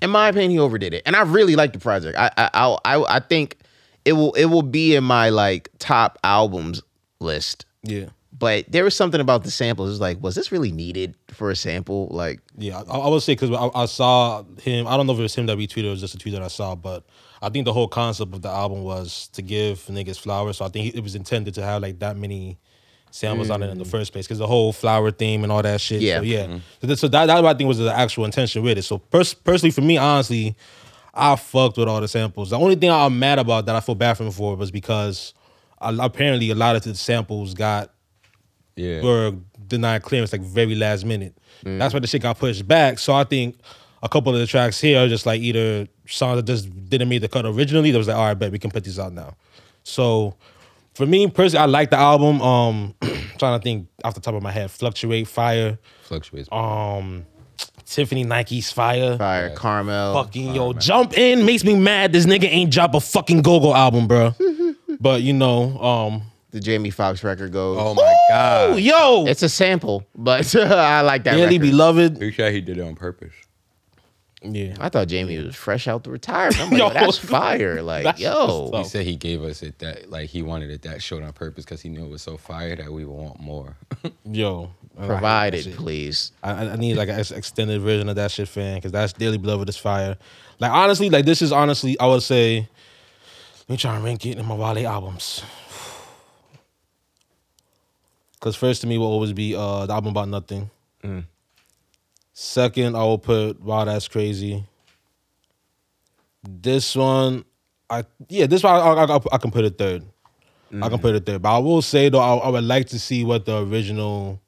In 0.00 0.10
my 0.10 0.28
opinion, 0.28 0.50
he 0.52 0.58
overdid 0.58 0.94
it, 0.94 1.02
and 1.06 1.16
I 1.16 1.22
really 1.22 1.56
like 1.56 1.72
the 1.72 1.78
project. 1.78 2.16
I 2.18 2.30
I 2.36 2.76
I, 2.84 3.16
I 3.16 3.20
think 3.20 3.56
it 4.04 4.12
will 4.12 4.32
it 4.32 4.46
will 4.46 4.62
be 4.62 4.94
in 4.94 5.04
my 5.04 5.30
like 5.30 5.70
top 5.78 6.18
albums 6.24 6.82
list. 7.20 7.66
Yeah. 7.82 8.06
But 8.38 8.70
there 8.70 8.84
was 8.84 8.94
something 8.94 9.20
about 9.20 9.42
the 9.42 9.50
samples. 9.50 9.88
It 9.88 9.92
was 9.92 10.00
like, 10.00 10.22
was 10.22 10.36
this 10.36 10.52
really 10.52 10.70
needed 10.70 11.16
for 11.30 11.50
a 11.50 11.56
sample? 11.56 12.06
Like, 12.12 12.40
Yeah, 12.56 12.82
I, 12.88 12.98
I 12.98 13.08
would 13.08 13.22
say 13.22 13.32
because 13.32 13.50
I, 13.50 13.68
I 13.74 13.86
saw 13.86 14.44
him. 14.60 14.86
I 14.86 14.96
don't 14.96 15.08
know 15.08 15.12
if 15.12 15.18
it 15.18 15.22
was 15.22 15.34
him 15.34 15.46
that 15.46 15.58
retweeted 15.58 15.84
or 15.84 15.88
it 15.88 15.90
was 15.90 16.00
just 16.00 16.14
a 16.14 16.18
tweet 16.18 16.34
that 16.34 16.42
I 16.42 16.48
saw, 16.48 16.76
but 16.76 17.04
I 17.42 17.48
think 17.48 17.64
the 17.64 17.72
whole 17.72 17.88
concept 17.88 18.32
of 18.34 18.42
the 18.42 18.48
album 18.48 18.84
was 18.84 19.28
to 19.32 19.42
give 19.42 19.80
niggas 19.86 20.18
flowers. 20.18 20.58
So 20.58 20.64
I 20.64 20.68
think 20.68 20.94
it 20.94 21.00
was 21.00 21.16
intended 21.16 21.54
to 21.54 21.64
have 21.64 21.82
like 21.82 21.98
that 21.98 22.16
many 22.16 22.58
samples 23.10 23.50
on 23.50 23.62
it 23.62 23.70
in 23.70 23.78
the 23.78 23.84
first 23.84 24.12
place 24.12 24.26
because 24.26 24.38
the 24.38 24.46
whole 24.46 24.72
flower 24.72 25.10
theme 25.10 25.42
and 25.42 25.52
all 25.52 25.62
that 25.62 25.80
shit. 25.80 26.00
Yeah. 26.02 26.18
so, 26.18 26.22
yeah. 26.22 26.58
So, 26.80 26.86
that, 26.86 26.98
so 26.98 27.08
that, 27.08 27.26
that 27.26 27.44
I 27.44 27.54
think 27.54 27.68
was 27.68 27.78
the 27.78 27.92
actual 27.94 28.24
intention 28.24 28.62
with 28.62 28.78
it. 28.78 28.82
So 28.82 28.98
pers- 28.98 29.34
personally, 29.34 29.70
for 29.70 29.80
me, 29.80 29.96
honestly, 29.96 30.56
I 31.14 31.36
fucked 31.36 31.76
with 31.78 31.88
all 31.88 32.00
the 32.00 32.08
samples. 32.08 32.50
The 32.50 32.58
only 32.58 32.76
thing 32.76 32.90
I'm 32.90 33.18
mad 33.18 33.38
about 33.38 33.66
that 33.66 33.74
I 33.76 33.80
feel 33.80 33.94
bad 33.94 34.16
for 34.16 34.24
him 34.24 34.30
for 34.30 34.54
was 34.56 34.70
because 34.70 35.34
uh, 35.80 35.96
apparently 36.00 36.50
a 36.50 36.54
lot 36.54 36.76
of 36.76 36.82
the 36.84 36.94
samples 36.94 37.54
got 37.54 37.90
Yeah. 38.76 39.02
were 39.02 39.32
denied 39.66 40.02
clearance 40.02 40.32
like 40.32 40.42
very 40.42 40.74
last 40.74 41.04
minute. 41.04 41.36
That's 41.64 41.92
why 41.92 42.00
the 42.00 42.06
shit 42.06 42.22
got 42.22 42.38
pushed 42.38 42.66
back. 42.68 42.98
So 43.00 43.12
I 43.14 43.24
think 43.24 43.58
a 44.02 44.08
couple 44.08 44.32
of 44.32 44.38
the 44.40 44.46
tracks 44.46 44.80
here 44.80 45.04
are 45.04 45.08
just 45.08 45.26
like 45.26 45.40
either 45.40 45.88
songs 46.06 46.36
that 46.36 46.44
just 46.46 46.88
didn't 46.88 47.08
make 47.08 47.20
the 47.20 47.28
cut 47.28 47.44
originally. 47.44 47.90
That 47.90 47.98
was 47.98 48.06
like, 48.06 48.16
all 48.16 48.26
right, 48.26 48.34
bet 48.34 48.52
we 48.52 48.58
can 48.60 48.70
put 48.70 48.84
these 48.84 48.98
out 48.98 49.12
now. 49.12 49.34
So 49.82 50.34
for 50.98 51.06
me 51.06 51.28
personally, 51.28 51.62
I 51.62 51.66
like 51.66 51.90
the 51.90 51.96
album. 51.96 52.42
Um, 52.42 52.94
trying 53.38 53.58
to 53.58 53.62
think 53.62 53.88
off 54.04 54.14
the 54.14 54.20
top 54.20 54.34
of 54.34 54.42
my 54.42 54.50
head, 54.52 54.70
Fluctuate, 54.70 55.26
Fire, 55.28 55.78
Fluctuates. 56.02 56.48
um, 56.52 57.24
Tiffany 57.86 58.24
Nike's 58.24 58.70
Fire. 58.70 59.16
Fire, 59.16 59.54
Carmel. 59.54 60.12
Fucking 60.14 60.54
yo, 60.54 60.72
jump 60.74 61.16
in 61.16 61.46
makes 61.46 61.64
me 61.64 61.74
mad. 61.78 62.12
This 62.12 62.26
nigga 62.26 62.44
ain't 62.44 62.70
drop 62.72 62.94
a 62.94 63.00
fucking 63.00 63.42
go-go 63.42 63.74
album, 63.74 64.06
bro. 64.06 64.34
but 65.00 65.22
you 65.22 65.32
know, 65.32 65.78
um, 65.80 66.22
The 66.50 66.60
Jamie 66.60 66.90
Foxx 66.90 67.22
record 67.24 67.52
goes. 67.52 67.78
oh 67.80 67.94
my 67.94 68.14
god. 68.28 68.70
oh, 68.70 68.76
yo, 68.76 69.24
It's 69.26 69.42
a 69.42 69.48
sample, 69.48 70.04
but 70.14 70.54
I 70.56 71.00
like 71.02 71.24
that. 71.24 71.36
dearly 71.36 71.58
record. 71.58 71.70
beloved. 71.70 72.18
Big 72.18 72.34
Shot, 72.34 72.52
he 72.52 72.60
did 72.60 72.76
it 72.78 72.82
on 72.82 72.94
purpose. 72.94 73.32
Yeah, 74.42 74.76
I 74.78 74.88
thought 74.88 75.08
Jamie 75.08 75.36
was 75.38 75.56
fresh 75.56 75.88
out 75.88 76.04
the 76.04 76.10
retirement. 76.10 76.60
I'm 76.60 76.70
like, 76.70 76.78
Yo. 76.78 76.86
yo, 76.88 76.92
that's 76.94 77.18
fire. 77.18 77.82
Like, 77.82 78.04
That's 78.04 78.20
yo, 78.20 78.70
He 78.72 78.84
said 78.84 79.04
he 79.04 79.16
gave 79.16 79.42
us 79.42 79.62
it 79.64 79.80
that 79.80 80.10
like 80.10 80.30
he 80.30 80.42
wanted 80.42 80.70
it 80.70 80.82
that 80.82 81.02
short 81.02 81.24
on 81.24 81.32
purpose 81.32 81.64
because 81.64 81.80
he 81.82 81.88
knew 81.88 82.04
it 82.04 82.08
was 82.08 82.22
so 82.22 82.36
fire 82.36 82.76
that 82.76 82.92
we 82.92 83.04
would 83.04 83.12
want 83.16 83.40
more. 83.40 83.76
yo, 84.24 84.70
I 84.96 85.00
like 85.00 85.08
provide 85.08 85.54
it, 85.54 85.74
please. 85.74 86.30
I, 86.42 86.52
I- 86.52 86.72
I 86.72 86.76
need 86.76 86.94
like 86.96 87.08
an 87.08 87.18
extended 87.18 87.80
version 87.82 88.08
of 88.08 88.14
that 88.16 88.30
shit, 88.30 88.46
fan, 88.48 88.76
because 88.76 88.92
that's 88.92 89.12
Daily 89.12 89.38
Beloved 89.38 89.68
is 89.68 89.76
fire. 89.76 90.16
Like 90.60 90.70
honestly, 90.70 91.10
like 91.10 91.24
this 91.24 91.42
is 91.42 91.50
honestly, 91.50 91.98
I 91.98 92.06
would 92.06 92.22
say, 92.22 92.68
let 93.68 93.70
me 93.70 93.76
try 93.76 93.96
and 93.96 94.04
rank 94.04 94.24
it 94.24 94.38
in 94.38 94.46
my 94.46 94.54
Wale 94.54 94.86
albums. 94.86 95.42
Because 98.34 98.54
first 98.54 98.82
to 98.82 98.86
me 98.86 98.98
will 98.98 99.06
always 99.06 99.32
be 99.32 99.56
uh 99.56 99.86
the 99.86 99.92
album 99.92 100.10
about 100.12 100.28
nothing. 100.28 100.70
Second, 102.40 102.94
I 102.94 103.02
will 103.02 103.18
put 103.18 103.60
Wow 103.60 103.84
That's 103.84 104.06
Crazy. 104.06 104.64
This 106.48 106.94
one, 106.94 107.44
I 107.90 108.04
yeah, 108.28 108.46
this 108.46 108.62
one 108.62 108.74
I, 108.74 109.02
I, 109.02 109.18
I, 109.32 109.38
can 109.38 109.50
put 109.50 109.64
it 109.64 109.76
third. 109.76 110.04
I 110.70 110.88
can 110.88 110.98
mm. 110.98 111.00
put 111.00 111.16
it 111.16 111.26
there, 111.26 111.40
but 111.40 111.56
I 111.56 111.58
will 111.58 111.82
say 111.82 112.08
though, 112.08 112.20
I, 112.20 112.36
I 112.36 112.48
would 112.50 112.62
like 112.62 112.86
to 112.90 112.98
see 113.00 113.24
what 113.24 113.44
the 113.44 113.64
original 113.64 114.40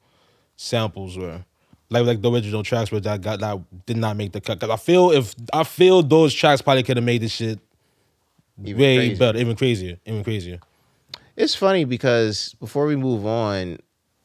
samples 0.55 1.17
were, 1.17 1.43
like 1.89 2.05
like 2.05 2.21
the 2.21 2.31
original 2.31 2.63
tracks 2.63 2.93
were 2.93 3.01
that 3.01 3.19
got 3.19 3.41
that 3.41 3.59
did 3.85 3.97
not 3.97 4.15
make 4.15 4.31
the 4.31 4.39
cut. 4.39 4.57
Cause 4.57 4.69
I 4.69 4.77
feel 4.77 5.11
if 5.11 5.35
I 5.51 5.65
feel 5.65 6.01
those 6.01 6.33
tracks 6.33 6.61
probably 6.61 6.83
could 6.83 6.95
have 6.95 7.03
made 7.03 7.21
this 7.21 7.33
shit 7.33 7.59
Even 8.63 8.81
way 8.81 8.95
crazier. 8.95 9.17
better, 9.17 9.37
even 9.37 9.55
crazier, 9.57 9.97
even 10.05 10.23
crazier. 10.23 10.59
It's 11.35 11.55
funny 11.55 11.83
because 11.83 12.55
before 12.57 12.85
we 12.85 12.95
move 12.95 13.25
on, 13.25 13.79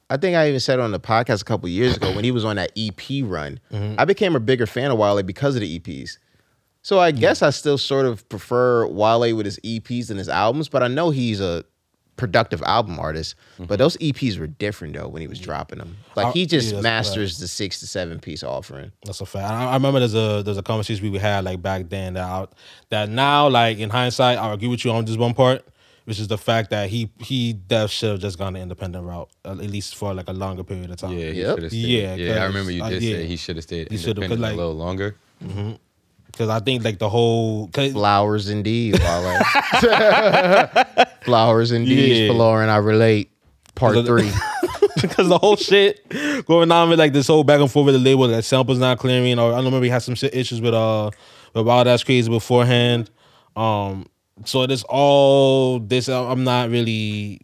I 0.08 0.16
think 0.16 0.36
I 0.36 0.48
even 0.48 0.60
said 0.60 0.78
on 0.78 0.92
the 0.92 1.00
podcast 1.00 1.42
a 1.42 1.44
couple 1.44 1.68
years 1.68 1.96
ago 1.96 2.14
when 2.14 2.24
he 2.24 2.30
was 2.30 2.44
on 2.44 2.56
that 2.56 2.70
EP 2.76 3.00
run, 3.22 3.58
mm-hmm. 3.72 3.94
I 3.98 4.04
became 4.04 4.36
a 4.36 4.40
bigger 4.40 4.66
fan 4.66 4.90
of 4.90 4.98
Wale 4.98 5.22
because 5.22 5.56
of 5.56 5.62
the 5.62 5.78
EPs. 5.78 6.18
So 6.82 7.00
I 7.00 7.10
guess 7.10 7.42
I 7.42 7.50
still 7.50 7.78
sort 7.78 8.06
of 8.06 8.28
prefer 8.28 8.86
Wale 8.86 9.34
with 9.34 9.46
his 9.46 9.58
EPs 9.60 10.06
than 10.06 10.18
his 10.18 10.28
albums, 10.28 10.68
but 10.68 10.84
I 10.84 10.88
know 10.88 11.10
he's 11.10 11.40
a 11.40 11.64
productive 12.16 12.62
album 12.62 12.98
artist. 12.98 13.34
But 13.58 13.64
mm-hmm. 13.64 13.76
those 13.76 13.96
EPs 13.98 14.38
were 14.38 14.46
different 14.46 14.94
though 14.94 15.08
when 15.08 15.20
he 15.20 15.28
was 15.28 15.40
dropping 15.40 15.78
them. 15.78 15.96
Like 16.14 16.26
uh, 16.26 16.32
he 16.32 16.46
just 16.46 16.74
yeah, 16.74 16.80
masters 16.80 17.38
the 17.38 17.48
six 17.48 17.80
to 17.80 17.86
seven 17.86 18.18
piece 18.20 18.42
offering. 18.42 18.92
That's 19.04 19.20
a 19.20 19.26
fact. 19.26 19.50
I, 19.50 19.70
I 19.70 19.74
remember 19.74 20.00
there's 20.00 20.14
a 20.14 20.42
there's 20.44 20.58
a 20.58 20.62
conversation 20.62 21.10
we 21.10 21.18
had 21.18 21.44
like 21.44 21.62
back 21.62 21.88
then 21.88 22.14
that 22.14 22.24
I, 22.24 22.46
that 22.90 23.08
now 23.08 23.48
like 23.48 23.78
in 23.78 23.90
hindsight 23.90 24.38
I 24.38 24.52
agree 24.52 24.68
with 24.68 24.84
you 24.84 24.90
on 24.92 25.04
this 25.04 25.16
one 25.16 25.34
part, 25.34 25.64
which 26.06 26.18
is 26.18 26.26
the 26.28 26.38
fact 26.38 26.70
that 26.70 26.88
he 26.88 27.10
he 27.20 27.52
def 27.52 27.90
should 27.90 28.10
have 28.12 28.20
just 28.20 28.38
gone 28.38 28.54
the 28.54 28.60
independent 28.60 29.04
route 29.04 29.28
uh, 29.44 29.50
at 29.50 29.58
least 29.70 29.94
for 29.94 30.14
like 30.14 30.28
a 30.28 30.32
longer 30.32 30.64
period 30.64 30.90
of 30.90 30.96
time. 30.96 31.12
Yeah, 31.12 31.30
he 31.30 31.40
Yep. 31.42 31.54
should 31.56 31.62
have 31.64 31.72
stayed. 31.72 31.80
Yeah, 31.86 32.14
Yeah, 32.14 32.42
I 32.42 32.46
remember 32.46 32.70
you 32.72 32.82
did 32.82 33.02
uh, 33.02 33.06
yeah. 33.06 33.16
say 33.16 33.26
he 33.26 33.36
should 33.36 33.56
have 33.56 33.62
stayed 33.64 33.90
He 33.90 33.98
should've, 33.98 34.22
independent 34.24 34.40
'cause, 34.40 34.40
like- 34.40 34.52
a 34.54 34.56
little 34.56 34.74
longer. 34.74 35.16
because 36.32 36.48
I 36.48 36.60
think 36.60 36.82
like 36.84 36.98
the 36.98 37.08
whole 37.08 37.68
Flowers 37.72 38.48
indeed, 38.48 38.98
Wale. 38.98 39.38
Flowers 41.22 41.72
indeed, 41.72 42.26
Yeah. 42.26 42.32
Flora 42.32 42.62
and 42.62 42.70
I 42.70 42.76
relate. 42.76 43.30
Part 43.74 43.94
Because- 43.94 44.06
three. 44.06 44.30
because 45.02 45.28
the 45.28 45.36
whole 45.38 45.56
shit 45.56 46.08
going 46.46 46.72
on 46.72 46.88
with 46.88 46.98
like 46.98 47.12
this 47.12 47.26
whole 47.26 47.44
back 47.44 47.60
and 47.60 47.70
forth 47.70 47.84
with 47.86 47.94
the 47.94 48.00
label 48.00 48.26
that 48.28 48.42
samples 48.44 48.78
not 48.78 48.98
clearing 48.98 49.38
or 49.38 49.52
I 49.52 49.56
don't 49.56 49.66
remember 49.66 49.84
he 49.84 49.90
had 49.90 50.02
some 50.02 50.14
shit 50.14 50.34
issues 50.34 50.58
with 50.60 50.72
uh 50.72 51.10
with 51.54 51.66
Wild 51.66 51.86
That's 51.86 52.02
Crazy 52.02 52.30
beforehand. 52.30 53.10
Um 53.56 54.06
so 54.44 54.66
this 54.66 54.82
all 54.88 55.80
this 55.80 56.08
I'm 56.08 56.44
not 56.44 56.70
really 56.70 57.40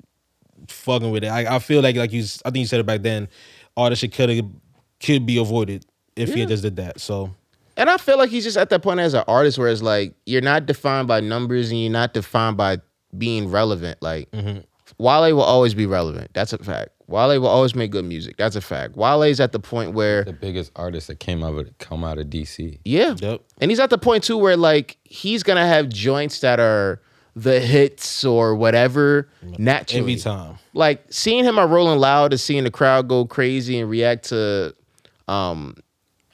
fucking 0.69 1.11
with 1.11 1.25
it. 1.25 1.29
I, 1.29 1.57
I 1.57 1.59
feel 1.59 1.83
like 1.83 1.97
like 1.97 2.13
you 2.13 2.23
I 2.45 2.51
think 2.51 2.59
you 2.59 2.67
said 2.67 2.81
it 2.81 2.87
back 2.87 3.03
then, 3.03 3.29
all 3.77 3.89
this 3.91 4.01
shit 4.01 4.13
could 4.13 4.53
could 5.01 5.27
be 5.27 5.39
avoided 5.39 5.87
if 6.17 6.35
he 6.35 6.45
just 6.47 6.63
did 6.63 6.77
that. 6.77 7.01
So 7.01 7.35
And 7.77 7.89
I 7.89 7.97
feel 7.97 8.19
like 8.19 8.31
he's 8.31 8.45
just 8.45 8.57
at 8.57 8.71
that 8.71 8.83
point 8.83 9.01
as 9.01 9.15
an 9.15 9.25
artist 9.27 9.59
where 9.59 9.69
it's 9.69 9.83
like 9.83 10.15
you're 10.27 10.43
not 10.43 10.67
defined 10.67 11.09
by 11.09 11.21
numbers 11.21 11.71
and 11.71 11.81
you're 11.81 11.91
not 11.91 12.15
defined 12.15 12.57
by 12.57 12.79
being 13.17 13.51
relevant. 13.51 14.01
Like 14.03 14.31
mm-hmm. 14.31 14.61
Wale 14.99 15.35
will 15.35 15.43
always 15.43 15.75
be 15.75 15.87
relevant. 15.87 16.31
That's 16.35 16.53
a 16.53 16.59
fact. 16.59 16.91
Wale 17.13 17.41
will 17.41 17.47
always 17.49 17.75
make 17.75 17.91
good 17.93 18.05
music. 18.05 18.37
That's 18.37 18.57
a 18.57 18.61
fact. 18.61 18.97
Wale's 18.97 19.39
at 19.39 19.53
the 19.53 19.61
point 19.61 19.93
where 19.93 20.25
The 20.25 20.33
biggest 20.33 20.73
artist 20.75 21.07
that 21.09 21.21
came 21.21 21.45
out 21.45 21.55
of 21.57 21.79
come 21.79 22.03
out 22.05 22.19
of 22.19 22.27
DC. 22.29 22.79
yeah. 22.85 23.15
Yep. 23.19 23.43
And 23.61 23.71
he's 23.71 23.79
at 23.81 23.91
the 23.91 23.99
point 23.99 24.25
too 24.25 24.39
where 24.39 24.57
like 24.57 24.97
he's 25.05 25.43
gonna 25.43 25.67
have 25.67 25.89
joints 25.89 26.41
that 26.41 26.59
are 26.59 27.01
the 27.37 27.61
hits 27.61 28.25
or 28.25 28.55
whatever 28.55 29.29
naturally. 29.59 30.01
every 30.01 30.17
time. 30.17 30.59
Like 30.75 31.05
seeing 31.11 31.45
him 31.45 31.59
at 31.59 31.69
Rolling 31.69 31.99
Loud 31.99 32.33
and 32.33 32.41
seeing 32.41 32.65
the 32.65 32.71
crowd 32.71 33.09
go 33.09 33.25
crazy 33.25 33.79
and 33.79 33.89
react 33.89 34.25
to 34.31 34.75
um 35.29 35.77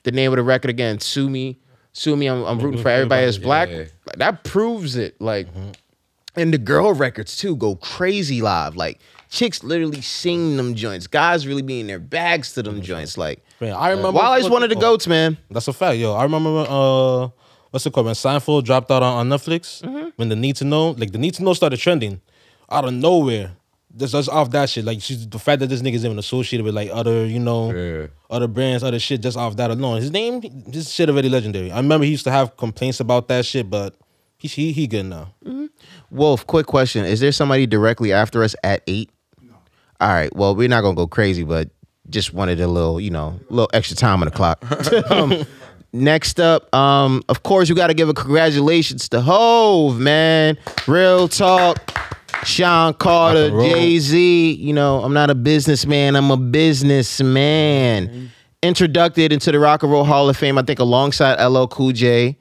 the 0.05 0.13
name 0.13 0.33
of 0.33 0.37
the 0.37 0.43
record 0.43 0.71
again, 0.71 1.01
Sue 1.01 1.29
Me. 1.29 1.59
Sue 1.93 2.17
Me, 2.17 2.27
I'm, 2.29 2.45
I'm 2.45 2.59
rooting 2.61 2.81
for 2.81 2.89
everybody 2.89 3.25
that's 3.27 3.39
black. 3.39 3.69
Yeah. 3.69 3.85
That 4.17 4.45
proves 4.45 4.97
it. 4.97 5.21
Like 5.21 5.49
and 6.37 6.53
the 6.55 6.59
girl 6.59 6.93
records 6.95 7.37
too 7.37 7.57
go 7.57 7.75
crazy 7.77 8.41
live. 8.43 8.77
Like 8.77 9.01
chicks 9.29 9.63
literally 9.63 10.01
sing 10.01 10.57
them 10.57 10.75
joints. 10.75 11.07
Guys 11.07 11.47
really 11.47 11.63
be 11.63 11.81
in 11.81 11.87
their 11.87 11.99
bags 11.99 12.53
to 12.55 12.63
them 12.63 12.81
joints. 12.83 13.17
Like 13.19 13.45
Man, 13.61 13.73
I 13.73 13.91
remember 13.91 14.13
Wale's 14.19 14.49
one 14.51 14.63
of 14.63 14.71
the 14.71 14.77
oh, 14.77 14.81
goats, 14.81 15.07
man. 15.07 15.37
That's 15.51 15.69
a 15.69 15.73
fact, 15.73 15.99
yo. 15.99 16.15
I 16.15 16.23
remember 16.23 16.53
when, 16.55 16.67
uh 16.69 17.29
what's 17.71 17.85
it 17.87 17.93
called 17.93 18.07
when 18.07 18.15
Seinfeld 18.15 18.65
dropped 18.65 18.91
out 18.91 19.03
on, 19.03 19.19
on 19.19 19.39
Netflix 19.39 19.83
Mm-hmm. 19.83 20.09
when 20.17 20.29
the 20.29 20.37
Need 20.37 20.57
to 20.57 20.65
Know, 20.65 20.91
like 20.93 21.13
the 21.13 21.19
Need 21.19 21.35
to 21.35 21.43
Know 21.45 21.53
started 21.55 21.79
trending 21.79 22.21
out 22.71 22.85
of 22.85 22.93
nowhere. 22.93 23.53
Just, 23.97 24.13
just 24.13 24.29
off 24.29 24.51
that 24.51 24.69
shit, 24.69 24.85
like 24.85 25.01
she's 25.01 25.27
the 25.29 25.39
fact 25.39 25.61
that 25.61 25.69
this 25.69 25.81
nigga's 25.83 26.05
even 26.05 26.19
associated 26.19 26.65
with 26.65 26.75
like 26.75 26.91
other, 26.93 27.25
you 27.27 27.39
know, 27.41 27.73
Yeah. 27.73 28.07
other 28.31 28.47
brands, 28.47 28.85
other 28.85 28.99
shit, 28.99 29.23
just 29.23 29.37
off 29.37 29.57
that 29.57 29.71
alone. 29.71 29.97
His 30.01 30.11
name, 30.11 30.43
his 30.71 30.93
shit 30.93 31.09
already 31.09 31.29
legendary. 31.31 31.73
I 31.73 31.79
remember 31.79 32.05
he 32.05 32.11
used 32.11 32.25
to 32.25 32.31
have 32.31 32.57
complaints 32.59 33.01
about 33.01 33.29
that 33.29 33.45
shit, 33.47 33.69
but 33.71 33.95
he 34.37 34.47
he, 34.47 34.73
he 34.73 34.87
good 34.87 35.07
now. 35.07 35.33
Wolf, 36.11 36.47
quick 36.47 36.67
question. 36.67 37.05
Is 37.07 37.21
there 37.21 37.33
somebody 37.33 37.67
directly 37.67 38.13
after 38.13 38.43
us 38.45 38.55
at 38.63 38.83
eight? 38.87 39.11
All 40.01 40.09
right. 40.09 40.35
Well, 40.35 40.55
we're 40.55 40.69
not 40.69 40.83
gonna 40.83 40.95
go 40.95 41.07
crazy, 41.07 41.45
but 41.45 41.71
just 42.11 42.33
wanted 42.33 42.61
a 42.61 42.69
little, 42.69 43.01
you 43.01 43.11
know, 43.11 43.39
a 43.51 43.53
little 43.53 43.71
extra 43.73 43.97
time 43.97 44.23
on 44.23 44.27
the 44.27 44.31
clock. 44.31 44.63
um, 45.11 45.45
next 45.93 46.41
up, 46.41 46.73
um, 46.75 47.23
of 47.29 47.43
course, 47.43 47.69
we 47.69 47.75
gotta 47.75 47.95
give 47.95 48.09
a 48.09 48.15
congratulations 48.15 49.09
to 49.11 49.21
Hove, 49.21 49.99
man. 49.99 50.57
Real 50.87 51.29
talk. 51.29 51.79
Sean 52.45 52.95
Carter, 52.95 53.45
Rock 53.45 53.49
and 53.49 53.57
roll. 53.57 53.71
Jay 53.71 53.99
Z. 53.99 54.53
You 54.53 54.73
know, 54.73 55.03
I'm 55.03 55.13
not 55.13 55.31
a 55.31 55.35
businessman, 55.35 56.15
I'm 56.17 56.31
a 56.31 56.37
businessman. 56.37 58.31
Introduced 58.63 59.19
into 59.19 59.53
the 59.53 59.59
Rock 59.59 59.83
and 59.83 59.93
Roll 59.93 60.05
Hall 60.05 60.29
of 60.29 60.37
Fame, 60.37 60.59
I 60.59 60.63
think, 60.63 60.79
alongside 60.79 61.43
LL 61.45 61.67
Cool 61.67 61.93
J. 61.93 62.37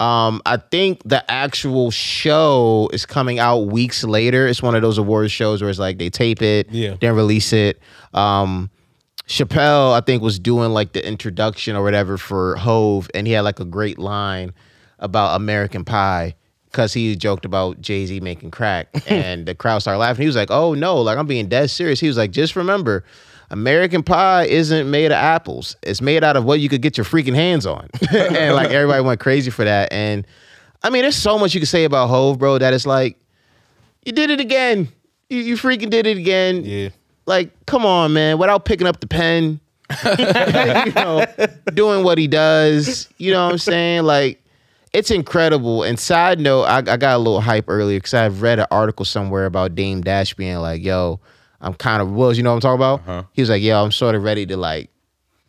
Um, 0.00 0.40
I 0.46 0.56
think 0.58 1.00
the 1.04 1.28
actual 1.30 1.90
show 1.90 2.88
is 2.92 3.06
coming 3.06 3.38
out 3.38 3.66
weeks 3.66 4.04
later. 4.04 4.46
It's 4.46 4.62
one 4.62 4.74
of 4.74 4.82
those 4.82 4.98
awards 4.98 5.32
shows 5.32 5.60
where 5.60 5.70
it's 5.70 5.78
like 5.78 5.98
they 5.98 6.10
tape 6.10 6.42
it, 6.42 6.70
Yeah. 6.70 6.96
then 7.00 7.14
release 7.14 7.52
it. 7.52 7.80
Um, 8.14 8.70
Chappelle, 9.26 9.92
I 9.92 10.00
think, 10.00 10.22
was 10.22 10.38
doing 10.38 10.70
like 10.70 10.92
the 10.92 11.06
introduction 11.06 11.76
or 11.76 11.82
whatever 11.82 12.18
for 12.18 12.56
Hove, 12.56 13.08
and 13.14 13.26
he 13.26 13.32
had 13.32 13.42
like 13.42 13.60
a 13.60 13.64
great 13.64 13.98
line 13.98 14.52
about 14.98 15.36
American 15.36 15.84
Pie 15.84 16.34
because 16.66 16.92
he 16.92 17.14
joked 17.16 17.44
about 17.44 17.80
Jay 17.80 18.06
Z 18.06 18.18
making 18.20 18.50
crack, 18.50 18.88
and 19.06 19.46
the 19.46 19.54
crowd 19.54 19.78
started 19.80 19.98
laughing. 19.98 20.22
He 20.22 20.26
was 20.26 20.34
like, 20.36 20.50
"Oh 20.50 20.74
no, 20.74 21.00
like 21.00 21.16
I'm 21.16 21.26
being 21.28 21.48
dead 21.48 21.70
serious." 21.70 22.00
He 22.00 22.08
was 22.08 22.16
like, 22.16 22.32
"Just 22.32 22.56
remember." 22.56 23.04
American 23.50 24.02
pie 24.02 24.44
isn't 24.44 24.90
made 24.90 25.06
of 25.06 25.12
apples. 25.12 25.76
It's 25.82 26.00
made 26.00 26.22
out 26.22 26.36
of 26.36 26.44
what 26.44 26.60
you 26.60 26.68
could 26.68 26.82
get 26.82 26.96
your 26.96 27.04
freaking 27.04 27.34
hands 27.34 27.66
on. 27.66 27.88
and 28.14 28.54
like 28.54 28.70
everybody 28.70 29.02
went 29.02 29.20
crazy 29.20 29.50
for 29.50 29.64
that. 29.64 29.92
And 29.92 30.26
I 30.82 30.90
mean, 30.90 31.02
there's 31.02 31.16
so 31.16 31.38
much 31.38 31.54
you 31.54 31.60
can 31.60 31.66
say 31.66 31.84
about 31.84 32.08
Hove, 32.08 32.38
bro, 32.38 32.58
that 32.58 32.72
it's 32.72 32.86
like, 32.86 33.16
you 34.04 34.12
did 34.12 34.30
it 34.30 34.40
again. 34.40 34.88
You, 35.28 35.38
you 35.38 35.54
freaking 35.56 35.90
did 35.90 36.06
it 36.06 36.16
again 36.16 36.64
Yeah. 36.64 36.88
like, 37.26 37.50
come 37.66 37.84
on, 37.84 38.12
man, 38.12 38.38
without 38.38 38.64
picking 38.64 38.86
up 38.86 39.00
the 39.00 39.06
pen, 39.06 39.60
you 40.04 40.92
know, 40.94 41.24
doing 41.74 42.04
what 42.04 42.18
he 42.18 42.26
does. 42.28 43.08
You 43.18 43.32
know 43.32 43.44
what 43.46 43.52
I'm 43.52 43.58
saying? 43.58 44.04
Like, 44.04 44.42
it's 44.92 45.10
incredible. 45.10 45.82
And 45.82 45.98
side 45.98 46.40
note, 46.40 46.62
I, 46.64 46.78
I 46.78 46.96
got 46.96 47.14
a 47.16 47.18
little 47.18 47.40
hype 47.40 47.66
earlier 47.68 47.98
because 47.98 48.14
I've 48.14 48.42
read 48.42 48.58
an 48.58 48.66
article 48.70 49.04
somewhere 49.04 49.46
about 49.46 49.74
Dame 49.74 50.00
Dash 50.02 50.34
being 50.34 50.56
like, 50.58 50.82
yo, 50.82 51.20
I'm 51.60 51.74
kind 51.74 52.00
of 52.00 52.10
was, 52.10 52.36
you 52.36 52.42
know 52.42 52.50
what 52.50 52.64
I'm 52.64 52.78
talking 52.78 52.78
about? 52.78 53.00
Uh-huh. 53.00 53.22
He 53.32 53.42
was 53.42 53.50
like, 53.50 53.62
yo, 53.62 53.82
I'm 53.82 53.92
sort 53.92 54.14
of 54.14 54.22
ready 54.22 54.46
to 54.46 54.56
like 54.56 54.90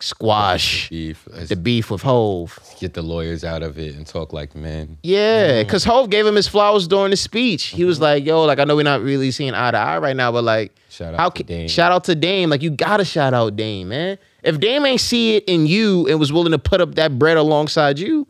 squash 0.03 0.89
Beef. 0.89 1.28
The 1.47 1.55
beef 1.55 1.91
with 1.91 2.01
Hove. 2.01 2.59
get 2.80 2.93
the 2.93 3.01
lawyers 3.01 3.43
out 3.43 3.64
of 3.64 3.78
it 3.78 3.95
and 3.95 4.05
talk 4.05 4.34
like 4.34 4.55
men. 4.55 4.97
Yeah, 5.03 5.49
mm-hmm. 5.49 5.68
because 5.68 5.84
Hove 5.84 6.09
gave 6.09 6.26
him 6.26 6.36
his 6.36 6.47
flowers 6.47 6.88
during 6.88 7.12
the 7.12 7.18
speech. 7.18 7.66
He 7.66 7.86
was 7.86 7.97
mm-hmm. 7.97 8.03
like, 8.03 8.26
"Yo, 8.26 8.43
like 8.43 8.59
I 8.59 8.64
know 8.64 8.76
we're 8.76 8.84
not 8.84 9.01
really 9.01 9.32
seeing 9.32 9.53
eye 9.53 9.72
to 9.72 9.78
eye 9.78 9.97
right 9.99 10.16
now, 10.16 10.32
but 10.32 10.43
like, 10.43 10.76
Shout 10.89 11.14
out 11.14 11.36
to 11.36 11.43
Dame. 11.43 11.68
shout 11.68 11.91
out 11.91 12.03
to 12.05 12.16
Dame. 12.16 12.49
Like 12.49 12.62
you 12.62 12.72
gotta 12.72 13.05
shout 13.05 13.34
out 13.34 13.55
Dame, 13.55 13.89
man. 13.89 14.18
If 14.43 14.59
Dame 14.59 14.86
ain't 14.86 15.01
see 15.01 15.36
it 15.36 15.43
in 15.45 15.68
you 15.68 16.07
and 16.07 16.20
was 16.20 16.34
willing 16.34 16.51
to 16.51 16.59
put 16.59 16.82
up 16.82 16.95
that 16.95 17.18
bread 17.20 17.38
alongside 17.38 17.99
you, 17.99 18.28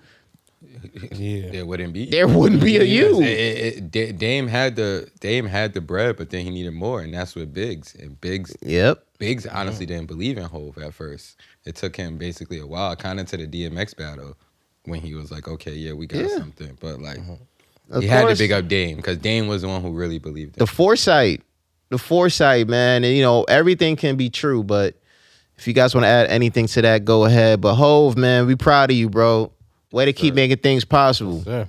Yeah. 1.13 1.51
There 1.51 1.65
wouldn't 1.65 1.93
be. 1.93 2.09
there 2.09 2.27
wouldn't 2.27 2.61
be 2.63 2.77
a 2.77 2.83
you. 2.83 3.21
It- 3.21 3.27
it- 3.27 3.95
it- 3.95 4.17
Dame 4.17 4.47
had 4.47 4.75
the 4.75 5.09
Dame 5.19 5.45
had 5.45 5.73
the 5.73 5.81
bread, 5.81 6.17
but 6.17 6.29
then 6.29 6.43
he 6.43 6.49
needed 6.51 6.73
more, 6.73 7.01
and 7.01 7.13
that's 7.13 7.35
what 7.35 7.53
Biggs 7.53 7.95
and 7.99 8.19
Biggs 8.19 8.55
Yep. 8.61 9.03
Biggs 9.19 9.45
honestly 9.45 9.85
didn't 9.85 10.07
believe 10.07 10.37
in 10.37 10.43
Hove 10.43 10.77
at 10.79 10.93
first. 10.93 11.37
It 11.65 11.75
took 11.75 11.95
him 11.95 12.17
basically 12.17 12.59
a 12.59 12.65
while, 12.67 12.95
kind 12.95 13.19
of 13.19 13.27
to 13.27 13.37
the 13.37 13.47
DMX 13.47 13.93
battle, 13.95 14.35
when 14.85 14.99
he 14.99 15.13
was 15.13 15.31
like, 15.31 15.47
"Okay, 15.47 15.73
yeah, 15.73 15.93
we 15.93 16.07
got 16.07 16.21
Yeah. 16.23 16.37
something," 16.37 16.77
but 16.79 16.99
like 17.01 17.19
uh-huh. 17.19 17.33
Of 17.91 18.03
he 18.03 18.07
had 18.07 18.27
to 18.29 18.35
big 18.37 18.51
up 18.51 18.67
Dame 18.67 18.97
because 18.97 19.17
Dame 19.17 19.47
was 19.47 19.61
the 19.63 19.67
one 19.67 19.81
who 19.81 19.91
really 19.91 20.17
believed 20.17 20.55
it. 20.55 20.59
the 20.59 20.63
it. 20.63 20.69
foresight, 20.69 21.41
the 21.89 21.97
foresight, 21.97 22.67
man. 22.69 23.03
And 23.03 23.15
you 23.15 23.21
know 23.21 23.43
everything 23.43 23.95
can 23.97 24.15
be 24.15 24.29
true, 24.29 24.63
but 24.63 24.95
if 25.57 25.67
you 25.67 25.73
guys 25.73 25.93
want 25.93 26.05
to 26.05 26.09
add 26.09 26.27
anything 26.27 26.67
to 26.67 26.81
that, 26.83 27.03
go 27.05 27.25
ahead. 27.25 27.59
But 27.61 27.75
Hove, 27.75 28.17
man, 28.17 28.47
we 28.47 28.55
proud 28.55 28.91
of 28.91 28.97
you, 28.97 29.09
bro. 29.09 29.51
Way 29.91 30.05
to 30.05 30.13
keep 30.13 30.33
making 30.33 30.57
things 30.57 30.85
possible. 30.85 31.43
Yeah. 31.45 31.65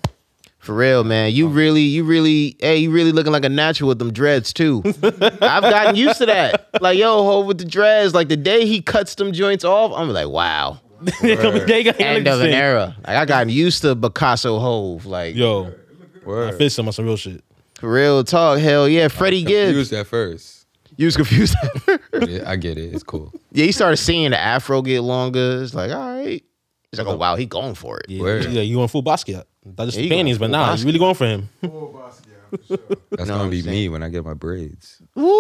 For 0.59 0.75
real, 0.75 1.03
man. 1.03 1.33
You 1.33 1.47
uh-huh. 1.47 1.57
really, 1.57 1.83
you 1.83 2.05
really, 2.05 2.57
hey, 2.61 2.77
you 2.77 2.93
really 2.93 3.11
looking 3.11 3.33
like 3.33 3.45
a 3.45 3.49
natural 3.49 3.89
with 3.89 3.99
them 3.99 4.13
dreads 4.13 4.53
too. 4.53 4.81
I've 5.03 5.63
gotten 5.63 5.97
used 5.97 6.19
to 6.19 6.27
that. 6.27 6.69
Like, 6.81 6.97
yo, 6.99 7.25
hold 7.25 7.49
with 7.49 7.59
the 7.59 7.65
dreads. 7.65 8.15
Like 8.15 8.29
the 8.29 8.37
day 8.37 8.65
he 8.65 8.81
cuts 8.81 9.17
them 9.17 9.33
joints 9.33 9.65
off, 9.65 9.93
I'm 9.95 10.11
like, 10.11 10.29
wow. 10.29 10.79
They 11.21 11.35
got- 11.35 11.67
they 11.67 11.83
got- 11.83 12.01
End 12.01 12.29
of 12.29 12.41
an 12.43 12.51
era. 12.51 12.95
Like 13.05 13.17
I 13.17 13.25
gotten 13.25 13.49
used 13.49 13.83
to 13.83 13.97
Picasso 13.97 14.61
Hove. 14.61 15.05
Like 15.05 15.35
Yo, 15.35 15.73
I 16.23 16.25
Word. 16.25 16.55
fist 16.59 16.79
him 16.79 16.87
on 16.87 16.93
some 16.93 17.07
real 17.07 17.17
shit. 17.17 17.43
for 17.75 17.93
real 17.93 18.23
talk. 18.23 18.61
Hell 18.61 18.89
yeah. 18.89 19.09
Freddie 19.09 19.43
Gibbs. 19.43 19.77
Used 19.77 19.93
at 19.93 20.07
first. 20.07 20.65
You 20.97 21.07
was 21.07 21.17
confused. 21.17 21.57
Yeah, 22.29 22.49
I 22.49 22.55
get 22.55 22.79
it. 22.79 22.95
It's 22.95 23.03
cool. 23.03 23.33
yeah, 23.51 23.65
you 23.65 23.73
started 23.73 23.97
seeing 23.97 24.31
the 24.31 24.39
afro 24.39 24.81
get 24.83 25.01
longer. 25.01 25.61
It's 25.63 25.75
like, 25.75 25.91
all 25.91 26.15
right. 26.15 26.45
It's 26.93 26.99
like, 26.99 27.09
oh 27.09 27.17
wow, 27.17 27.37
he 27.37 27.47
going 27.47 27.75
for 27.75 27.99
it. 28.01 28.07
Yeah, 28.11 28.21
Word. 28.21 28.45
yeah 28.51 28.61
you 28.61 28.77
going 28.77 28.89
full 28.89 29.03
Basquiat. 29.03 29.45
That's 29.65 29.93
just 29.93 29.97
Yeah, 29.97 30.03
you 30.05 30.09
the 30.11 30.17
panties, 30.17 30.37
but 30.39 30.47
full 30.47 30.53
nah, 30.53 30.75
you 30.75 30.85
really 30.85 30.99
going 30.99 31.15
for 31.15 31.27
him. 31.27 31.49
That's 31.63 31.71
know 32.71 32.99
what 33.09 33.27
gonna 33.29 33.45
I'm 33.45 33.51
be 33.51 33.63
saying? 33.63 33.75
me 33.75 33.89
when 33.89 34.03
I 34.03 34.11
get 34.11 34.25
my 34.25 34.35
braids. 34.35 35.01
Yo, 35.17 35.33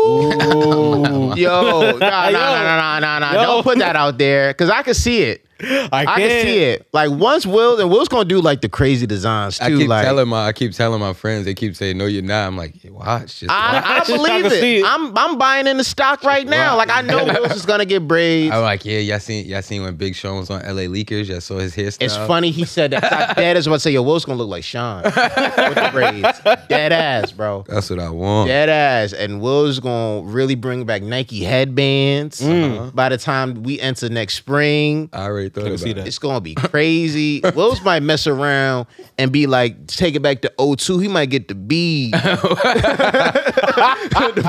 nah, 1.36 1.36
nah, 1.36 2.30
nah, 2.30 2.30
nah, 2.30 2.98
nah, 3.00 3.18
nah. 3.18 3.32
Yo. 3.34 3.42
Don't 3.42 3.62
put 3.62 3.78
that 3.80 3.96
out 3.96 4.16
there. 4.16 4.54
Cause 4.54 4.70
I 4.70 4.82
can 4.82 4.94
see 4.94 5.22
it. 5.24 5.46
I, 5.92 6.04
I 6.06 6.20
can 6.20 6.42
see 6.46 6.58
it. 6.64 6.86
Like 6.92 7.10
once 7.10 7.46
Will 7.46 7.80
and 7.80 7.90
Will's 7.90 8.08
gonna 8.08 8.24
do 8.24 8.40
like 8.40 8.60
the 8.60 8.68
crazy 8.68 9.06
designs 9.06 9.58
too. 9.58 9.64
I 9.64 9.68
keep 9.70 9.88
like 9.88 10.04
telling 10.04 10.28
my 10.28 10.46
I 10.46 10.52
keep 10.52 10.72
telling 10.72 11.00
my 11.00 11.12
friends. 11.12 11.44
They 11.44 11.54
keep 11.54 11.76
saying, 11.76 11.96
"No, 11.98 12.06
you're 12.06 12.22
not." 12.22 12.46
I'm 12.46 12.56
like, 12.56 12.74
"Watch." 12.90 13.40
Just 13.40 13.42
watch." 13.48 13.50
I, 13.84 14.00
I 14.00 14.04
believe 14.06 14.46
it. 14.46 14.52
it. 14.64 14.84
I'm 14.86 15.16
I'm 15.16 15.38
buying 15.38 15.66
in 15.66 15.76
the 15.76 15.84
stock 15.84 16.22
right 16.24 16.46
now. 16.46 16.76
Like 16.76 16.90
I 16.90 17.02
know 17.02 17.24
Will's 17.40 17.52
is 17.52 17.66
gonna 17.66 17.84
get 17.84 18.06
braids. 18.08 18.52
I'm 18.54 18.62
like, 18.62 18.84
"Yeah, 18.84 18.98
y'all 18.98 19.18
seen 19.20 19.46
y'all 19.46 19.62
seen 19.62 19.82
when 19.82 19.96
Big 19.96 20.14
Sean 20.14 20.38
was 20.38 20.50
on 20.50 20.60
LA 20.62 20.82
Leakers? 20.82 21.28
Y'all 21.28 21.40
saw 21.40 21.58
his 21.58 21.74
hairstyle." 21.76 22.02
It's 22.02 22.16
funny 22.16 22.50
he 22.50 22.64
said 22.64 22.90
that. 22.92 23.02
'cause 23.02 23.12
I 23.12 23.32
dead 23.40 23.56
as 23.56 23.66
about 23.66 23.76
to 23.76 23.80
say, 23.80 23.90
yo, 23.92 24.02
Will's 24.02 24.24
gonna 24.24 24.38
look 24.38 24.48
like 24.48 24.64
Sean 24.64 25.02
with 25.04 25.14
the 25.14 25.88
braids. 25.92 26.40
Dead 26.68 26.92
ass, 26.92 27.32
bro. 27.32 27.64
That's 27.68 27.88
what 27.90 27.98
I 28.00 28.10
want. 28.10 28.48
Dead 28.48 28.68
ass. 28.68 29.12
And 29.12 29.40
Will's 29.40 29.78
gonna 29.80 30.22
really 30.22 30.54
bring 30.54 30.84
back 30.84 31.02
Nike 31.02 31.44
headbands 31.44 32.40
Mm. 32.40 32.94
by 32.94 33.08
the 33.08 33.18
time 33.18 33.62
we 33.62 33.78
enter 33.80 34.08
next 34.08 34.34
spring. 34.34 35.08
I 35.12 35.24
already 35.24 35.48
thought 35.52 35.60
I 35.60 35.64
can 35.64 35.74
about 35.74 35.80
see 35.80 35.92
that. 35.92 36.06
It's 36.06 36.18
gonna 36.18 36.40
be 36.40 36.54
crazy. 36.54 37.42
Wills 37.54 37.82
might 37.82 38.02
mess 38.02 38.26
around 38.26 38.86
and 39.18 39.30
be 39.30 39.46
like, 39.46 39.86
take 39.86 40.14
it 40.14 40.20
back 40.20 40.40
to 40.42 40.52
0-2. 40.58 41.02
He 41.02 41.08
might 41.08 41.26
get 41.26 41.48
the 41.48 41.54
bead 41.54 42.12
to 42.12 42.20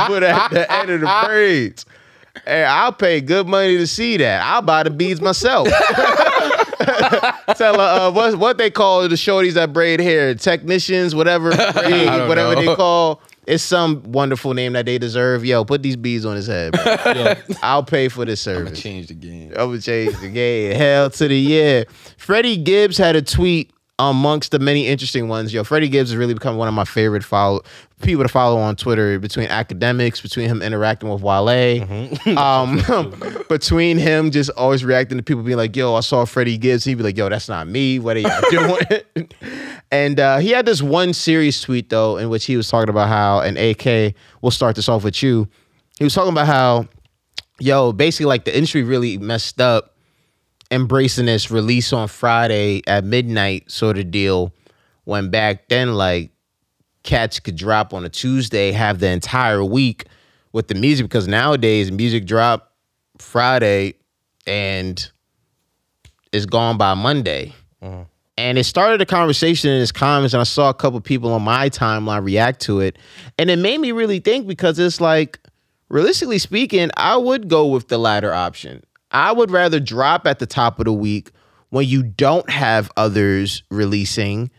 put 0.07 0.23
at 0.23 0.51
the 0.51 0.65
end 0.71 0.89
of 0.89 1.01
the 1.01 1.21
braids. 1.25 1.85
Hey, 2.45 2.63
I'll 2.63 2.93
pay 2.93 3.21
good 3.21 3.47
money 3.47 3.77
to 3.77 3.85
see 3.85 4.17
that. 4.17 4.41
I'll 4.43 4.63
buy 4.63 4.83
the 4.83 4.89
beads 4.89 5.21
myself. 5.21 5.67
Tell 7.55 7.75
her 7.75 8.07
uh, 8.07 8.11
what 8.11 8.37
what 8.37 8.57
they 8.57 8.71
call 8.71 9.07
the 9.07 9.15
shorties 9.15 9.53
that 9.53 9.71
braid 9.71 9.99
hair, 9.99 10.33
technicians, 10.33 11.13
whatever, 11.13 11.51
braid, 11.51 12.27
whatever 12.27 12.55
know. 12.55 12.61
they 12.61 12.75
call. 12.75 13.21
It's 13.47 13.63
some 13.63 14.03
wonderful 14.03 14.53
name 14.53 14.73
that 14.73 14.85
they 14.85 14.97
deserve. 14.97 15.43
Yo, 15.45 15.65
put 15.65 15.83
these 15.83 15.95
beads 15.97 16.25
on 16.25 16.35
his 16.35 16.47
head. 16.47 16.71
bro. 16.73 17.33
I'll 17.61 17.83
pay 17.83 18.07
for 18.09 18.25
this 18.25 18.45
I'm 18.47 18.53
gonna 18.53 18.65
service. 18.67 18.81
change 18.81 19.07
the 19.07 19.13
game. 19.13 19.49
I'm 19.51 19.67
gonna 19.69 19.81
change 19.81 20.17
the 20.19 20.29
game. 20.29 20.75
Hell 20.75 21.09
to 21.09 21.27
the 21.27 21.37
yeah. 21.37 21.83
Freddie 22.17 22.57
Gibbs 22.57 22.97
had 22.97 23.15
a 23.15 23.21
tweet 23.21 23.71
amongst 24.09 24.51
the 24.51 24.59
many 24.59 24.87
interesting 24.87 25.27
ones. 25.27 25.53
Yo, 25.53 25.63
Freddie 25.63 25.89
Gibbs 25.89 26.09
has 26.09 26.17
really 26.17 26.33
become 26.33 26.57
one 26.57 26.67
of 26.67 26.73
my 26.73 26.85
favorite 26.85 27.23
follow 27.23 27.61
people 28.01 28.23
to 28.23 28.29
follow 28.29 28.59
on 28.59 28.75
Twitter. 28.75 29.19
Between 29.19 29.47
Akademiks, 29.47 30.21
between 30.21 30.49
him 30.49 30.61
interacting 30.61 31.09
with 31.09 31.21
Wale, 31.21 31.83
um, 32.37 32.81
between 33.49 33.97
him 33.97 34.31
just 34.31 34.49
always 34.51 34.83
reacting 34.83 35.17
to 35.17 35.23
people 35.23 35.43
being 35.43 35.57
like, 35.57 35.75
"Yo, 35.75 35.95
I 35.95 36.01
saw 36.01 36.25
Freddie 36.25 36.57
Gibbs." 36.57 36.83
He'd 36.83 36.95
be 36.95 37.03
like, 37.03 37.17
"Yo, 37.17 37.29
that's 37.29 37.49
not 37.49 37.67
me. 37.67 37.99
What 37.99 38.17
are 38.17 38.21
y'all 38.21 38.41
doing?" 38.49 39.29
and 39.91 40.19
uh, 40.19 40.37
he 40.37 40.49
had 40.49 40.65
this 40.65 40.81
one 40.81 41.13
series 41.13 41.61
tweet 41.61 41.89
though, 41.89 42.17
in 42.17 42.29
which 42.29 42.45
he 42.45 42.57
was 42.57 42.67
talking 42.69 42.89
about 42.89 43.07
how, 43.07 43.39
and 43.39 43.57
AK, 43.57 44.15
we'll 44.41 44.51
start 44.51 44.75
this 44.75 44.89
off 44.89 45.03
with 45.03 45.21
you. 45.23 45.47
He 45.97 46.03
was 46.03 46.13
talking 46.13 46.31
about 46.31 46.47
how 46.47 46.87
yo, 47.59 47.93
basically 47.93 48.25
like 48.25 48.45
the 48.45 48.55
industry 48.55 48.83
really 48.83 49.17
messed 49.17 49.61
up 49.61 49.92
embracing 50.73 51.27
this 51.27 51.51
release 51.51 51.93
on 51.93 52.07
Friday 52.07 52.81
at 52.87 53.03
midnight 53.03 53.69
sort 53.69 53.97
of 53.97 54.09
deal 54.11 54.53
when 55.03 55.29
back 55.29 55.69
then 55.69 55.93
like 55.93 56.31
cats 57.03 57.39
could 57.39 57.55
drop 57.55 57.93
on 57.93 58.03
a 58.05 58.09
Tuesday, 58.09 58.71
have 58.71 58.99
the 58.99 59.09
entire 59.09 59.63
week 59.63 60.05
with 60.51 60.67
the 60.67 60.75
music 60.75 61.05
because 61.05 61.27
nowadays 61.27 61.91
music 61.91 62.25
drop 62.25 62.73
Friday 63.17 63.93
and 64.47 65.11
it's 66.31 66.45
gone 66.45 66.77
by 66.77 66.93
Monday. 66.93 67.53
Mm-hmm. 67.81 68.03
And 68.35 68.57
it 68.57 68.63
started 68.63 68.99
a 68.99 69.05
conversation 69.05 69.69
in 69.69 69.79
his 69.79 69.91
comments, 69.91 70.33
and 70.33 70.41
I 70.41 70.45
saw 70.45 70.69
a 70.69 70.73
couple 70.73 70.99
people 71.01 71.31
on 71.33 71.43
my 71.43 71.69
timeline 71.69 72.25
react 72.25 72.61
to 72.61 72.79
it. 72.79 72.97
And 73.37 73.51
it 73.51 73.57
made 73.57 73.79
me 73.79 73.91
really 73.91 74.19
think 74.19 74.47
because 74.47 74.79
it's 74.79 74.99
like, 74.99 75.39
realistically 75.89 76.39
speaking, 76.39 76.89
I 76.97 77.15
would 77.15 77.47
go 77.47 77.67
with 77.67 77.89
the 77.89 77.99
latter 77.99 78.33
option. 78.33 78.83
I 79.13 79.31
would 79.31 79.51
rather 79.51 79.79
drop 79.79 80.25
at 80.27 80.39
the 80.39 80.45
top 80.47 80.79
of 80.79 80.85
the 80.85 80.93
week 80.93 81.31
when 81.69 81.87
you 81.87 82.03
don't 82.03 82.49
have 82.49 82.91
others 82.97 83.63
releasing. 83.69 84.49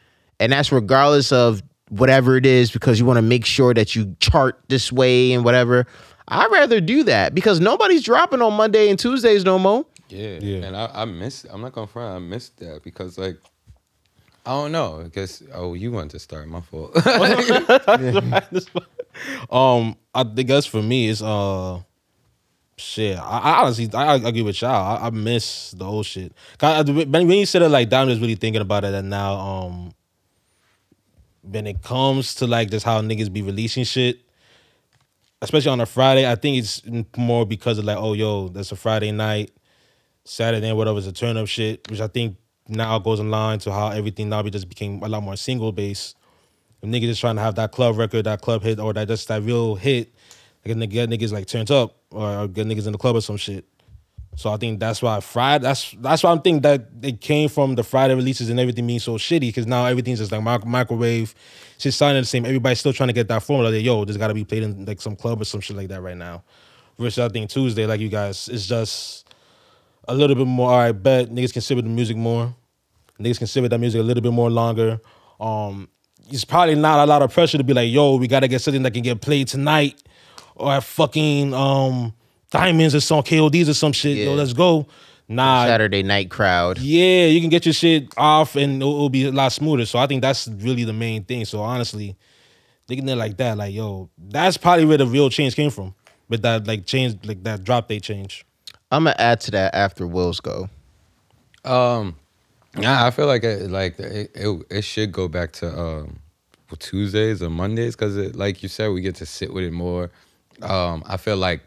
And 0.41 0.53
that's 0.53 0.73
regardless 0.73 1.33
of 1.33 1.63
whatever 1.91 2.37
it 2.37 2.47
is, 2.47 2.71
because 2.71 2.99
you 2.99 3.05
want 3.07 3.19
to 3.19 3.23
make 3.23 3.45
sure 3.45 3.75
that 3.75 3.95
you 3.95 4.17
chart 4.21 4.61
this 4.69 4.91
way 4.93 5.33
and 5.33 5.45
whatever. 5.45 5.87
I'd 6.29 6.51
rather 6.51 6.81
do 6.81 7.03
that 7.05 7.35
because 7.35 7.61
nobody's 7.61 8.03
dropping 8.03 8.41
on 8.43 8.55
Monday 8.55 8.89
and 8.89 8.99
Tuesdays 8.99 9.45
no 9.45 9.59
more. 9.59 9.85
Yeah, 10.09 10.39
Yeah. 10.41 10.67
and 10.67 10.77
I, 10.77 10.91
I 10.93 11.05
miss. 11.05 11.45
I'm 11.51 11.61
not 11.61 11.73
gonna 11.73 11.87
front. 11.87 12.15
I 12.15 12.19
missed 12.19 12.59
that 12.59 12.83
because 12.83 13.19
like, 13.19 13.37
I 14.47 14.51
don't 14.51 14.73
know. 14.73 15.03
I 15.05 15.09
guess. 15.09 15.43
Oh, 15.53 15.75
you 15.75 15.91
want 15.93 16.11
to 16.13 16.19
start? 16.19 16.49
My 16.49 16.61
fault. 16.61 16.95
um, 19.51 19.97
I 20.15 20.25
think 20.25 20.49
that's 20.49 20.67
for 20.67 20.83
me. 20.83 21.09
It's 21.09 21.23
uh, 21.23 21.81
shit. 22.77 23.19
I, 23.19 23.39
I 23.39 23.63
honestly, 23.63 23.91
I, 23.95 24.15
I 24.15 24.17
agree 24.17 24.43
with 24.43 24.61
y'all. 24.61 24.99
I, 24.99 25.07
I 25.07 25.11
miss 25.11 25.73
the 25.73 25.85
old 25.85 26.07
shit. 26.07 26.33
I- 26.61 26.83
when 26.83 27.31
you 27.31 27.47
said 27.47 27.63
it 27.63 27.69
like 27.69 27.93
I'm 27.93 28.09
just 28.09 28.21
really 28.21 28.35
thinking 28.35 28.63
about 28.63 28.85
it. 28.85 28.95
And 28.95 29.11
now, 29.11 29.35
um, 29.35 29.93
when 31.43 31.67
it 31.67 31.83
comes 31.83 32.35
to 32.37 32.47
like 32.47 32.71
just 32.71 32.85
how 32.85 33.01
niggas 33.01 33.33
be 33.33 33.43
releasing 33.43 33.85
shit, 33.85 34.21
especially 35.43 35.71
on 35.71 35.81
a 35.81 35.87
Friday, 35.87 36.31
I 36.31 36.37
think 36.37 36.59
it's 36.59 36.83
more 37.17 37.45
because 37.47 37.79
of 37.79 37.85
like, 37.85 37.99
oh, 37.99 38.15
yo, 38.15 38.49
that's 38.49 38.73
a 38.73 38.77
Friday 38.77 39.13
night, 39.13 39.53
Saturday, 40.25 40.73
whatever 40.73 40.99
is 40.99 41.07
a 41.07 41.13
turn 41.13 41.37
up 41.37 41.47
shit, 41.49 41.89
which 41.91 42.01
I 42.01 42.07
think 42.09 42.37
now 42.67 42.99
goes 42.99 43.21
in 43.21 43.31
line 43.31 43.59
to 43.61 43.73
how 43.73 43.89
everything 43.89 44.31
now 44.31 44.43
just 44.45 44.69
became 44.69 45.03
a 45.03 45.09
lot 45.09 45.23
more 45.23 45.37
single 45.37 45.71
based. 45.71 46.17
Niggas 46.83 47.03
just 47.07 47.21
trying 47.21 47.37
to 47.37 47.43
have 47.43 47.55
that 47.57 47.73
club 47.73 47.97
record, 47.97 48.25
that 48.25 48.43
club 48.43 48.63
hit, 48.63 48.79
or 48.79 48.93
that 48.93 49.09
just 49.09 49.29
that 49.29 49.43
real 49.43 49.75
hit, 49.75 50.14
like 50.67 50.91
get 50.91 51.11
niggas 51.11 51.33
like 51.33 51.47
turned 51.47 51.71
up 51.71 51.97
or, 52.11 52.49
get 52.49 52.67
niggas 52.67 52.87
in 52.87 52.93
the 52.93 52.99
club 52.99 53.17
or 53.17 53.21
some 53.21 53.37
shit. 53.37 53.65
So 54.37 54.51
I 54.51 54.57
think 54.57 54.81
that's 54.81 55.01
why 55.01 55.21
Friday. 55.21 55.63
That's 55.63 55.95
that's 56.01 56.23
why 56.23 56.33
I'm 56.33 56.41
thinking 56.41 56.63
that 56.63 56.89
it 57.03 57.21
came 57.21 57.49
from 57.49 57.77
the 57.77 57.85
Friday 57.85 58.15
releases 58.15 58.51
and 58.51 58.59
everything 58.59 58.87
being 58.87 58.99
so 58.99 59.15
shitty 59.15 59.41
because 59.41 59.67
now 59.67 59.87
everything's 59.87 60.19
just 60.19 60.33
like 60.33 60.43
mic- 60.43 60.67
microwave. 60.67 61.35
Shit 61.79 61.95
sounding 61.95 62.23
the 62.23 62.27
same. 62.27 62.45
Everybody's 62.45 62.81
still 62.81 62.93
trying 62.93 63.09
to 63.09 63.13
get 63.13 63.29
that 63.29 63.43
formula. 63.43 63.71
That 63.71 63.83
yo, 63.83 64.05
this 64.05 64.17
got 64.17 64.29
to 64.29 64.35
be 64.35 64.45
played 64.45 64.65
in 64.65 64.85
like 64.87 65.01
some 65.01 65.15
club 65.15 65.41
or 65.41 65.45
some 65.45 65.61
shit 65.61 65.77
like 65.77 65.89
that 65.89 66.03
right 66.03 66.17
now. 66.17 66.43
Versus 66.99 67.19
I 67.19 67.29
think 67.29 67.51
Tuesday, 67.51 67.87
like 67.87 68.01
you 68.01 68.09
guys, 68.09 68.49
it's 68.49 68.67
just 68.67 69.29
a 70.09 70.15
little 70.15 70.35
bit 70.35 70.47
more. 70.47 70.71
All 70.71 70.79
right, 70.79 70.93
bet 70.93 71.31
niggas 71.31 71.75
with 71.75 71.85
the 71.85 71.91
music 71.91 72.17
more. 72.17 72.55
Niggas 73.21 73.61
with 73.61 73.71
that 73.71 73.79
music 73.79 74.01
a 74.01 74.05
little 74.05 74.23
bit 74.23 74.33
more 74.33 74.51
longer. 74.51 75.01
Um, 75.39 75.89
it's 76.31 76.45
probably 76.45 76.75
not 76.75 77.01
a 77.01 77.07
lot 77.07 77.23
of 77.23 77.33
pressure 77.33 77.59
to 77.59 77.65
be 77.65 77.75
like, 77.75 77.91
yo, 77.91 78.17
we 78.17 78.27
gotta 78.27 78.49
get 78.49 78.61
something 78.61 78.83
that 78.83 78.93
can 78.93 79.03
get 79.03 79.21
played 79.21 79.49
tonight, 79.49 80.03
or 80.55 80.73
at 80.73 80.85
fucking 80.85 81.53
um 81.55 82.15
diamonds 82.51 82.95
or 82.95 83.01
some 83.01 83.23
KODs 83.23 83.69
or 83.69 83.75
some 83.75 83.93
shit. 83.93 84.19
Yo, 84.19 84.35
let's 84.35 84.53
go. 84.53 84.87
Nah, 85.27 85.65
Saturday 85.67 86.03
night 86.03 86.31
crowd. 86.31 86.79
yeah, 86.79 87.27
you 87.27 87.41
can 87.41 87.49
get 87.49 87.65
your 87.65 87.73
shit 87.73 88.13
off 88.19 88.57
and 88.57 88.77
it'll, 88.83 88.95
it'll 88.95 89.09
be 89.09 89.25
a 89.25 89.33
lot 89.33 89.53
smoother. 89.53 89.87
So 89.87 89.99
I 89.99 90.07
think 90.07 90.21
that's 90.21 90.49
really 90.49 90.85
the 90.85 90.93
main 90.93 91.25
thing. 91.25 91.47
So 91.47 91.61
honestly, 91.61 92.15
thinking 92.87 93.09
it 93.09 93.17
like 93.17 93.39
that, 93.39 93.57
like 93.57 93.75
yo, 93.75 94.11
that's 94.19 94.57
probably 94.59 94.85
where 94.85 94.99
the 94.99 95.07
real 95.07 95.31
change 95.31 95.57
came 95.57 95.71
from. 95.71 95.95
With 96.29 96.43
that 96.43 96.67
like 96.67 96.87
change, 96.87 97.25
like 97.27 97.43
that 97.45 97.65
drop 97.65 97.89
day 97.89 98.01
change. 98.01 98.45
I'm 98.91 99.05
gonna 99.05 99.17
add 99.19 99.41
to 99.43 99.51
that 99.53 99.75
after 99.75 100.07
Will's 100.07 100.41
go. 100.41 100.69
Um, 101.65 102.17
yeah, 102.79 103.05
I 103.05 103.11
feel 103.11 103.27
like 103.27 103.45
it, 103.45 103.71
like 103.71 103.99
it, 103.99 104.31
it, 104.35 104.67
it 104.71 104.83
should 104.83 105.13
go 105.13 105.29
back 105.29 105.53
to 105.55 105.79
um 105.79 106.19
Tuesdays 106.79 107.43
or 107.43 107.51
Mondays 107.51 107.95
because 107.95 108.17
it, 108.17 108.37
like 108.37 108.63
you 108.63 108.69
said, 108.69 108.89
we 108.89 109.01
get 109.01 109.15
to 109.17 109.27
sit 109.27 109.53
with 109.53 109.65
it 109.65 109.73
more. 109.73 110.11
Um, 110.63 111.03
I 111.07 111.17
feel 111.17 111.37
like 111.37 111.63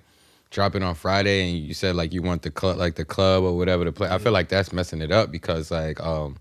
dropping 0.50 0.82
on 0.84 0.96
Friday 0.96 1.50
and 1.50 1.60
you 1.60 1.74
said 1.74 1.96
like 1.96 2.14
you 2.14 2.22
want 2.22 2.42
the 2.42 2.52
club, 2.52 2.78
like 2.78 2.96
the 2.96 3.06
club 3.06 3.44
or 3.44 3.58
whatever 3.58 3.84
to 3.86 3.92
play. 3.92 4.10
I 4.10 4.18
feel 4.18 4.32
like 4.32 4.50
that's 4.50 4.72
messing 4.74 5.02
it 5.02 5.12
up 5.12 5.32
because 5.32 5.72
like 5.72 6.00
um. 6.02 6.38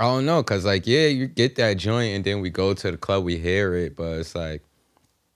I 0.00 0.04
don't 0.04 0.26
know, 0.26 0.40
cause 0.44 0.64
like 0.64 0.86
yeah, 0.86 1.06
you 1.08 1.26
get 1.26 1.56
that 1.56 1.76
joint 1.76 2.14
and 2.14 2.24
then 2.24 2.40
we 2.40 2.50
go 2.50 2.72
to 2.72 2.90
the 2.92 2.96
club, 2.96 3.24
we 3.24 3.36
hear 3.36 3.74
it, 3.74 3.96
but 3.96 4.20
it's 4.20 4.32
like 4.36 4.62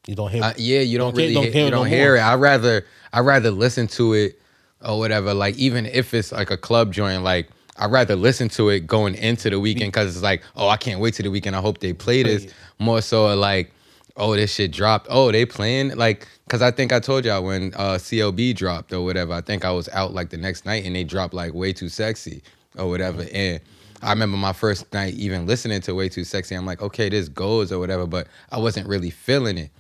You 0.07 0.15
don't 0.15 0.31
hear 0.31 0.55
yeah, 0.57 0.81
you 0.81 0.99
don't, 0.99 1.13
Don't 1.15 1.19
hear- 1.19 1.23
really 1.31 1.35
don't 1.35 1.43
hear, 1.45 1.53
hear 1.53 1.65
you 1.65 1.71
no 1.73 1.77
don't 1.79 1.87
hear 1.89 2.09
more. 2.11 2.17
it. 2.19 2.21
I 2.21 2.35
rather 2.37 2.87
I 3.13 3.21
rather 3.21 3.51
listen 3.51 3.89
to 3.89 4.13
it 4.15 4.41
or 4.81 5.01
whatever. 5.01 5.35
Like 5.35 5.57
even 5.57 5.87
if 5.87 6.15
it's 6.15 6.31
like 6.31 6.53
a 6.53 6.57
club 6.57 6.93
joint, 6.93 7.25
like 7.25 7.49
I'd 7.77 7.91
rather 7.91 8.15
listen 8.15 8.49
to 8.51 8.69
it 8.69 8.87
going 8.87 9.17
into 9.17 9.51
the 9.51 9.59
weekend 9.59 9.91
because 9.93 10.15
it's 10.15 10.23
like, 10.23 10.43
oh, 10.55 10.69
I 10.69 10.77
can't 10.77 11.01
wait 11.01 11.15
to 11.15 11.25
the 11.25 11.31
weekend. 11.31 11.57
I 11.57 11.61
hope 11.61 11.79
they 11.79 11.93
play 11.93 12.23
this 12.23 12.47
more 12.79 13.01
so 13.03 13.35
like, 13.35 13.73
oh, 14.17 14.35
this 14.37 14.55
shit 14.55 14.73
dropped. 14.73 15.07
Oh, 15.11 15.33
they 15.33 15.45
playing 15.47 15.97
like 15.97 16.29
because 16.47 16.63
I 16.63 16.71
think 16.71 16.93
I 16.93 17.01
told 17.01 17.25
y'all 17.25 17.45
when 17.45 17.73
uh, 17.75 17.95
CLB 17.95 18.55
dropped 18.55 18.93
or 18.93 19.03
whatever. 19.05 19.33
I 19.33 19.41
think 19.41 19.65
I 19.65 19.71
was 19.73 19.89
out 19.91 20.13
like 20.13 20.31
the 20.31 20.37
next 20.37 20.65
night 20.67 20.85
and 20.85 20.95
they 20.95 21.05
dropped 21.05 21.35
like 21.35 21.55
way 21.55 21.73
too 21.73 21.89
sexy 21.89 22.43
or 22.77 22.89
whatever 22.89 23.27
and. 23.33 23.61
I 24.05 24.11
remember 24.11 24.37
my 24.37 24.53
first 24.53 24.93
night 24.93 25.15
even 25.15 25.47
listening 25.47 25.81
to 25.83 25.95
Way 25.95 26.09
Too 26.09 26.25
Sexy. 26.25 26.57
I'm 26.57 26.67
like, 26.67 26.83
okay, 26.83 27.09
this 27.09 27.29
goes 27.29 27.71
or 27.71 27.79
whatever, 27.79 28.05
but 28.05 28.27
I 28.51 28.59
wasn't 28.59 28.89
really 28.89 29.11
feeling 29.11 29.57
it. 29.57 29.71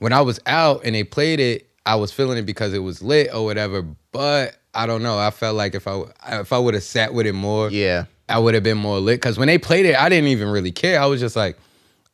When 0.00 0.12
I 0.12 0.20
was 0.20 0.38
out 0.44 0.82
and 0.84 0.94
they 0.94 1.02
played 1.02 1.40
it, 1.40 1.66
I 1.86 1.94
was 1.94 2.12
feeling 2.12 2.36
it 2.36 2.44
because 2.44 2.74
it 2.74 2.80
was 2.80 3.02
lit 3.02 3.34
or 3.34 3.42
whatever. 3.42 3.80
But 4.12 4.56
I 4.74 4.84
don't 4.86 5.02
know. 5.02 5.18
I 5.18 5.30
felt 5.30 5.56
like 5.56 5.74
if 5.74 5.88
I 5.88 6.02
if 6.26 6.52
I 6.52 6.58
would 6.58 6.74
have 6.74 6.82
sat 6.82 7.14
with 7.14 7.26
it 7.26 7.32
more, 7.32 7.70
Yeah. 7.70 8.04
I 8.28 8.38
would 8.38 8.52
have 8.52 8.62
been 8.62 8.76
more 8.76 8.98
lit. 9.00 9.18
Because 9.18 9.38
when 9.38 9.48
they 9.48 9.56
played 9.56 9.86
it, 9.86 9.96
I 9.96 10.10
didn't 10.10 10.28
even 10.28 10.48
really 10.48 10.72
care. 10.72 11.00
I 11.00 11.06
was 11.06 11.18
just 11.18 11.34
like, 11.34 11.56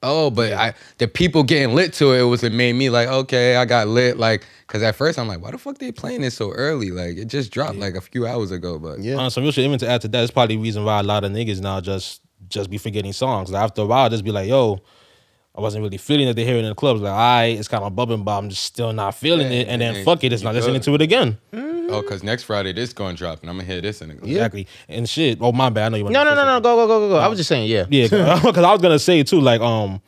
oh, 0.06 0.30
but 0.30 0.52
I 0.52 0.74
the 0.98 1.08
people 1.08 1.42
getting 1.42 1.74
lit 1.74 1.92
to 1.94 2.12
it 2.12 2.22
was 2.22 2.42
it 2.42 2.52
made 2.52 2.74
me 2.74 2.90
like, 2.90 3.08
okay, 3.08 3.56
I 3.56 3.64
got 3.64 3.88
lit. 3.88 4.16
Like, 4.16 4.46
because 4.66 4.82
at 4.82 4.94
first 4.94 5.18
I'm 5.18 5.28
like, 5.28 5.42
why 5.42 5.50
the 5.50 5.58
fuck 5.58 5.78
they 5.78 5.92
playing 5.92 6.22
this 6.22 6.34
so 6.34 6.52
early? 6.52 6.90
Like, 6.90 7.16
it 7.16 7.26
just 7.26 7.50
dropped 7.52 7.76
like 7.76 7.94
a 7.94 8.00
few 8.00 8.26
hours 8.26 8.50
ago. 8.50 8.78
But 8.78 9.00
Yeah. 9.00 9.16
On 9.16 9.30
some 9.30 9.42
real 9.42 9.52
shit, 9.52 9.64
even 9.64 9.78
to 9.80 9.88
add 9.88 10.00
to 10.02 10.08
that, 10.08 10.22
it's 10.22 10.30
probably 10.32 10.56
the 10.56 10.62
reason 10.62 10.84
why 10.84 11.00
a 11.00 11.02
lot 11.02 11.24
of 11.24 11.32
niggas 11.32 11.60
now 11.60 11.80
just 11.80 12.22
just 12.48 12.70
be 12.70 12.78
forgetting 12.78 13.12
songs. 13.12 13.50
Like 13.50 13.62
after 13.62 13.82
a 13.82 13.86
while, 13.86 14.08
just 14.08 14.24
be 14.24 14.30
like, 14.30 14.48
yo, 14.48 14.80
I 15.54 15.60
wasn't 15.60 15.82
really 15.82 15.98
feeling 15.98 16.26
that 16.26 16.34
they 16.36 16.44
hear 16.44 16.56
it 16.56 16.60
in 16.60 16.68
the 16.68 16.74
clubs. 16.74 17.00
Like, 17.00 17.12
I 17.12 17.44
it's 17.46 17.68
kind 17.68 17.82
of 17.84 17.94
bubbling, 17.96 18.24
but 18.24 18.38
I'm 18.38 18.50
just 18.50 18.62
still 18.62 18.92
not 18.92 19.14
feeling 19.14 19.50
Yeah, 19.50 19.60
it. 19.60 19.68
And 19.68 19.80
then 19.80 19.96
and 19.96 20.04
fuck 20.04 20.22
it, 20.22 20.32
it's 20.32 20.42
you 20.42 20.46
not 20.46 20.54
listening 20.54 20.80
to 20.82 20.94
it 20.94 21.02
again. 21.02 21.38
Mm. 21.52 21.75
Oh, 21.88 22.02
because 22.02 22.22
next 22.22 22.44
Friday 22.44 22.72
this 22.72 22.92
gonna 22.92 23.16
drop 23.16 23.40
and 23.40 23.50
I'm 23.50 23.56
gonna 23.56 23.66
hear 23.66 23.80
this 23.80 24.00
and 24.00 24.12
Exactly. 24.12 24.66
And 24.88 25.08
shit. 25.08 25.38
Oh 25.40 25.52
my 25.52 25.70
bad. 25.70 25.86
I 25.86 25.88
know 25.90 25.96
you 25.98 26.04
want 26.04 26.14
No, 26.14 26.24
no, 26.24 26.34
no, 26.34 26.44
no. 26.44 26.60
Go, 26.60 26.76
go, 26.76 26.86
go, 26.86 27.00
go, 27.00 27.08
go. 27.10 27.16
I 27.16 27.28
was 27.28 27.38
just 27.38 27.48
saying, 27.48 27.68
yeah. 27.68 27.86
Yeah, 27.88 28.04
because 28.04 28.56
I 28.64 28.72
was 28.72 28.82
gonna 28.82 28.98
say 28.98 29.22
too, 29.22 29.40
like 29.40 29.60
um, 29.60 30.00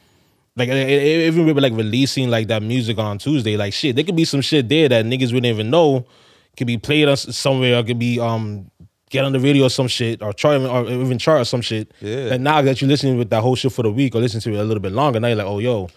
like 0.57 0.69
even 0.69 1.47
with 1.47 1.59
like 1.59 1.73
releasing 1.73 2.31
like 2.31 2.49
that 2.49 2.63
music 2.63 2.99
on 2.99 3.19
Tuesday, 3.19 3.57
like 3.57 3.73
shit, 3.73 3.97
there 3.97 4.05
could 4.05 4.17
be 4.17 4.25
some 4.25 4.41
shit 4.41 4.69
there 4.69 4.89
that 4.89 5.05
niggas 5.05 5.33
wouldn't 5.33 5.47
even 5.47 5.71
know 5.71 6.07
could 6.57 6.67
be 6.67 6.77
played 6.77 7.09
us 7.09 7.37
somewhere 7.37 7.79
or 7.79 7.85
could 7.85 8.01
be 8.01 8.19
um 8.19 8.69
get 9.11 9.25
on 9.25 9.33
the 9.33 9.41
radio 9.41 9.67
or 9.67 9.71
some 9.71 9.89
shit, 9.89 10.23
or 10.23 10.33
chart 10.33 10.61
or 10.61 10.87
even 10.91 11.19
chart 11.19 11.41
or 11.41 11.45
some 11.45 11.61
shit. 11.61 11.93
Yeah. 12.01 12.35
And 12.35 12.45
now 12.45 12.61
that 12.63 12.81
you're 12.81 12.89
listening 12.89 13.17
with 13.17 13.31
that 13.31 13.43
whole 13.43 13.55
shit 13.55 13.73
for 13.73 13.83
the 13.83 13.91
week, 13.91 14.15
or 14.15 14.21
listen 14.21 14.41
to 14.41 14.53
it 14.53 14.57
a 14.57 14.65
little 14.65 14.83
bit 14.83 14.93
longer, 14.93 15.21
now 15.21 15.29
you're 15.29 15.37
like, 15.37 15.47
oh 15.47 15.59
yo, 15.59 15.89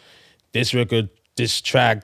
this 0.53 0.73
record, 0.73 1.09
this 1.35 1.61
track, 1.61 2.03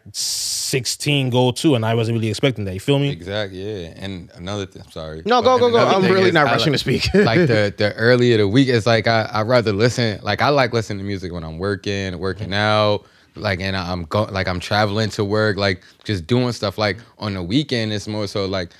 sixteen 0.68 1.30
go 1.30 1.52
to, 1.52 1.76
and 1.76 1.86
I 1.86 1.96
wasn't 1.96 2.16
really 2.16 2.30
expecting 2.30 2.66
that. 2.66 2.74
You 2.74 2.80
feel 2.80 3.00
me? 3.00 3.10
Exactly. 3.10 3.62
Yeah. 3.62 3.94
And 3.96 4.30
another 4.36 4.66
thing. 4.66 4.84
Sorry. 4.92 5.24
No, 5.26 5.42
go, 5.42 5.58
But 5.58 5.70
go, 5.70 5.72
go. 5.72 5.88
I'm 5.88 6.04
really 6.04 6.32
not 6.32 6.46
rushing 6.46 6.74
like- 6.74 6.82
to 6.82 7.00
speak. 7.00 7.14
like 7.14 7.48
the 7.48 7.74
the 7.76 7.94
earlier 7.96 8.38
the 8.38 8.48
week, 8.48 8.68
it's 8.68 8.86
like 8.86 9.08
I 9.08 9.24
I 9.24 9.42
rather 9.44 9.74
listen. 9.74 10.20
Like 10.22 10.42
I 10.42 10.50
like 10.50 10.74
listening 10.74 11.00
to 11.00 11.04
music 11.04 11.32
when 11.32 11.44
I'm 11.44 11.58
working, 11.58 12.18
working 12.20 12.48
mm-hmm. 12.48 12.54
out. 12.54 13.06
Like 13.36 13.62
and 13.62 13.78
I'm 13.78 14.04
go 14.04 14.24
like 14.24 14.48
I'm 14.48 14.60
traveling 14.60 15.10
to 15.12 15.24
work, 15.24 15.58
like 15.58 15.84
just 16.04 16.28
doing 16.28 16.52
stuff. 16.52 16.78
Like 16.78 16.98
mm-hmm. 16.98 17.24
on 17.24 17.34
the 17.36 17.44
weekend, 17.44 17.94
it's 17.94 18.08
more 18.08 18.28
so 18.28 18.46
like 18.46 18.72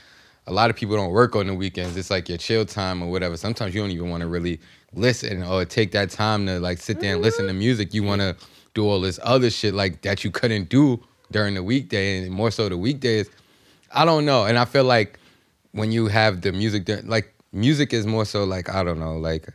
a 0.48 0.54
lot 0.54 0.70
of 0.70 0.76
people 0.76 0.96
don't 0.96 1.12
work 1.12 1.36
on 1.36 1.48
the 1.48 1.54
weekends. 1.54 1.96
It's 1.98 2.10
like 2.10 2.30
your 2.30 2.38
chill 2.38 2.66
time 2.66 3.04
or 3.04 3.12
whatever. 3.12 3.38
Sometimes 3.38 3.76
you 3.76 3.82
don't 3.82 3.92
even 3.92 4.10
want 4.10 4.22
to 4.22 4.28
really 4.28 4.60
listen 4.94 5.44
or 5.44 5.66
take 5.66 5.92
that 5.92 6.10
time 6.10 6.46
to 6.48 6.60
like 6.60 6.80
sit 6.80 7.00
there 7.00 7.14
and 7.14 7.22
listen 7.22 7.46
to 7.46 7.52
mm-hmm. 7.52 7.60
music. 7.60 7.94
You 7.94 8.04
want 8.04 8.22
to 8.22 8.36
do 8.74 8.88
all 8.88 9.02
this 9.02 9.20
other 9.24 9.50
shit 9.50 9.74
like 9.74 10.02
that 10.04 10.24
you 10.24 10.32
couldn't 10.32 10.70
do 10.70 11.04
during 11.32 11.54
the 11.54 11.64
weekday 11.64 12.20
and 12.24 12.32
more 12.32 12.52
so 12.52 12.70
the 12.70 12.78
weekdays. 12.78 13.30
I 13.94 14.06
don't 14.06 14.26
know, 14.26 14.46
and 14.46 14.58
I 14.58 14.66
feel 14.66 14.84
like 14.84 15.20
when 15.72 15.92
you 15.92 16.08
have 16.08 16.42
the 16.42 16.52
music 16.52 16.86
there, 16.86 17.02
like 17.04 17.34
music 17.54 17.94
is 17.94 18.06
more 18.06 18.26
so 18.26 18.44
like 18.44 18.70
I 18.70 18.84
don't 18.84 19.00
know, 19.00 19.18
like 19.18 19.48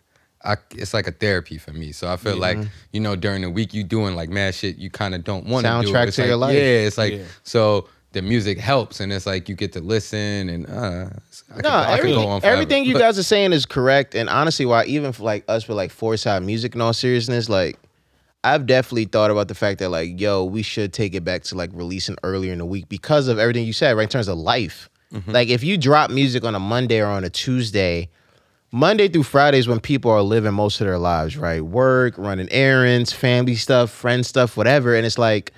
I, 0.45 0.57
it's 0.73 0.93
like 0.95 1.07
a 1.07 1.13
therapy 1.13 1.59
for 1.59 1.73
me. 1.73 1.93
So 1.93 2.11
I 2.11 2.17
feel 2.17 2.37
like 2.37 2.59
you 2.93 3.01
know 3.01 3.15
during 3.17 3.43
the 3.43 3.51
week 3.51 3.75
you 3.75 3.85
doing 3.85 4.15
like 4.17 4.29
mad 4.31 4.55
shit 4.55 4.77
you 4.77 4.91
kind 4.91 5.15
of 5.15 5.23
don't 5.25 5.47
want 5.47 5.65
to 5.67 5.83
do. 5.83 5.93
Soundtrack 5.93 6.07
It's 6.09 6.17
to 6.17 6.23
like, 6.23 6.29
your 6.29 6.37
life. 6.37 6.55
Yeah, 6.55 6.61
it's 6.61 6.99
like 6.99 7.13
Yeah. 7.15 7.25
so 7.45 7.89
the 8.13 8.21
music 8.23 8.59
helps, 8.59 9.01
and 9.01 9.13
it's 9.13 9.25
like 9.27 9.49
you 9.49 9.55
get 9.55 9.73
to 9.73 9.81
listen 9.81 10.49
and 10.51 10.69
uh, 10.69 11.07
I 11.51 11.55
could, 11.55 11.63
No, 11.65 11.71
I 11.71 11.85
could 11.85 11.99
everything, 12.01 12.15
go 12.23 12.29
on 12.29 12.41
forever. 12.41 12.53
everything 12.55 12.85
you 12.85 12.99
guys 12.99 13.19
are 13.19 13.23
saying 13.23 13.53
is 13.53 13.65
correct. 13.67 14.15
And 14.15 14.29
honestly, 14.29 14.67
why 14.67 14.85
even 14.85 15.13
for 15.13 15.23
like 15.23 15.45
us 15.49 15.67
with 15.69 15.77
like 15.79 15.91
Fourside 15.93 16.45
music 16.45 16.75
in 16.75 16.81
all 16.81 16.93
seriousness, 16.93 17.49
like 17.49 17.79
I've 18.45 18.67
definitely 18.67 19.05
thought 19.05 19.31
about 19.31 19.49
the 19.49 19.55
fact 19.55 19.79
that 19.79 19.91
like, 19.91 20.21
yo, 20.21 20.45
we 20.45 20.63
should 20.63 20.93
take 20.93 21.15
it 21.15 21.25
back 21.25 21.45
to 21.45 21.55
like 21.55 21.71
releasing 21.73 22.17
earlier 22.23 22.53
in 22.53 22.59
the 22.59 22.67
week 22.67 22.89
because 22.89 23.29
of 23.29 23.39
everything 23.39 23.65
you 23.65 23.73
said, 23.73 23.97
right? 23.97 24.05
In 24.05 24.09
terms 24.09 24.29
of 24.29 24.39
life. 24.39 24.89
Mm-hmm. 25.13 25.31
Like 25.31 25.49
if 25.49 25.63
you 25.63 25.77
drop 25.77 26.11
music 26.11 26.45
on 26.45 26.55
a 26.55 26.61
Monday 26.61 27.01
or 27.01 27.07
on 27.07 27.23
a 27.25 27.31
Tuesday, 27.31 28.09
Monday 28.73 29.09
through 29.09 29.25
Fridays 29.25 29.69
when 29.69 29.79
people 29.81 30.11
are 30.11 30.23
living 30.23 30.55
most 30.55 30.81
of 30.81 30.87
their 30.87 30.99
lives, 30.99 31.37
right? 31.37 31.61
Work, 31.61 32.17
running 32.17 32.49
errands, 32.51 33.13
family 33.13 33.55
stuff, 33.55 33.91
friend 33.91 34.25
stuff, 34.25 34.57
whatever. 34.57 34.95
And 34.97 35.05
it's 35.05 35.19
like, 35.19 35.53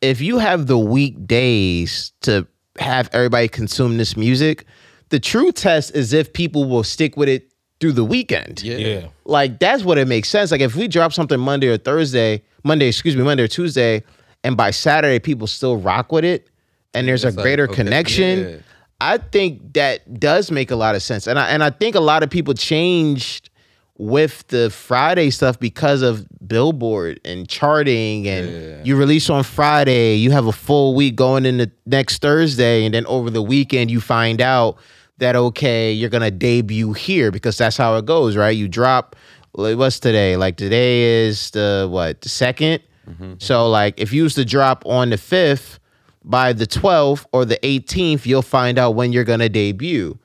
if 0.00 0.20
you 0.20 0.38
have 0.38 0.66
the 0.66 0.78
weekdays 0.78 2.12
to 2.22 2.46
have 2.78 3.10
everybody 3.12 3.48
consume 3.48 3.96
this 3.96 4.16
music, 4.16 4.66
the 5.08 5.18
true 5.20 5.52
test 5.52 5.94
is 5.94 6.12
if 6.12 6.32
people 6.32 6.68
will 6.68 6.84
stick 6.84 7.16
with 7.16 7.28
it 7.28 7.50
through 7.84 7.92
the 7.92 8.04
weekend. 8.04 8.62
yeah. 8.62 8.76
Yeah. 8.78 9.08
Like 9.26 9.58
that's 9.58 9.84
what 9.84 9.98
it 9.98 10.08
makes 10.08 10.30
sense. 10.30 10.50
Like 10.50 10.62
if 10.62 10.74
we 10.74 10.88
drop 10.88 11.12
something 11.12 11.38
Monday 11.38 11.68
or 11.68 11.76
Thursday, 11.76 12.42
Monday, 12.62 12.88
excuse 12.88 13.14
me, 13.14 13.22
Monday 13.22 13.42
or 13.42 13.46
Tuesday, 13.46 14.02
and 14.42 14.56
by 14.56 14.70
Saturday 14.70 15.18
people 15.18 15.46
still 15.46 15.76
rock 15.76 16.10
with 16.10 16.24
it 16.24 16.48
and 16.94 17.06
there's 17.06 17.24
a 17.24 17.26
like, 17.26 17.36
greater 17.36 17.64
okay, 17.64 17.74
connection, 17.74 18.38
yeah. 18.38 18.56
I 19.02 19.18
think 19.18 19.74
that 19.74 20.18
does 20.18 20.50
make 20.50 20.70
a 20.70 20.76
lot 20.76 20.94
of 20.94 21.02
sense. 21.02 21.26
And 21.26 21.38
I 21.38 21.48
and 21.48 21.62
I 21.62 21.68
think 21.68 21.94
a 21.94 22.00
lot 22.00 22.22
of 22.22 22.30
people 22.30 22.54
changed 22.54 23.50
with 23.98 24.46
the 24.48 24.70
Friday 24.70 25.28
stuff 25.28 25.60
because 25.60 26.00
of 26.00 26.26
Billboard 26.48 27.20
and 27.22 27.46
charting 27.46 28.26
and 28.26 28.50
Yeah. 28.50 28.82
you 28.82 28.96
release 28.96 29.28
on 29.28 29.44
Friday, 29.44 30.14
you 30.16 30.30
have 30.30 30.46
a 30.46 30.52
full 30.52 30.94
week 30.94 31.16
going 31.16 31.44
into 31.44 31.70
next 31.84 32.22
Thursday 32.22 32.86
and 32.86 32.94
then 32.94 33.04
over 33.04 33.28
the 33.28 33.42
weekend 33.42 33.90
you 33.90 34.00
find 34.00 34.40
out 34.40 34.78
that 35.18 35.36
okay, 35.36 35.92
you're 35.92 36.10
to 36.22 36.30
debut 36.30 36.92
here 36.92 37.30
because 37.30 37.56
that's 37.56 37.76
how 37.76 37.96
it 37.96 38.06
goes, 38.06 38.36
right? 38.36 38.56
You 38.56 38.68
drop 38.68 39.16
what's 39.52 40.00
today? 40.00 40.36
Like 40.36 40.56
today 40.56 41.26
is 41.26 41.50
the 41.52 41.88
what, 41.90 42.20
the 42.22 42.28
2nd 42.28 42.80
mm-hmm. 43.08 43.34
So 43.38 43.68
like 43.68 44.00
if 44.00 44.12
you 44.12 44.24
was 44.24 44.34
to 44.34 44.44
drop 44.44 44.84
on 44.86 45.10
the 45.10 45.16
5th 45.16 45.78
by 46.24 46.52
the 46.52 46.66
12th 46.66 47.26
or 47.32 47.44
the 47.44 47.58
18th, 47.62 48.26
you'll 48.26 48.42
find 48.42 48.78
out 48.78 48.94
when 48.94 49.12
you're 49.12 49.24
to 49.40 49.48
debut 49.48 50.18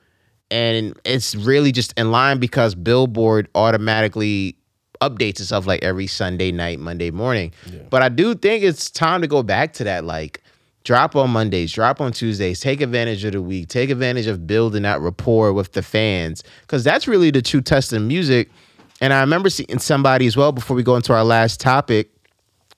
and 0.50 0.98
it's 1.04 1.34
really 1.34 1.72
just 1.72 1.92
in 1.96 2.10
line 2.10 2.38
because 2.38 2.74
Billboard 2.74 3.48
automatically 3.54 4.56
updates 5.00 5.40
itself 5.40 5.66
like 5.66 5.82
every 5.82 6.06
Sunday 6.06 6.52
night, 6.52 6.78
Monday 6.78 7.10
morning. 7.10 7.52
But 7.88 8.02
I 8.02 8.08
do 8.08 8.34
think 8.34 8.64
it's 8.64 8.90
time 8.90 9.20
to 9.22 9.26
go 9.26 9.42
back 9.42 9.72
to 9.74 9.84
that. 9.84 10.04
Like, 10.04 10.42
drop 10.84 11.14
on 11.16 11.30
Mondays, 11.30 11.72
drop 11.72 12.00
on 12.00 12.12
Tuesdays, 12.12 12.60
take 12.60 12.80
advantage 12.80 13.24
of 13.24 13.32
the 13.32 13.42
week, 13.42 13.68
take 13.68 13.90
advantage 13.90 14.26
of 14.26 14.46
building 14.46 14.82
that 14.82 15.00
rapport 15.00 15.52
with 15.52 15.72
the 15.72 15.82
fans 15.82 16.42
because 16.62 16.84
that's 16.84 17.06
really 17.06 17.30
the 17.30 17.42
true 17.42 17.60
test 17.60 17.92
of 17.92 18.02
music. 18.02 18.48
And 19.00 19.12
I 19.12 19.20
remember 19.20 19.50
seeing 19.50 19.78
somebody 19.78 20.26
as 20.26 20.36
well 20.36 20.52
before 20.52 20.76
we 20.76 20.82
go 20.82 20.96
into 20.96 21.12
our 21.12 21.24
last 21.24 21.60
topic 21.60 22.10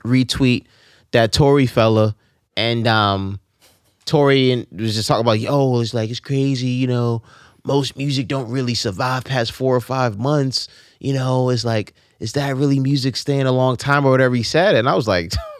retweet 0.05 0.67
that 1.13 1.33
Tory 1.33 1.67
fella 1.67 2.17
and 2.57 2.87
um 2.87 3.41
Tori 4.05 4.51
and 4.51 4.67
was 4.73 4.95
just 4.95 5.09
talking 5.09 5.21
about, 5.23 5.39
yo, 5.39 5.81
it's 5.81 5.95
like 5.95 6.11
it's 6.11 6.21
crazy, 6.21 6.69
you 6.69 6.87
know. 6.87 7.23
Most 7.65 7.97
music 7.97 8.27
don't 8.27 8.51
really 8.51 8.75
survive 8.75 9.25
past 9.25 9.53
four 9.53 9.77
or 9.77 9.81
five 9.81 10.19
months. 10.19 10.67
You 10.99 11.13
know, 11.13 11.49
it's 11.51 11.65
like, 11.65 11.95
is 12.19 12.33
that 12.33 12.57
really 12.57 12.81
music 12.81 13.17
staying 13.17 13.47
a 13.47 13.53
long 13.53 13.77
time 13.77 14.05
or 14.05 14.11
whatever 14.11 14.35
he 14.35 14.43
said? 14.43 14.75
And 14.75 14.89
I 14.89 14.97
was 14.97 15.07
like, 15.07 15.33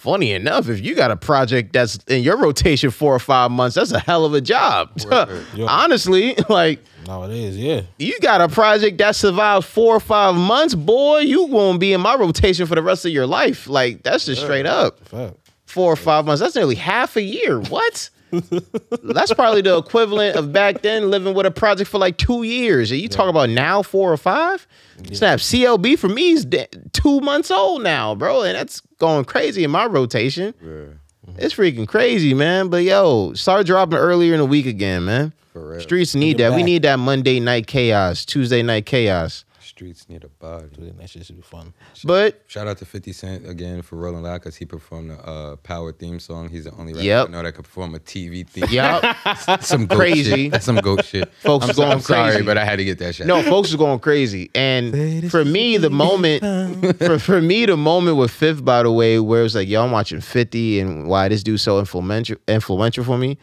funny 0.00 0.32
enough, 0.32 0.70
if 0.70 0.80
you 0.80 0.94
got 0.94 1.10
a 1.10 1.16
project 1.16 1.74
that's 1.74 1.96
in 2.08 2.22
your 2.22 2.38
rotation 2.38 2.90
four 2.90 3.14
or 3.14 3.18
five 3.18 3.50
months, 3.50 3.74
that's 3.76 3.92
a 3.92 3.98
hell 3.98 4.24
of 4.24 4.32
a 4.32 4.40
job. 4.40 4.90
Honestly, 5.68 6.34
like 6.48 6.82
Nowadays, 7.06 7.58
yeah. 7.58 7.82
you 7.98 8.18
got 8.20 8.40
a 8.40 8.48
project 8.48 8.96
that 8.98 9.14
survives 9.14 9.66
four 9.66 9.94
or 9.94 10.00
five 10.00 10.34
months, 10.34 10.74
boy, 10.74 11.18
you 11.18 11.44
won't 11.44 11.80
be 11.80 11.92
in 11.92 12.00
my 12.00 12.14
rotation 12.14 12.66
for 12.66 12.74
the 12.74 12.82
rest 12.82 13.04
of 13.04 13.12
your 13.12 13.26
life. 13.26 13.68
Like 13.68 14.02
that's 14.02 14.24
just 14.24 14.40
straight 14.40 14.64
up 14.64 15.06
Fuck. 15.06 15.36
four 15.66 15.92
or 15.92 15.96
five 15.96 16.24
months. 16.24 16.40
That's 16.40 16.54
nearly 16.54 16.76
half 16.76 17.16
a 17.16 17.22
year. 17.22 17.60
What? 17.60 18.08
That's 19.02 19.32
probably 19.34 19.62
the 19.62 19.76
equivalent 19.78 20.36
of 20.36 20.52
back 20.52 20.82
then 20.82 21.10
living 21.10 21.34
with 21.34 21.46
a 21.46 21.50
project 21.50 21.90
for 21.90 21.98
like 21.98 22.16
two 22.16 22.42
years. 22.42 22.90
And 22.90 23.00
you 23.00 23.08
talk 23.08 23.28
about 23.28 23.50
now 23.50 23.82
four 23.82 24.12
or 24.12 24.16
five? 24.16 24.66
Snap 25.12 25.38
CLB 25.38 25.98
for 25.98 26.08
me 26.08 26.30
is 26.32 26.44
de- 26.44 26.68
two 26.92 27.20
months 27.20 27.50
old 27.50 27.82
now, 27.82 28.14
bro, 28.14 28.42
and 28.42 28.54
that's 28.54 28.80
going 28.98 29.24
crazy 29.24 29.64
in 29.64 29.70
my 29.70 29.86
rotation. 29.86 30.54
It's 31.38 31.54
freaking 31.54 31.86
crazy, 31.88 32.34
man. 32.34 32.68
But 32.68 32.82
yo, 32.84 33.32
start 33.34 33.66
dropping 33.66 33.98
earlier 33.98 34.34
in 34.34 34.40
the 34.40 34.46
week 34.46 34.66
again, 34.66 35.04
man. 35.04 35.32
For 35.52 35.70
real. 35.72 35.80
Streets 35.80 36.14
need 36.14 36.38
that. 36.38 36.54
We 36.54 36.62
need 36.62 36.82
that 36.82 36.98
Monday 36.98 37.40
night 37.40 37.66
chaos, 37.66 38.24
Tuesday 38.24 38.62
night 38.62 38.86
chaos. 38.86 39.44
Streets 39.80 40.10
need 40.10 40.24
a 40.24 40.28
body. 40.28 40.66
Dude, 40.78 40.98
That 40.98 41.08
shit 41.08 41.24
should 41.24 41.36
be 41.36 41.42
fun. 41.42 41.72
But 42.04 42.42
Shout 42.48 42.66
out 42.68 42.76
to 42.78 42.84
50 42.84 43.14
Cent 43.14 43.48
again 43.48 43.80
for 43.80 43.96
rolling 43.96 44.22
loud 44.22 44.42
because 44.42 44.54
he 44.54 44.66
performed 44.66 45.08
the 45.10 45.14
uh, 45.26 45.56
Power 45.56 45.90
theme 45.90 46.20
song. 46.20 46.50
He's 46.50 46.64
the 46.64 46.72
only 46.72 46.92
rapper 46.92 47.02
Yep. 47.06 47.28
I 47.28 47.30
know 47.30 47.42
that 47.42 47.52
could 47.54 47.64
perform 47.64 47.94
a 47.94 47.98
TV 47.98 48.46
theme. 48.46 48.66
Yep. 48.68 49.60
Some 49.62 49.86
goat 49.86 49.96
Crazy. 49.96 50.30
Shit. 50.44 50.52
That's 50.52 50.66
some 50.66 50.76
goat 50.76 51.02
shit. 51.06 51.32
Folks 51.40 51.64
I'm, 51.64 51.70
is 51.70 51.76
so- 51.76 51.82
going 51.84 51.92
I'm 51.94 52.00
sorry, 52.00 52.30
crazy. 52.32 52.44
but 52.44 52.58
I 52.58 52.64
had 52.66 52.76
to 52.76 52.84
get 52.84 52.98
that 52.98 53.14
shit. 53.14 53.26
No, 53.26 53.42
folks 53.42 53.70
is 53.70 53.76
going 53.76 54.00
crazy. 54.00 54.50
And 54.54 55.30
for 55.30 55.46
me, 55.46 55.78
the 55.78 55.88
moment 55.88 56.42
for, 56.98 57.18
for 57.18 57.40
me, 57.40 57.64
the 57.64 57.78
moment 57.78 58.18
with 58.18 58.30
Fifth, 58.30 58.62
by 58.62 58.82
the 58.82 58.92
way, 58.92 59.18
where 59.18 59.40
it 59.40 59.44
was 59.44 59.54
like, 59.54 59.66
yo, 59.66 59.82
I'm 59.82 59.92
watching 59.92 60.20
50 60.20 60.80
and 60.80 61.08
why 61.08 61.28
this 61.28 61.42
dude 61.42 61.58
so 61.58 61.78
influential 61.78 62.36
influential 62.46 63.02
for 63.02 63.16
me 63.16 63.38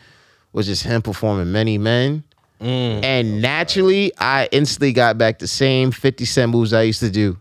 was 0.54 0.68
just 0.68 0.84
him 0.84 1.02
performing 1.02 1.52
Many 1.52 1.80
Men. 1.80 2.24
And 2.60 3.42
naturally, 3.42 4.12
I 4.18 4.50
instantly 4.52 4.94
got 4.94 5.18
back 5.18 5.40
the 5.40 5.48
same 5.48 5.92
50 5.92 6.26
Cent 6.26 6.52
moves 6.52 6.74
I 6.74 6.84
used 6.84 7.00
to 7.02 7.10
do. 7.10 7.38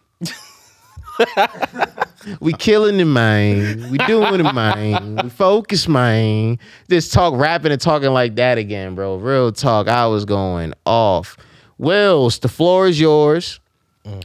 we 2.41 2.53
killing 2.53 2.99
the 2.99 3.05
mind. 3.05 3.91
We 3.91 3.99
doing 3.99 4.43
the 4.43 4.53
mind. 4.53 5.23
We 5.23 5.31
focus 5.31 5.89
mind. 5.89 6.59
Just 6.91 7.13
talk 7.13 7.35
rapping 7.37 7.73
and 7.73 7.81
talking 7.81 8.11
like 8.11 8.37
that 8.37 8.59
again, 8.59 8.95
bro. 8.95 9.17
Real 9.17 9.53
talk. 9.53 9.89
I 9.89 10.07
was 10.07 10.25
going 10.25 10.75
off. 10.85 11.37
Wills, 11.79 12.39
the 12.39 12.49
floor 12.49 12.87
is 12.87 13.01
yours. 13.01 13.61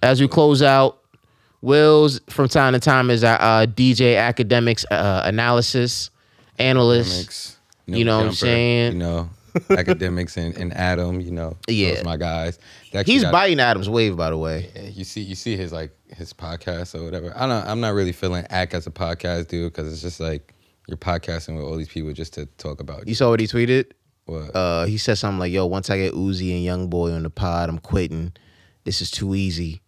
As 0.04 0.22
we 0.22 0.28
close 0.28 0.62
out, 0.62 1.00
Wills 1.62 2.20
from 2.30 2.48
time 2.48 2.74
to 2.74 2.80
time 2.80 3.10
is 3.10 3.24
our 3.24 3.40
uh, 3.40 3.66
DJ 3.66 4.16
Akademiks 4.16 4.84
uh, 4.92 5.22
analysis 5.26 6.10
analyst. 6.58 7.30
Akademiks, 7.30 7.56
You 7.98 8.06
know 8.06 8.18
what 8.18 8.28
I'm 8.28 8.34
saying? 8.34 8.94
You 8.94 9.00
know, 9.00 9.30
Akademiks 9.70 10.38
and, 10.38 10.56
and 10.58 10.74
Adam, 10.74 11.20
you 11.22 11.32
know, 11.32 11.58
Yeah. 11.68 11.96
those 11.96 12.04
my 12.06 12.18
guys. 12.18 12.60
They 12.92 13.04
He's 13.04 13.24
got- 13.24 13.32
biting 13.32 13.60
Adam's 13.60 13.90
wave, 13.90 14.16
by 14.18 14.30
the 14.30 14.38
way. 14.38 14.70
Yeah, 14.76 14.82
You 14.90 15.04
see, 15.04 15.22
you 15.22 15.36
see 15.36 15.56
his 15.58 15.72
like 15.74 15.92
his 16.16 16.34
podcast 16.34 16.96
or 17.00 17.04
whatever. 17.04 17.34
I 17.36 17.48
don't. 17.48 17.66
I'm 17.68 17.80
not 17.80 17.94
really 17.94 18.12
feeling 18.12 18.46
act 18.50 18.74
as 18.74 18.88
a 18.88 18.92
podcast 18.92 19.48
dude 19.48 19.72
because 19.74 19.92
it's 19.92 20.02
just 20.02 20.20
like 20.20 20.54
you're 20.88 20.98
podcasting 20.98 21.56
with 21.56 21.64
all 21.66 21.76
these 21.78 21.90
people 21.90 22.12
just 22.14 22.34
to 22.34 22.46
talk 22.58 22.80
about 22.82 23.08
You 23.08 23.16
saw 23.16 23.30
what 23.30 23.40
he 23.40 23.48
tweeted? 23.48 23.92
what. 24.26 24.56
Uh, 24.56 24.86
he 24.86 24.98
said 24.98 25.18
something 25.18 25.40
like, 25.40 25.52
"Yo, 25.52 25.66
once 25.66 25.90
I 25.90 25.98
get 25.98 26.14
Uzi 26.14 26.54
and 26.54 26.64
Young 26.64 26.90
Boy 26.90 27.12
on 27.12 27.24
the 27.24 27.30
pod, 27.30 27.70
I'm 27.70 27.80
quitting. 27.80 28.34
This 28.84 29.02
is 29.02 29.12
too 29.12 29.36
easy. 29.36 29.81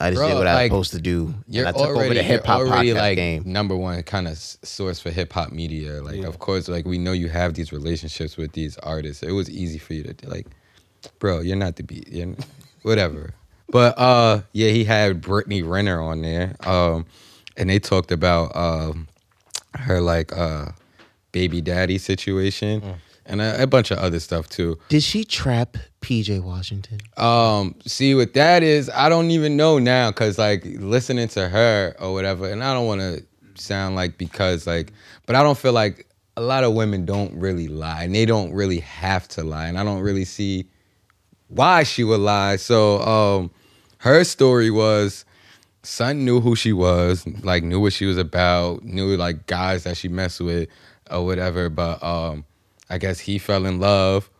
I 0.00 0.10
just 0.10 0.20
Bro, 0.20 0.28
did 0.28 0.34
what 0.38 0.46
I 0.46 0.54
was 0.54 0.68
supposed 0.68 0.90
to 0.92 1.00
do. 1.00 1.34
You're 1.48 1.66
and 1.66 1.74
I 1.74 1.78
took 1.78 1.88
already, 1.88 2.04
over 2.04 2.14
the 2.14 2.22
hip 2.22 2.46
hop 2.46 2.60
podcast 2.60 2.94
like 2.94 3.16
game. 3.16 3.42
number 3.46 3.76
one 3.76 4.02
kind 4.04 4.28
of 4.28 4.38
source 4.38 5.00
for 5.00 5.10
hip 5.10 5.32
hop 5.32 5.50
media. 5.50 6.02
Like, 6.02 6.22
of 6.24 6.38
course, 6.38 6.68
like 6.68 6.86
we 6.86 6.98
know 6.98 7.12
you 7.12 7.28
have 7.28 7.54
these 7.54 7.72
relationships 7.72 8.36
with 8.36 8.52
these 8.52 8.76
artists. 8.78 9.22
It 9.22 9.32
was 9.32 9.50
easy 9.50 9.78
for 9.78 9.94
you 9.94 10.04
to 10.04 10.28
like 10.28 10.46
bro, 11.18 11.40
you're 11.40 11.56
not 11.56 11.76
the 11.76 11.82
beat. 11.82 12.08
You're 12.08 12.34
whatever. 12.82 13.34
But 13.70 13.98
uh, 13.98 14.42
yeah, 14.52 14.70
he 14.70 14.84
had 14.84 15.20
Brittany 15.20 15.62
Renner 15.62 16.00
on 16.00 16.22
there, 16.22 16.56
um, 16.66 17.06
and 17.56 17.68
they 17.68 17.78
talked 17.78 18.10
about 18.10 18.56
um, 18.56 19.08
her 19.74 20.00
like 20.00 20.32
uh, 20.36 20.66
baby 21.32 21.60
daddy 21.60 21.98
situation 21.98 22.94
and 23.26 23.42
a, 23.42 23.62
a 23.62 23.66
bunch 23.66 23.90
of 23.90 23.98
other 23.98 24.20
stuff 24.20 24.48
too. 24.48 24.78
Did 24.88 25.02
she 25.02 25.24
trap 25.24 25.76
PJ 26.00 26.42
Washington? 26.42 26.98
Um, 27.16 27.74
see 27.86 28.14
what 28.14 28.34
that 28.34 28.62
is, 28.62 28.90
I 28.90 29.08
don't 29.08 29.30
even 29.30 29.56
know 29.56 29.78
now, 29.78 30.10
cause 30.12 30.38
like 30.38 30.64
listening 30.64 31.28
to 31.28 31.48
her 31.48 31.94
or 31.98 32.12
whatever, 32.12 32.48
and 32.48 32.62
I 32.62 32.72
don't 32.74 32.86
want 32.86 33.00
to 33.00 33.24
sound 33.54 33.96
like 33.96 34.18
because 34.18 34.66
like, 34.66 34.92
but 35.26 35.36
I 35.36 35.42
don't 35.42 35.58
feel 35.58 35.72
like 35.72 36.06
a 36.36 36.40
lot 36.40 36.64
of 36.64 36.74
women 36.74 37.04
don't 37.04 37.34
really 37.34 37.68
lie, 37.68 38.04
and 38.04 38.14
they 38.14 38.24
don't 38.24 38.52
really 38.52 38.80
have 38.80 39.26
to 39.28 39.42
lie, 39.42 39.66
and 39.66 39.78
I 39.78 39.84
don't 39.84 40.00
really 40.00 40.24
see 40.24 40.66
why 41.48 41.82
she 41.82 42.04
would 42.04 42.20
lie. 42.20 42.56
So, 42.56 43.00
um, 43.00 43.50
her 43.98 44.22
story 44.22 44.70
was, 44.70 45.24
son 45.82 46.24
knew 46.24 46.40
who 46.40 46.54
she 46.54 46.72
was, 46.72 47.26
like 47.42 47.64
knew 47.64 47.80
what 47.80 47.92
she 47.92 48.04
was 48.04 48.18
about, 48.18 48.84
knew 48.84 49.16
like 49.16 49.46
guys 49.46 49.84
that 49.84 49.96
she 49.96 50.08
messed 50.08 50.40
with 50.40 50.68
or 51.10 51.24
whatever, 51.24 51.68
but 51.68 52.02
um, 52.02 52.44
I 52.88 52.98
guess 52.98 53.18
he 53.18 53.38
fell 53.38 53.66
in 53.66 53.80
love 53.80 54.30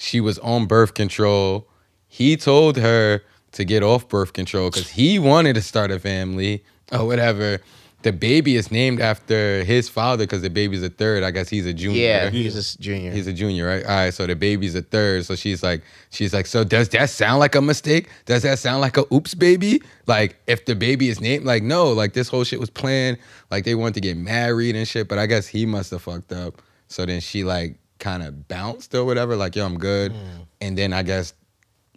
she 0.00 0.18
was 0.18 0.38
on 0.38 0.64
birth 0.64 0.94
control. 0.94 1.68
He 2.08 2.36
told 2.38 2.78
her 2.78 3.22
to 3.52 3.64
get 3.64 3.82
off 3.82 4.08
birth 4.08 4.32
control 4.32 4.70
because 4.70 4.88
he 4.88 5.18
wanted 5.18 5.54
to 5.56 5.62
start 5.62 5.90
a 5.90 5.98
family 5.98 6.64
or 6.90 7.06
whatever. 7.06 7.58
The 8.02 8.12
baby 8.12 8.56
is 8.56 8.70
named 8.70 9.02
after 9.02 9.62
his 9.62 9.90
father 9.90 10.24
because 10.24 10.40
the 10.40 10.48
baby's 10.48 10.82
a 10.82 10.88
third. 10.88 11.22
I 11.22 11.30
guess 11.30 11.50
he's 11.50 11.66
a 11.66 11.74
junior. 11.74 12.00
Yeah, 12.00 12.30
he's 12.30 12.56
a 12.56 12.78
junior. 12.80 13.12
He's 13.12 13.26
a 13.26 13.32
junior, 13.34 13.66
right? 13.66 13.84
All 13.84 13.90
right, 13.90 14.14
so 14.14 14.26
the 14.26 14.34
baby's 14.34 14.74
a 14.74 14.80
third. 14.80 15.26
So 15.26 15.36
she's 15.36 15.62
like, 15.62 15.82
she's 16.08 16.32
like, 16.32 16.46
so 16.46 16.64
does 16.64 16.88
that 16.88 17.10
sound 17.10 17.40
like 17.40 17.54
a 17.54 17.60
mistake? 17.60 18.08
Does 18.24 18.42
that 18.44 18.58
sound 18.58 18.80
like 18.80 18.96
a 18.96 19.04
oops 19.12 19.34
baby? 19.34 19.82
Like 20.06 20.40
if 20.46 20.64
the 20.64 20.74
baby 20.74 21.10
is 21.10 21.20
named, 21.20 21.44
like 21.44 21.62
no, 21.62 21.92
like 21.92 22.14
this 22.14 22.28
whole 22.28 22.44
shit 22.44 22.58
was 22.58 22.70
planned. 22.70 23.18
Like 23.50 23.64
they 23.64 23.74
wanted 23.74 23.94
to 23.94 24.00
get 24.00 24.16
married 24.16 24.76
and 24.76 24.88
shit, 24.88 25.06
but 25.06 25.18
I 25.18 25.26
guess 25.26 25.46
he 25.46 25.66
must 25.66 25.90
have 25.90 26.00
fucked 26.00 26.32
up. 26.32 26.62
So 26.88 27.04
then 27.04 27.20
she 27.20 27.44
like 27.44 27.76
kind 28.00 28.22
of 28.24 28.48
bounced 28.48 28.94
or 28.94 29.04
whatever, 29.04 29.36
like 29.36 29.54
yo, 29.54 29.64
I'm 29.64 29.78
good. 29.78 30.12
And 30.60 30.76
then 30.76 30.92
I 30.92 31.02
guess 31.04 31.32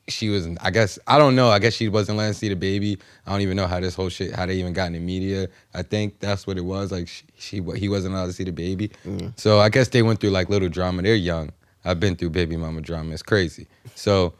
she 0.09 0.29
was, 0.29 0.47
I 0.61 0.69
guess 0.69 0.99
I 1.07 1.17
don't 1.17 1.35
know. 1.35 1.49
I 1.49 1.59
guess 1.59 1.73
she 1.73 1.87
wasn't 1.89 2.17
letting 2.17 2.33
see 2.33 2.49
the 2.49 2.55
baby. 2.55 2.99
I 3.25 3.31
don't 3.31 3.41
even 3.41 3.55
know 3.57 3.67
how 3.67 3.79
this 3.79 3.95
whole 3.95 4.09
shit, 4.09 4.35
how 4.35 4.45
they 4.45 4.55
even 4.55 4.73
got 4.73 4.87
in 4.87 4.93
the 4.93 4.99
media. 4.99 5.47
I 5.73 5.81
think 5.81 6.19
that's 6.19 6.45
what 6.45 6.57
it 6.57 6.65
was. 6.65 6.91
Like 6.91 7.07
she, 7.07 7.23
she 7.37 7.61
he 7.77 7.89
wasn't 7.89 8.13
allowed 8.13 8.27
to 8.27 8.33
see 8.33 8.43
the 8.43 8.51
baby. 8.51 8.91
So 9.37 9.59
I 9.59 9.69
guess 9.69 9.87
they 9.87 10.01
went 10.03 10.19
through 10.19 10.31
like 10.31 10.49
little 10.49 10.69
drama. 10.69 11.01
They're 11.01 11.15
young. 11.15 11.51
I've 11.85 11.99
been 11.99 12.15
through 12.15 12.29
baby 12.31 12.55
mama 12.57 12.81
drama. 12.81 13.13
It's 13.13 13.23
crazy. 13.23 13.67
So, 13.95 14.33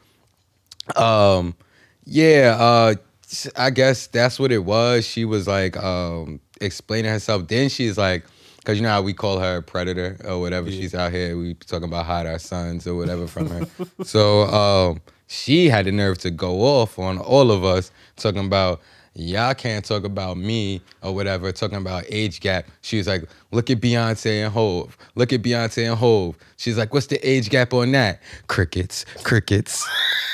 um, 0.96 1.56
yeah, 2.06 2.58
uh, 2.60 2.96
I 3.56 3.70
guess 3.70 4.08
that's 4.08 4.40
what 4.40 4.52
it 4.52 4.64
was. 4.66 5.06
She 5.08 5.26
was 5.26 5.48
like 5.48 5.78
um 5.78 6.40
explaining 6.62 7.12
herself. 7.12 7.48
Then 7.48 7.70
she's 7.70 7.98
like, 7.98 8.26
because 8.64 8.78
you 8.78 8.84
know 8.84 8.90
how 8.90 9.02
we 9.02 9.14
call 9.14 9.40
her 9.40 9.58
a 9.58 9.62
predator 9.62 10.18
or 10.24 10.40
whatever. 10.40 10.72
She's 10.72 10.96
out 10.96 11.12
here. 11.12 11.38
We 11.38 11.54
talking 11.56 11.90
about 11.90 12.06
hide 12.06 12.26
our 12.26 12.40
sons 12.40 12.88
or 12.88 12.96
whatever 12.96 13.28
from 13.28 13.50
her. 13.50 13.68
so 14.06 14.44
um, 14.44 15.02
she 15.28 15.68
had 15.68 15.86
the 15.86 15.92
nerve 15.92 16.18
to 16.20 16.32
go 16.32 16.62
off 16.62 16.98
on 16.98 17.18
all 17.18 17.52
of 17.52 17.66
us 17.66 17.92
talking 18.16 18.46
about. 18.46 18.82
Y'all 19.16 19.54
can't 19.54 19.86
talk 19.86 20.06
about 20.06 20.38
me 20.38 20.82
or 21.04 21.14
whatever, 21.14 21.52
talking 21.52 21.78
about 21.78 22.04
age 22.10 22.40
gap. 22.40 22.66
She 22.82 22.98
was 22.98 23.06
like, 23.06 23.26
look 23.52 23.70
at 23.70 23.80
Beyonce 23.80 24.44
and 24.44 24.52
Hove. 24.52 24.98
Look 25.14 25.32
at 25.32 25.44
Beyonce 25.44 25.88
and 25.88 25.96
Hove. 25.96 26.36
She's 26.58 26.80
like, 26.80 26.96
what's 26.96 27.06
the 27.06 27.20
age 27.30 27.52
gap 27.52 27.74
on 27.74 27.92
that? 27.92 28.22
Crickets, 28.48 29.06
crickets. 29.22 29.88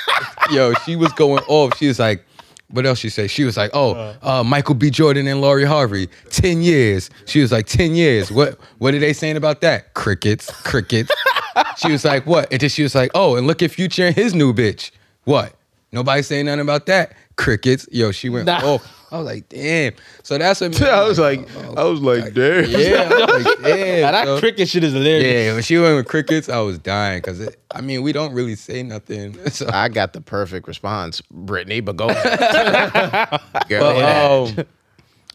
Yo, 0.50 0.72
she 0.86 0.96
was 0.96 1.12
going 1.12 1.44
off. 1.46 1.76
She 1.76 1.88
was 1.88 1.98
like, 1.98 2.24
what 2.70 2.86
else 2.86 2.98
she 2.98 3.08
say? 3.08 3.26
She 3.26 3.44
was 3.44 3.56
like, 3.56 3.70
oh, 3.74 4.16
uh, 4.22 4.42
Michael 4.44 4.74
B. 4.74 4.90
Jordan 4.90 5.26
and 5.26 5.40
Lori 5.40 5.64
Harvey, 5.64 6.08
10 6.30 6.62
years. 6.62 7.10
She 7.26 7.40
was 7.40 7.50
like, 7.52 7.66
10 7.66 7.94
years. 7.94 8.30
What 8.30 8.58
what 8.78 8.94
are 8.94 8.98
they 8.98 9.12
saying 9.12 9.36
about 9.36 9.60
that? 9.62 9.94
Crickets, 9.94 10.50
crickets. 10.62 11.10
she 11.78 11.90
was 11.92 12.04
like, 12.04 12.26
what? 12.26 12.50
And 12.52 12.60
then 12.60 12.68
she 12.70 12.82
was 12.82 12.94
like, 12.94 13.10
oh, 13.14 13.36
and 13.36 13.46
look 13.46 13.62
at 13.62 13.70
Future 13.70 14.06
and 14.06 14.14
his 14.14 14.34
new 14.34 14.52
bitch. 14.52 14.90
What? 15.24 15.54
Nobody 15.92 16.22
saying 16.22 16.46
nothing 16.46 16.60
about 16.60 16.86
that? 16.86 17.12
Crickets. 17.36 17.88
Yo, 17.90 18.12
she 18.12 18.28
went 18.28 18.46
Nah. 18.46 18.60
off. 18.64 18.99
I 19.12 19.18
was 19.18 19.26
like, 19.26 19.48
damn. 19.48 19.92
So 20.22 20.38
that's 20.38 20.60
what 20.60 20.80
I 20.82 21.02
was 21.08 21.18
like, 21.18 21.48
I 21.76 21.82
was 21.84 22.00
like, 22.00 22.32
damn. 22.32 22.64
yeah, 22.70 23.08
I 23.10 23.24
was 23.36 23.44
like, 23.44 23.62
damn. 23.62 24.00
Now, 24.02 24.12
that 24.12 24.24
So- 24.26 24.38
cricket 24.38 24.68
shit 24.68 24.84
is 24.84 24.92
hilarious. 24.92 25.46
yeah, 25.46 25.52
when 25.54 25.62
she 25.62 25.78
went 25.78 25.96
with 25.96 26.06
crickets, 26.06 26.48
I 26.48 26.60
was 26.60 26.78
dying 26.78 27.18
because 27.18 27.48
I 27.72 27.80
mean 27.80 28.02
we 28.02 28.12
don't 28.12 28.32
really 28.32 28.54
say 28.56 28.82
nothing. 28.82 29.36
So, 29.50 29.68
I 29.72 29.88
got 29.88 30.12
the 30.12 30.20
perfect 30.20 30.68
response, 30.68 31.20
Brittany, 31.30 31.80
but 31.80 31.96
go 31.96 32.08
ahead. 32.08 33.40
Girl, 33.68 33.80
but, 33.80 33.96
yeah. 33.96 34.60
um, 34.60 34.66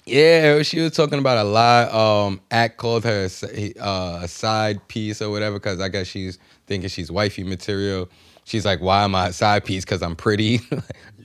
yeah, 0.05 0.61
she 0.61 0.79
was 0.81 0.91
talking 0.93 1.17
about 1.19 1.37
a 1.39 1.43
lot. 1.49 1.91
Um, 1.93 2.39
Act 2.51 2.77
called 2.77 3.03
her 3.05 3.21
a, 3.21 3.25
s- 3.25 3.43
uh, 3.43 4.19
a 4.23 4.27
side 4.27 4.87
piece 4.87 5.21
or 5.21 5.31
whatever 5.31 5.57
because 5.57 5.79
I 5.81 5.87
guess 5.89 6.05
she's 6.07 6.37
thinking 6.67 6.89
she's 6.89 7.11
wifey 7.11 7.43
material. 7.43 8.07
She's 8.43 8.65
like, 8.65 8.79
"Why 8.81 9.03
am 9.03 9.15
I 9.15 9.29
a 9.29 9.33
side 9.33 9.65
piece? 9.65 9.83
Because 9.83 10.03
I'm 10.03 10.15
pretty?" 10.15 10.61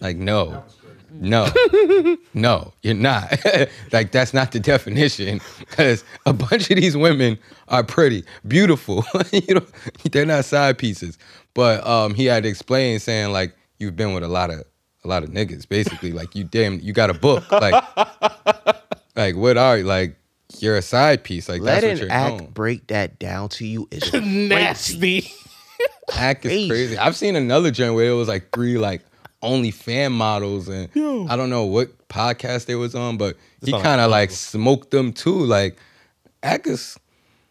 like, 0.00 0.16
no, 0.16 0.64
no, 1.12 1.48
no, 2.34 2.72
you're 2.82 2.94
not. 2.94 3.32
like, 3.92 4.12
that's 4.12 4.32
not 4.34 4.52
the 4.52 4.60
definition. 4.60 5.40
Because 5.60 6.04
a 6.26 6.32
bunch 6.32 6.70
of 6.70 6.76
these 6.76 6.96
women 6.96 7.38
are 7.68 7.82
pretty, 7.84 8.24
beautiful. 8.46 9.04
you 9.32 9.54
know, 9.54 9.66
they're 10.12 10.26
not 10.26 10.44
side 10.44 10.78
pieces. 10.78 11.18
But 11.54 11.86
um, 11.86 12.14
he 12.14 12.26
had 12.26 12.44
to 12.44 12.48
explain, 12.48 12.98
saying 13.00 13.32
like, 13.32 13.54
"You've 13.78 13.96
been 13.96 14.14
with 14.14 14.22
a 14.22 14.28
lot 14.28 14.50
of 14.50 14.64
a 15.04 15.08
lot 15.08 15.22
of 15.24 15.30
niggas, 15.30 15.68
basically. 15.68 16.12
like, 16.12 16.34
you 16.34 16.44
damn, 16.44 16.78
you 16.80 16.92
got 16.92 17.10
a 17.10 17.14
book. 17.14 17.50
Like, 17.50 17.82
like 19.16 19.36
what 19.36 19.56
are 19.56 19.78
you? 19.78 19.84
Like, 19.84 20.16
you're 20.58 20.76
a 20.76 20.82
side 20.82 21.24
piece. 21.24 21.48
Like, 21.48 21.62
that's 21.62 21.82
what 21.82 21.88
Letting 21.88 22.02
you're 22.04 22.12
act 22.12 22.36
known. 22.42 22.50
break 22.50 22.86
that 22.88 23.18
down 23.18 23.48
to 23.50 23.66
you 23.66 23.88
is 23.90 24.08
crazy. 24.10 24.26
Nasty. 24.48 25.32
Act 26.14 26.44
is 26.44 26.50
Crazy. 26.50 26.68
crazy. 26.68 26.98
I've 26.98 27.16
seen 27.16 27.36
another 27.36 27.70
joint 27.70 27.94
where 27.94 28.10
it 28.10 28.14
was 28.14 28.28
like 28.28 28.52
three 28.52 28.76
like 28.78 29.02
only 29.42 29.70
fan 29.70 30.12
models 30.12 30.68
and 30.68 30.88
I 31.30 31.36
don't 31.36 31.50
know 31.50 31.64
what 31.64 32.08
podcast 32.08 32.66
they 32.66 32.74
was 32.74 32.94
on, 32.94 33.16
but 33.16 33.36
he 33.64 33.72
kind 33.72 34.00
of 34.00 34.10
like 34.10 34.30
smoked 34.30 34.90
them 34.90 35.12
too. 35.12 35.34
Like 35.38 35.78
Act 36.42 36.66
is 36.66 36.98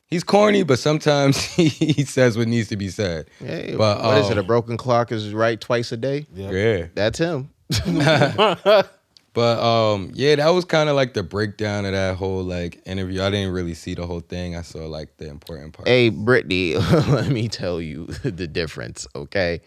he's 0.08 0.24
corny, 0.24 0.64
but 0.64 0.80
sometimes 0.80 1.38
he, 1.56 1.68
he 1.70 2.04
says 2.04 2.38
what 2.38 2.48
needs 2.48 2.68
to 2.70 2.76
be 2.78 2.90
said. 2.90 3.30
Hey, 3.40 3.76
But, 3.78 4.04
what 4.04 4.18
is 4.20 4.30
it? 4.30 4.34
um, 4.34 4.40
A 4.40 4.44
broken 4.44 4.78
clock 4.78 5.12
is 5.12 5.34
right 5.34 5.60
twice 5.60 5.92
a 5.92 5.98
day. 5.98 6.26
Yeah. 6.34 6.88
That's 6.96 7.18
him. 7.20 7.50
But 9.34 9.60
um, 9.64 10.12
yeah, 10.16 10.36
that 10.36 10.50
was 10.50 10.66
kind 10.66 10.90
of 10.90 10.96
like 10.96 11.14
the 11.14 11.22
breakdown 11.24 11.86
of 11.86 11.92
that 11.92 12.18
whole 12.18 12.44
like 12.44 12.82
interview. 12.86 13.22
I 13.22 13.30
didn't 13.30 13.54
really 13.54 13.76
see 13.76 13.94
the 13.94 14.06
whole 14.06 14.22
thing. 14.22 14.56
I 14.56 14.64
saw 14.64 14.80
like 14.88 15.16
the 15.18 15.30
important 15.30 15.74
part. 15.74 15.88
Hey, 15.88 16.10
Brittany, 16.10 16.76
let 17.08 17.28
me 17.30 17.48
tell 17.48 17.80
you 17.80 18.08
the 18.24 18.48
difference, 18.48 19.08
okay? 19.16 19.62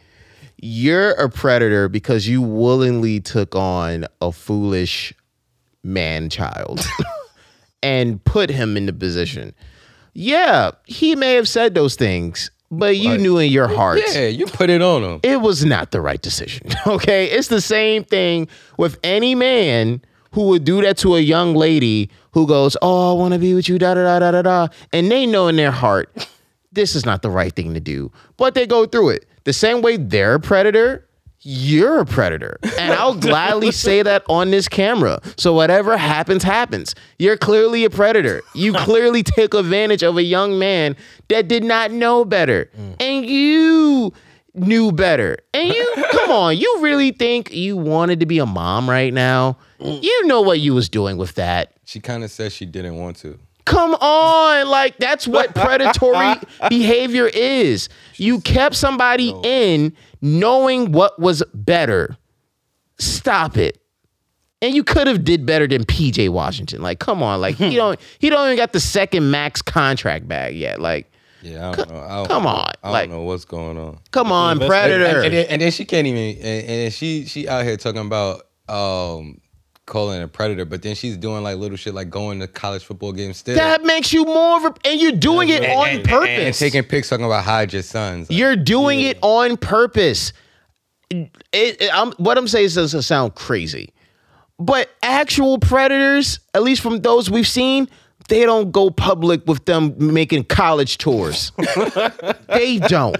You're 0.64 1.10
a 1.12 1.28
predator 1.28 1.88
because 1.88 2.28
you 2.28 2.40
willingly 2.40 3.18
took 3.20 3.56
on 3.56 4.06
a 4.20 4.30
foolish 4.30 5.12
man 5.82 6.30
child 6.30 6.86
and 7.82 8.22
put 8.24 8.48
him 8.48 8.76
in 8.76 8.86
the 8.86 8.92
position. 8.92 9.54
Yeah, 10.14 10.70
he 10.86 11.16
may 11.16 11.34
have 11.34 11.48
said 11.48 11.74
those 11.74 11.96
things, 11.96 12.50
but 12.70 12.96
you 12.96 13.10
Like, 13.10 13.20
knew 13.20 13.38
in 13.38 13.50
your 13.50 13.66
heart 13.66 14.00
Yeah, 14.14 14.28
you 14.28 14.46
put 14.46 14.70
it 14.70 14.80
on 14.82 15.02
him. 15.02 15.20
it 15.24 15.40
was 15.40 15.64
not 15.64 15.90
the 15.90 16.00
right 16.00 16.22
decision. 16.22 16.68
Okay. 16.86 17.26
It's 17.26 17.48
the 17.48 17.60
same 17.60 18.04
thing 18.04 18.46
with 18.78 18.98
any 19.02 19.34
man 19.34 20.00
who 20.32 20.46
would 20.48 20.64
do 20.64 20.80
that 20.82 20.96
to 20.98 21.16
a 21.16 21.20
young 21.20 21.54
lady 21.54 22.08
who 22.32 22.46
goes, 22.46 22.76
Oh, 22.82 23.16
I 23.16 23.18
want 23.18 23.34
to 23.34 23.40
be 23.40 23.52
with 23.54 23.68
you, 23.68 23.78
da 23.78 23.94
da 23.94 24.02
da 24.04 24.18
da 24.20 24.30
da 24.30 24.42
da. 24.42 24.68
And 24.92 25.10
they 25.10 25.26
know 25.26 25.48
in 25.48 25.56
their 25.56 25.70
heart, 25.72 26.28
this 26.70 26.94
is 26.94 27.04
not 27.04 27.22
the 27.22 27.30
right 27.30 27.52
thing 27.52 27.74
to 27.74 27.80
do. 27.80 28.12
But 28.36 28.54
they 28.54 28.66
go 28.66 28.86
through 28.86 29.10
it. 29.10 29.26
The 29.44 29.52
same 29.52 29.82
way 29.82 29.96
they're 29.96 30.34
a 30.34 30.40
predator, 30.40 31.06
you're 31.44 31.98
a 32.00 32.06
predator. 32.06 32.58
And 32.78 32.92
I'll 32.92 33.14
gladly 33.14 33.72
say 33.72 34.02
that 34.02 34.22
on 34.28 34.50
this 34.50 34.68
camera. 34.68 35.20
So 35.36 35.52
whatever 35.52 35.96
happens, 35.96 36.44
happens. 36.44 36.94
You're 37.18 37.36
clearly 37.36 37.84
a 37.84 37.90
predator. 37.90 38.42
You 38.54 38.72
clearly 38.74 39.22
take 39.22 39.54
advantage 39.54 40.02
of 40.02 40.16
a 40.16 40.22
young 40.22 40.58
man 40.58 40.96
that 41.28 41.48
did 41.48 41.64
not 41.64 41.90
know 41.90 42.24
better. 42.24 42.70
Mm. 42.78 42.96
And 43.00 43.26
you 43.26 44.12
knew 44.54 44.92
better. 44.92 45.38
And 45.52 45.68
you, 45.68 45.92
come 46.12 46.30
on, 46.30 46.56
you 46.56 46.78
really 46.80 47.10
think 47.10 47.52
you 47.52 47.76
wanted 47.76 48.20
to 48.20 48.26
be 48.26 48.38
a 48.38 48.46
mom 48.46 48.88
right 48.88 49.12
now? 49.12 49.58
Mm. 49.80 50.02
You 50.02 50.26
know 50.26 50.42
what 50.42 50.60
you 50.60 50.74
was 50.74 50.88
doing 50.88 51.16
with 51.16 51.34
that. 51.34 51.72
She 51.84 51.98
kind 51.98 52.22
of 52.22 52.30
said 52.30 52.52
she 52.52 52.66
didn't 52.66 52.96
want 52.96 53.16
to. 53.18 53.38
Come 53.64 53.94
on, 53.94 54.68
like 54.68 54.96
that's 54.98 55.26
what 55.28 55.54
predatory 55.54 56.34
behavior 56.68 57.26
is. 57.28 57.88
You 58.16 58.40
kept 58.40 58.74
somebody 58.74 59.34
in 59.44 59.94
knowing 60.20 60.92
what 60.92 61.18
was 61.20 61.42
better. 61.54 62.16
Stop 62.98 63.56
it. 63.56 63.78
And 64.60 64.74
you 64.76 64.84
could 64.84 65.08
have 65.08 65.24
did 65.24 65.44
better 65.44 65.66
than 65.66 65.84
PJ 65.84 66.28
Washington. 66.28 66.82
Like, 66.82 67.00
come 67.00 67.22
on, 67.22 67.40
like 67.40 67.56
he 67.56 67.74
don't 67.76 67.98
he 68.18 68.30
don't 68.30 68.46
even 68.46 68.56
got 68.56 68.72
the 68.72 68.80
second 68.80 69.30
max 69.30 69.60
contract 69.62 70.28
bag 70.28 70.54
yet. 70.56 70.80
Like, 70.80 71.10
Yeah, 71.40 71.70
I 71.70 71.74
don't 71.74 71.90
know. 71.90 72.00
I 72.00 72.16
don't, 72.18 72.28
come 72.28 72.46
on, 72.46 72.66
I 72.66 72.72
don't 72.84 72.92
like- 72.92 73.10
know 73.10 73.22
what's 73.22 73.44
going 73.44 73.76
on. 73.78 73.98
Come 74.12 74.30
on, 74.30 74.58
Predator. 74.58 75.04
And, 75.04 75.24
and 75.26 75.34
then, 75.34 75.46
and 75.48 75.62
then 75.62 75.70
she 75.72 75.84
can't 75.84 76.06
even. 76.06 76.36
And, 76.36 76.38
and 76.46 76.68
then 76.68 76.90
she 76.90 77.26
she 77.26 77.48
out 77.48 77.64
here 77.64 77.76
talking 77.76 78.06
about 78.06 78.42
um 78.68 79.40
calling 79.92 80.22
a 80.22 80.26
predator, 80.26 80.64
but 80.64 80.80
then 80.80 80.94
she's 80.94 81.18
doing 81.18 81.42
like 81.42 81.58
little 81.58 81.76
shit 81.76 81.92
like 81.92 82.08
going 82.08 82.40
to 82.40 82.48
college 82.48 82.82
football 82.82 83.12
games 83.12 83.36
still. 83.36 83.54
that 83.56 83.84
makes 83.84 84.10
you 84.10 84.24
more 84.24 84.56
of 84.56 84.64
a, 84.64 84.74
and 84.88 84.98
you're 84.98 85.12
doing 85.12 85.50
it 85.50 85.62
And- 85.62 85.72
on 85.72 85.88
and- 85.90 86.04
purpose. 86.04 86.28
And 86.30 86.54
taking 86.54 86.82
pics 86.82 87.10
talking 87.10 87.26
about 87.26 87.44
hide 87.44 87.72
your 87.74 87.82
sons. 87.82 88.30
Like, 88.30 88.38
You're 88.38 88.56
doing 88.56 89.00
it 89.02 89.18
on 89.20 89.58
purpose. 89.58 90.32
It, 91.10 91.30
it- 91.52 91.90
I'm, 91.92 92.12
what 92.12 92.38
I'm 92.38 92.48
saying 92.48 92.70
doesn't 92.70 93.02
sound 93.02 93.34
crazy, 93.34 93.92
but 94.58 94.88
actual 95.02 95.58
predators, 95.58 96.40
at 96.54 96.62
least 96.62 96.80
from 96.80 97.00
those 97.02 97.30
we've 97.30 97.46
seen, 97.46 97.86
they 98.28 98.46
don't 98.46 98.72
go 98.72 98.88
public 98.90 99.46
with 99.46 99.64
them 99.66 99.94
making 99.98 100.44
college 100.44 100.96
tours. 100.96 101.52
they 102.48 102.78
don't. 102.78 103.16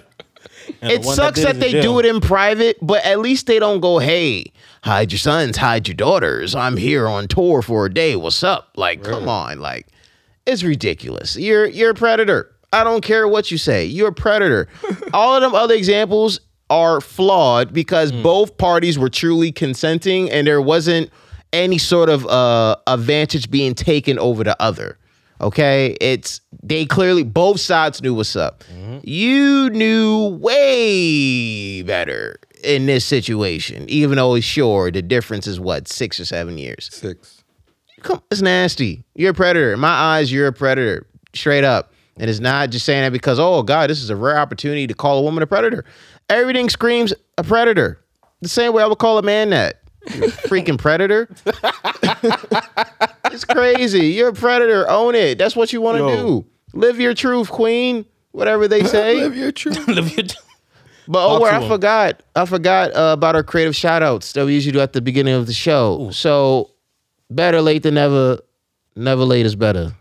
And 0.80 0.92
It 0.92 1.02
the 1.02 1.12
sucks 1.12 1.42
that, 1.42 1.56
that 1.58 1.66
is 1.66 1.72
they 1.72 1.78
in 1.78 1.82
do 1.82 1.98
it 1.98 2.06
in 2.06 2.20
private, 2.20 2.78
but 2.80 3.04
at 3.04 3.18
least 3.18 3.46
they 3.46 3.58
don't 3.58 3.80
go, 3.80 3.98
"Hey, 3.98 4.52
hide 4.82 5.12
your 5.12 5.18
sons, 5.18 5.56
hide 5.56 5.88
your 5.88 5.94
daughters. 5.94 6.54
I'm 6.54 6.76
here 6.76 7.06
on 7.08 7.28
tour 7.28 7.62
for 7.62 7.86
a 7.86 7.92
day. 7.92 8.16
What's 8.16 8.42
up?" 8.42 8.70
Like, 8.76 9.02
come 9.02 9.28
on, 9.28 9.60
like 9.60 9.86
it's 10.46 10.62
ridiculous. 10.62 11.36
You're 11.36 11.66
you're 11.66 11.90
a 11.90 11.94
predator. 11.94 12.50
I 12.72 12.84
don't 12.84 13.02
care 13.04 13.28
what 13.28 13.50
you 13.50 13.58
say. 13.58 13.84
You're 13.84 14.08
a 14.08 14.12
predator. 14.14 14.66
All 15.12 15.34
of 15.36 15.42
them 15.42 15.54
other 15.54 15.74
examples 15.74 16.40
are 16.70 17.00
flawed 17.02 17.72
because 17.72 18.10
Hmm. 18.12 18.22
both 18.22 18.56
parties 18.56 18.98
were 18.98 19.10
truly 19.10 19.52
consenting 19.52 20.30
and 20.30 20.46
there 20.46 20.60
wasn't 20.62 21.10
any 21.52 21.76
sort 21.76 22.08
of 22.08 22.26
uh 22.26 22.76
advantage 22.86 23.50
being 23.50 23.74
taken 23.74 24.18
over 24.18 24.42
the 24.42 24.56
other. 24.60 24.96
Okay? 25.42 25.96
It's 26.00 26.40
they 26.62 26.86
clearly 26.86 27.24
both 27.24 27.60
sides 27.60 28.00
knew 28.00 28.14
what's 28.14 28.36
up. 28.36 28.64
Mm-hmm. 28.72 28.98
You 29.02 29.68
knew 29.70 30.28
way 30.40 31.82
better 31.82 32.36
in 32.64 32.86
this 32.86 33.04
situation, 33.04 33.88
even 33.88 34.16
though 34.16 34.34
it's 34.34 34.46
sure 34.46 34.90
the 34.90 35.02
difference 35.02 35.46
is 35.46 35.58
what, 35.60 35.88
six 35.88 36.18
or 36.20 36.24
seven 36.24 36.58
years. 36.58 36.88
six. 36.92 37.42
Come, 38.02 38.22
it's 38.30 38.42
nasty. 38.42 39.04
You're 39.14 39.30
a 39.30 39.34
predator. 39.34 39.72
In 39.72 39.80
my 39.80 39.88
eyes, 39.88 40.32
you're 40.32 40.48
a 40.48 40.52
predator. 40.52 41.06
Straight 41.34 41.64
up. 41.64 41.92
And 42.18 42.28
it's 42.28 42.40
not 42.40 42.70
just 42.70 42.84
saying 42.84 43.02
that 43.02 43.12
because, 43.12 43.38
oh 43.38 43.62
God, 43.62 43.88
this 43.90 44.02
is 44.02 44.10
a 44.10 44.16
rare 44.16 44.38
opportunity 44.38 44.86
to 44.86 44.94
call 44.94 45.18
a 45.18 45.22
woman 45.22 45.42
a 45.42 45.46
predator. 45.46 45.84
Everything 46.28 46.68
screams 46.68 47.14
a 47.38 47.44
predator. 47.44 48.00
The 48.40 48.48
same 48.48 48.72
way 48.72 48.82
I 48.82 48.86
would 48.86 48.98
call 48.98 49.18
a 49.18 49.22
man 49.22 49.50
that. 49.50 49.80
You 50.12 50.22
freaking 50.24 50.78
predator. 50.78 51.28
it's 53.32 53.44
crazy. 53.44 54.08
You're 54.08 54.28
a 54.30 54.32
predator. 54.34 54.88
Own 54.90 55.14
it. 55.14 55.38
That's 55.38 55.54
what 55.54 55.72
you 55.72 55.80
want 55.80 55.98
to 55.98 56.16
do. 56.16 56.46
Live 56.74 56.98
your 56.98 57.14
truth, 57.14 57.48
queen. 57.48 58.04
Whatever 58.32 58.66
they 58.66 58.82
say. 58.84 59.16
Live 59.22 59.36
your 59.36 59.52
truth. 59.52 59.86
Live 59.88 60.16
your- 60.16 60.26
But 61.08 61.26
oh, 61.26 61.40
where 61.40 61.52
I 61.52 61.66
forgot, 61.66 62.22
I 62.36 62.46
forgot 62.46 62.94
uh, 62.94 63.12
about 63.12 63.34
our 63.34 63.42
creative 63.42 63.74
shout 63.74 64.02
outs 64.02 64.32
that 64.32 64.46
we 64.46 64.54
usually 64.54 64.72
do 64.72 64.80
at 64.80 64.92
the 64.92 65.00
beginning 65.00 65.34
of 65.34 65.46
the 65.46 65.52
show. 65.52 66.10
So 66.12 66.70
better 67.30 67.60
late 67.60 67.82
than 67.82 67.94
never. 67.94 68.38
Never 68.94 69.24
late 69.24 69.46
is 69.46 69.56
better. 69.56 69.94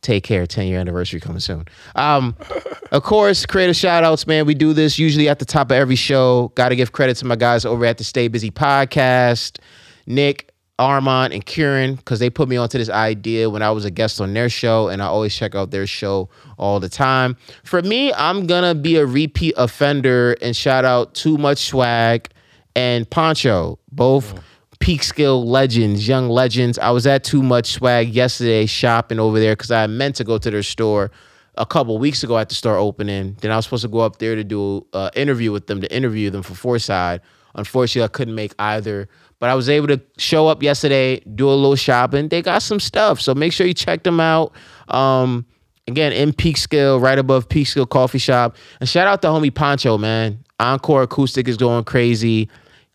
Take 0.00 0.24
care. 0.24 0.46
10 0.46 0.66
year 0.66 0.78
anniversary 0.78 1.20
coming 1.20 1.40
soon. 1.40 1.66
Um, 1.94 2.36
of 2.92 3.02
course, 3.02 3.44
creative 3.44 3.76
shout 3.76 4.04
outs, 4.04 4.26
man. 4.26 4.46
We 4.46 4.54
do 4.54 4.72
this 4.72 4.98
usually 4.98 5.28
at 5.28 5.38
the 5.38 5.44
top 5.44 5.70
of 5.70 5.72
every 5.72 5.96
show. 5.96 6.48
Got 6.54 6.70
to 6.70 6.76
give 6.76 6.92
credit 6.92 7.16
to 7.18 7.26
my 7.26 7.36
guys 7.36 7.64
over 7.64 7.84
at 7.84 7.98
the 7.98 8.04
Stay 8.04 8.28
Busy 8.28 8.50
podcast, 8.50 9.58
Nick, 10.06 10.54
Armand, 10.78 11.32
and 11.32 11.44
Kieran, 11.44 11.96
because 11.96 12.20
they 12.20 12.30
put 12.30 12.48
me 12.48 12.56
onto 12.56 12.78
this 12.78 12.90
idea 12.90 13.50
when 13.50 13.62
I 13.62 13.70
was 13.70 13.84
a 13.84 13.90
guest 13.90 14.20
on 14.20 14.32
their 14.32 14.48
show, 14.48 14.88
and 14.88 15.02
I 15.02 15.06
always 15.06 15.34
check 15.34 15.54
out 15.54 15.70
their 15.70 15.86
show 15.86 16.28
all 16.56 16.80
the 16.80 16.88
time. 16.88 17.36
For 17.64 17.82
me, 17.82 18.12
I'm 18.12 18.46
gonna 18.46 18.74
be 18.74 18.96
a 18.96 19.06
repeat 19.06 19.54
offender 19.56 20.36
and 20.40 20.54
shout 20.54 20.84
out 20.84 21.14
Too 21.14 21.36
Much 21.38 21.58
Swag 21.58 22.28
and 22.76 23.08
Poncho, 23.10 23.78
both 23.90 24.34
mm. 24.34 24.40
Peekskill 24.78 25.44
legends, 25.44 26.06
young 26.06 26.28
legends. 26.28 26.78
I 26.78 26.90
was 26.90 27.06
at 27.06 27.24
Too 27.24 27.42
Much 27.42 27.72
Swag 27.72 28.08
yesterday 28.08 28.66
shopping 28.66 29.18
over 29.18 29.40
there 29.40 29.52
because 29.52 29.70
I 29.70 29.86
meant 29.88 30.16
to 30.16 30.24
go 30.24 30.38
to 30.38 30.50
their 30.50 30.62
store 30.62 31.10
a 31.56 31.66
couple 31.66 31.98
weeks 31.98 32.22
ago 32.22 32.38
at 32.38 32.48
the 32.48 32.54
store 32.54 32.76
opening. 32.76 33.36
Then 33.40 33.50
I 33.50 33.56
was 33.56 33.66
supposed 33.66 33.82
to 33.82 33.88
go 33.88 33.98
up 33.98 34.18
there 34.18 34.36
to 34.36 34.44
do 34.44 34.86
an 34.92 35.10
interview 35.14 35.50
with 35.50 35.66
them, 35.66 35.80
to 35.80 35.92
interview 35.94 36.30
them 36.30 36.42
for 36.42 36.54
Fourside. 36.54 37.20
Unfortunately, 37.58 38.04
I 38.04 38.08
couldn't 38.08 38.36
make 38.36 38.54
either. 38.58 39.08
But 39.40 39.50
I 39.50 39.54
was 39.54 39.68
able 39.68 39.88
to 39.88 40.00
show 40.16 40.46
up 40.46 40.62
yesterday, 40.62 41.20
do 41.20 41.48
a 41.48 41.50
little 41.50 41.76
shopping. 41.76 42.28
They 42.28 42.40
got 42.40 42.62
some 42.62 42.80
stuff. 42.80 43.20
So 43.20 43.34
make 43.34 43.52
sure 43.52 43.66
you 43.66 43.74
check 43.74 44.04
them 44.04 44.20
out. 44.20 44.52
Um, 44.88 45.44
again, 45.88 46.12
in 46.12 46.32
Peekskill, 46.32 47.02
right 47.02 47.18
above 47.18 47.48
Peekskill 47.48 47.88
Coffee 47.88 48.18
Shop. 48.18 48.56
And 48.80 48.88
shout 48.88 49.08
out 49.08 49.22
to 49.22 49.28
homie 49.28 49.54
Poncho, 49.54 49.98
man. 49.98 50.44
Encore 50.60 51.02
Acoustic 51.02 51.48
is 51.48 51.56
going 51.56 51.84
crazy. 51.84 52.48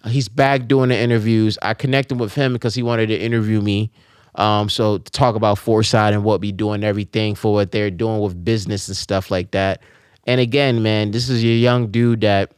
He's 0.05 0.27
back 0.27 0.67
doing 0.67 0.89
the 0.89 0.97
interviews. 0.97 1.57
I 1.61 1.73
connected 1.73 2.19
with 2.19 2.33
him 2.33 2.53
because 2.53 2.75
he 2.75 2.83
wanted 2.83 3.07
to 3.07 3.17
interview 3.17 3.61
me. 3.61 3.91
Um, 4.35 4.67
so 4.69 4.97
to 4.97 5.11
talk 5.11 5.35
about 5.35 5.57
Fourside 5.59 6.13
and 6.13 6.23
what 6.23 6.41
we 6.41 6.51
doing, 6.51 6.83
everything 6.83 7.35
for 7.35 7.53
what 7.53 7.71
they're 7.71 7.91
doing 7.91 8.19
with 8.19 8.43
business 8.43 8.87
and 8.87 8.97
stuff 8.97 9.29
like 9.29 9.51
that. 9.51 9.81
And 10.25 10.41
again, 10.41 10.83
man, 10.83 11.11
this 11.11 11.29
is 11.29 11.43
your 11.43 11.53
young 11.53 11.87
dude 11.87 12.21
that 12.21 12.53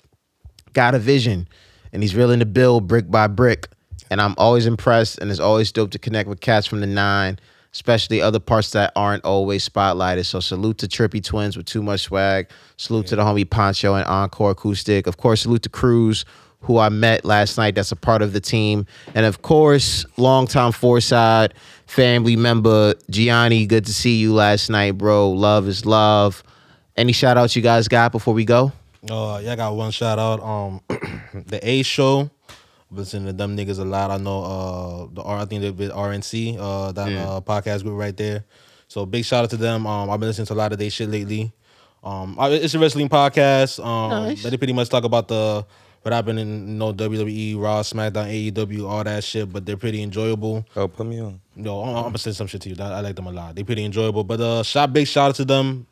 got 0.74 0.95
a 0.95 0.99
vision 0.99 1.47
and 1.96 2.04
he's 2.04 2.14
willing 2.14 2.39
to 2.39 2.46
build 2.46 2.88
brick 2.88 3.10
by 3.10 3.26
brick. 3.26 3.70
And 4.12 4.22
I'm 4.22 4.36
always 4.38 4.68
impressed 4.68 5.18
and 5.18 5.32
it's 5.32 5.39
always 5.39 5.72
dope 5.72 5.91
to 5.91 6.00
connect 6.00 6.28
with 6.28 6.41
cats 6.41 6.68
from 6.68 6.82
the 6.82 6.88
nine, 6.88 7.39
especially 7.74 8.22
other 8.22 8.39
parts 8.39 8.72
that 8.72 8.91
aren't 8.98 9.24
always 9.24 9.68
spotlighted. 9.68 10.26
So 10.26 10.41
salute 10.41 10.78
to 10.80 10.88
Trippy 10.88 11.24
Twins 11.24 11.56
with 11.56 11.66
too 11.66 11.82
much 11.82 12.02
swag. 12.02 12.50
Salute 12.76 13.08
to 13.08 13.16
the 13.16 13.24
homie 13.24 13.50
Poncho 13.50 13.96
and 13.96 14.06
Encore 14.08 14.52
Acoustic. 14.52 15.08
Of 15.08 15.16
course, 15.16 15.43
salute 15.43 15.64
to 15.64 15.70
Cruz, 15.70 16.26
who 16.60 16.80
I 16.80 16.89
met 16.89 17.24
last 17.24 17.58
night. 17.58 17.76
That's 17.76 17.93
a 17.93 17.96
part 17.96 18.22
of 18.22 18.34
the 18.34 18.41
team. 18.41 18.86
And 19.16 19.26
of 19.26 19.41
course, 19.41 20.06
longtime 20.18 20.74
Fourside 20.74 21.54
family 21.88 22.36
member 22.36 22.96
Gianni. 23.10 23.66
Good 23.66 23.86
to 23.86 23.93
see 23.93 24.18
you 24.18 24.34
last 24.34 24.70
night, 24.70 24.98
bro. 24.98 25.32
Love 25.32 25.70
is 25.70 25.86
love. 25.86 26.43
Any 26.98 27.14
shout 27.14 27.38
outs 27.38 27.56
you 27.56 27.62
guys 27.62 27.88
got 27.88 28.12
before 28.12 28.34
we 28.34 28.43
go? 28.43 28.74
Uh, 29.10 29.39
yeah, 29.43 29.53
I 29.53 29.56
got 29.56 29.76
one 29.76 29.91
shout 29.91 30.18
out. 30.20 30.41
Um, 30.41 30.82
the 31.47 31.60
A 31.62 31.84
show. 31.84 32.30
Listen 32.91 33.26
to 33.26 33.34
them 33.34 33.58
niggas 33.58 33.80
a 33.80 33.84
lot. 33.84 34.12
I 34.12 34.18
know 34.18 34.43
uh 34.43 35.08
the 35.14 35.22
R. 35.22 35.39
I 35.39 35.45
think 35.45 35.62
they're 35.62 35.74
with 35.74 35.91
RNC. 35.91 36.58
Uh, 36.58 36.91
that 36.93 37.12
uh, 37.12 37.41
podcast 37.41 37.84
group 37.84 37.97
right 37.97 38.16
there. 38.16 38.45
So 38.88 39.06
big 39.06 39.26
shout 39.26 39.43
out 39.43 39.49
to 39.49 39.58
them. 39.58 39.86
Um, 39.88 40.10
I've 40.10 40.20
been 40.20 40.30
listening 40.30 40.45
to 40.47 40.53
a 40.53 40.56
lot 40.56 40.72
of 40.72 40.78
their 40.80 40.89
shit 40.89 41.10
lately. 41.10 41.51
Um, 42.03 42.38
it's 42.39 42.74
a 42.76 42.80
wrestling 42.80 43.10
podcast. 43.10 43.84
Um, 43.84 44.10
Nice. 44.28 44.43
but 44.43 44.51
they 44.51 44.58
pretty 44.58 44.74
much 44.74 44.89
talk 44.89 45.03
about 45.03 45.28
the 45.28 45.66
what 46.03 46.14
happened 46.14 46.38
in 46.39 46.68
you 46.68 46.74
know 46.76 46.93
WWE, 46.93 47.60
Raw, 47.60 47.82
SmackDown, 47.82 48.51
AEW, 48.53 48.88
all 48.88 49.03
that 49.03 49.24
shit. 49.24 49.51
But 49.51 49.66
they're 49.66 49.76
pretty 49.78 50.03
enjoyable. 50.03 50.64
Oh, 50.76 50.88
put 50.88 51.08
me 51.08 51.20
on. 51.20 51.41
No, 51.56 51.82
I'm, 51.84 51.95
I'm 51.95 52.03
gonna 52.03 52.18
send 52.20 52.36
some 52.36 52.47
shit 52.47 52.62
to 52.62 52.70
you. 52.70 52.76
I, 52.80 52.89
I 52.91 52.99
like 53.01 53.16
them 53.16 53.26
a 53.28 53.32
lot. 53.32 53.56
They're 53.56 53.66
pretty 53.66 53.84
enjoyable. 53.84 54.24
But 54.24 54.39
uh, 54.39 54.64
shout 54.64 54.93
big 54.93 55.08
shout 55.08 55.30
out 55.30 55.36
to 55.36 55.45
them. 55.45 55.88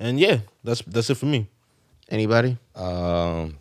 And 0.00 0.18
yeah, 0.18 0.38
that's 0.64 0.80
that's 0.82 1.10
it 1.10 1.16
for 1.16 1.26
me. 1.26 1.48
Anybody? 2.08 2.56
Um, 2.74 3.56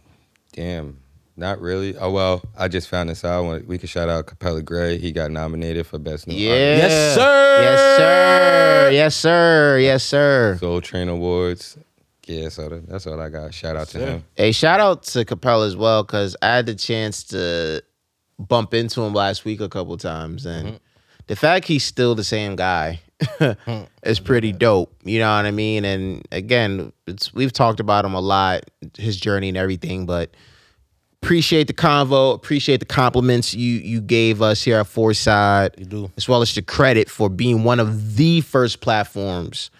damn, 0.54 1.00
not 1.36 1.60
really. 1.60 1.98
Oh 1.98 2.12
well, 2.12 2.41
I 2.58 2.68
just 2.68 2.88
found 2.88 3.10
this 3.10 3.26
out. 3.26 3.43
We- 3.43 3.60
We 3.68 3.78
could 3.78 3.89
shout 3.89 4.10
out 4.10 4.26
Capella 4.28 4.62
Gray. 4.62 4.98
He 4.98 5.12
got 5.12 5.32
nominated 5.32 5.86
for 5.86 5.98
best 6.00 6.28
new 6.28 6.36
Yeah. 6.36 6.52
artist. 6.52 6.88
Yes, 6.89 7.16
sir. 7.16 7.62
Yes, 7.62 7.98
sir. 7.98 8.89
Yes, 8.91 9.16
sir. 9.16 9.78
Yes, 9.80 10.04
sir. 10.04 10.58
Soul 10.60 10.82
Train 10.82 11.10
Awards. 11.10 11.78
Yeah, 12.26 12.50
so 12.50 12.68
that's 12.88 13.08
all 13.08 13.20
I 13.22 13.30
got. 13.30 13.54
Shout 13.54 13.76
out 13.76 13.88
to 13.89 14.00
sir. 14.00 14.06
him. 14.06 14.24
Hey, 14.36 14.52
shout 14.52 14.80
out 14.80 15.04
to 15.04 15.24
Capella 15.26 15.66
as 15.68 15.76
well, 15.78 16.04
because 16.04 16.36
I 16.41 16.48
had 16.58 16.66
the 16.66 16.76
chance 16.76 17.24
to 17.26 17.82
bump 18.39 18.74
into 18.74 19.02
him 19.02 19.14
last 19.14 19.45
week 19.45 19.60
a 19.62 19.70
couple 19.70 19.95
times. 19.98 20.45
And 20.45 20.80
the 21.28 21.36
fact 21.36 21.68
he's 21.68 21.84
still 21.86 22.16
the 22.16 22.24
same 22.26 22.56
guy 22.56 23.00
is 24.03 24.20
pretty 24.20 24.51
dope. 24.51 24.93
You 25.03 25.20
know 25.20 25.36
what 25.36 25.45
I 25.45 25.51
mean? 25.51 25.86
And 25.86 26.28
again, 26.32 26.91
it's 27.07 27.34
we've 27.34 27.53
talked 27.53 27.80
about 27.80 28.05
him 28.05 28.13
a 28.13 28.20
lot, 28.20 28.70
his 28.97 29.20
journey 29.20 29.49
and 29.49 29.57
everything, 29.57 30.05
but 30.05 30.32
appreciate 31.22 31.68
the 31.68 31.74
convo, 31.74 32.34
appreciate 32.36 32.80
the 32.80 32.86
compliments 32.86 33.53
you 33.53 33.76
you 33.76 34.01
gave 34.01 34.41
us 34.41 34.63
here 34.63 34.80
at 34.80 34.86
Fourside. 34.86 35.78
You 35.80 35.86
do. 35.86 36.11
As 36.18 36.28
well 36.28 36.41
as 36.41 36.53
the 36.53 36.61
credit 36.61 37.09
for 37.09 37.30
being 37.30 37.63
one 37.63 37.80
of 37.80 38.15
the 38.15 38.41
first 38.41 38.82
platforms 38.82 39.72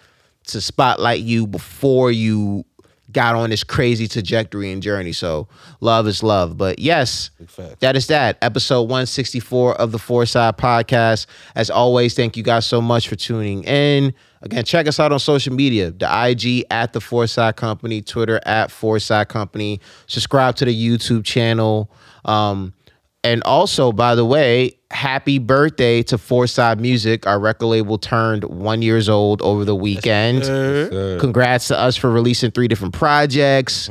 to 0.48 0.62
spotlight 0.62 1.22
you 1.22 1.46
before 1.46 2.12
you 2.12 2.66
got 3.12 3.36
on 3.36 3.50
this 3.50 3.64
crazy 3.64 4.08
trajectory 4.08 4.72
and 4.72 4.82
journey. 4.82 5.14
So 5.14 5.48
love 5.80 6.08
is 6.08 6.24
love. 6.24 6.58
But 6.58 6.80
yes, 6.80 7.32
that 7.80 7.96
is 7.96 8.08
that. 8.08 8.38
Episode 8.42 8.84
164 8.84 9.76
of 9.76 9.92
the 9.92 9.98
Fourside 9.98 10.58
Podcast. 10.58 11.28
As 11.56 11.70
always, 11.70 12.14
thank 12.14 12.36
you 12.36 12.44
guys 12.44 12.66
so 12.66 12.82
much 12.82 13.08
for 13.08 13.16
tuning 13.16 13.64
in. 13.64 14.14
Again, 14.42 14.64
check 14.66 14.88
us 14.88 15.00
out 15.00 15.12
on 15.12 15.20
social 15.20 15.54
media. 15.54 15.92
The 15.92 16.06
IG 16.06 16.66
at 16.70 16.94
the 16.94 17.00
Fourside 17.00 17.56
Company, 17.56 18.02
Twitter 18.02 18.40
at 18.46 18.70
Fourside 18.70 19.30
Company. 19.30 19.80
Subscribe 20.06 20.56
to 20.58 20.66
the 20.66 20.76
YouTube 20.76 21.24
channel. 21.24 21.92
Um, 22.26 22.74
and 23.24 23.42
also, 23.44 23.92
by 23.92 24.16
the 24.16 24.26
way, 24.26 24.77
happy 24.92 25.40
birthday 25.40 26.02
to 26.04 26.18
Side 26.48 26.80
Music. 26.80 27.28
Our 27.28 27.40
record 27.40 27.68
label 27.68 27.98
turned 27.98 28.44
one 28.46 28.82
years 28.82 29.10
old 29.10 29.42
over 29.42 29.66
the 29.66 29.76
weekend. 29.76 30.46
Sir. 30.46 31.18
Congrats 31.20 31.68
to 31.70 31.78
us 31.78 31.96
for 31.96 32.10
releasing 32.10 32.52
three 32.52 32.68
different 32.68 32.94
projects, 32.94 33.90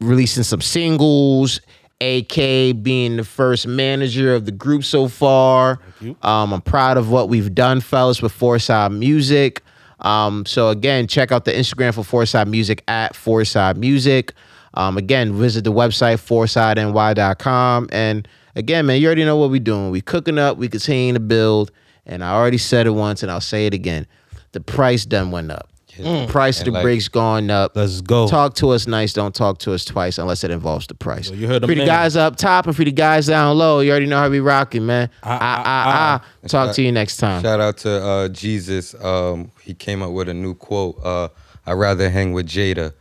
releasing 0.00 0.42
some 0.42 0.60
singles. 0.60 1.60
AK 1.98 2.82
being 2.82 3.16
the 3.16 3.24
first 3.24 3.66
manager 3.66 4.34
of 4.34 4.44
the 4.44 4.52
group 4.52 4.84
so 4.84 5.08
far. 5.08 5.80
Um, 6.22 6.52
I'm 6.52 6.60
proud 6.60 6.98
of 6.98 7.10
what 7.10 7.30
we've 7.30 7.54
done, 7.54 7.80
fellas, 7.80 8.20
with 8.20 8.34
Side 8.60 8.92
Music. 8.92 9.62
Um, 10.00 10.44
so 10.44 10.68
again, 10.68 11.06
check 11.06 11.32
out 11.32 11.46
the 11.46 11.52
Instagram 11.52 12.04
for 12.04 12.26
Side 12.26 12.48
Music 12.48 12.84
at 12.86 13.16
Side 13.16 13.78
Music. 13.78 14.34
Um, 14.74 14.98
again, 14.98 15.32
visit 15.32 15.64
the 15.64 15.72
website 15.72 16.18
foursideny.com. 16.18 17.88
And 17.90 18.28
again, 18.56 18.86
man, 18.86 19.00
you 19.00 19.06
already 19.06 19.24
know 19.24 19.36
what 19.36 19.50
we're 19.50 19.60
doing. 19.60 19.90
We 19.90 20.00
cooking 20.00 20.38
up, 20.38 20.56
we 20.58 20.68
continue 20.68 21.12
to 21.12 21.20
build. 21.20 21.70
And 22.04 22.24
I 22.24 22.32
already 22.34 22.58
said 22.58 22.86
it 22.86 22.90
once 22.90 23.22
and 23.22 23.30
I'll 23.30 23.40
say 23.40 23.66
it 23.66 23.74
again. 23.74 24.06
The 24.52 24.60
price 24.60 25.04
done 25.04 25.30
went 25.30 25.52
up. 25.52 25.68
The 25.98 26.26
price 26.28 26.58
of 26.58 26.66
the 26.66 26.72
like- 26.72 26.82
bricks 26.82 27.08
gone 27.08 27.50
up. 27.50 27.74
Let's 27.74 28.02
go. 28.02 28.28
Talk 28.28 28.54
to 28.56 28.70
us 28.70 28.86
nice. 28.86 29.14
Don't 29.14 29.34
talk 29.34 29.58
to 29.60 29.72
us 29.72 29.82
twice 29.84 30.18
unless 30.18 30.44
it 30.44 30.50
involves 30.50 30.86
the 30.86 30.94
price. 30.94 31.30
you 31.30 31.46
heard 31.46 31.62
the 31.62 31.68
for 31.68 31.72
the 31.74 31.78
man. 31.80 31.86
guys 31.86 32.16
up 32.16 32.36
top 32.36 32.66
and 32.66 32.76
for 32.76 32.84
the 32.84 32.92
guys 32.92 33.28
down 33.28 33.56
low, 33.56 33.80
you 33.80 33.90
already 33.90 34.04
know 34.06 34.18
how 34.18 34.28
we 34.28 34.40
rocking, 34.40 34.84
man. 34.84 35.08
Ah, 35.22 35.38
ah, 35.40 35.62
ah, 35.64 36.22
ah. 36.44 36.48
Talk 36.48 36.74
to 36.74 36.82
you 36.82 36.92
next 36.92 37.16
time. 37.16 37.42
Shout 37.42 37.60
out 37.60 37.78
to 37.78 37.90
uh, 38.04 38.28
Jesus. 38.28 38.94
Um, 39.02 39.50
he 39.62 39.72
came 39.72 40.02
up 40.02 40.10
with 40.12 40.28
a 40.28 40.34
new 40.34 40.54
quote. 40.54 41.00
Uh, 41.02 41.28
I'd 41.64 41.72
rather 41.72 42.10
hang 42.10 42.32
with 42.32 42.46
Jada. 42.46 42.92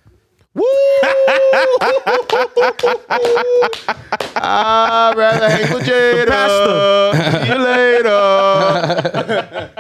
Woo! 0.56 0.64
I'd 4.38 5.14
rather 5.18 5.50
hang 5.50 5.74
with 5.74 5.84
Jada. 5.86 7.42
See 7.42 7.48
you 7.50 7.58
later. 7.58 9.62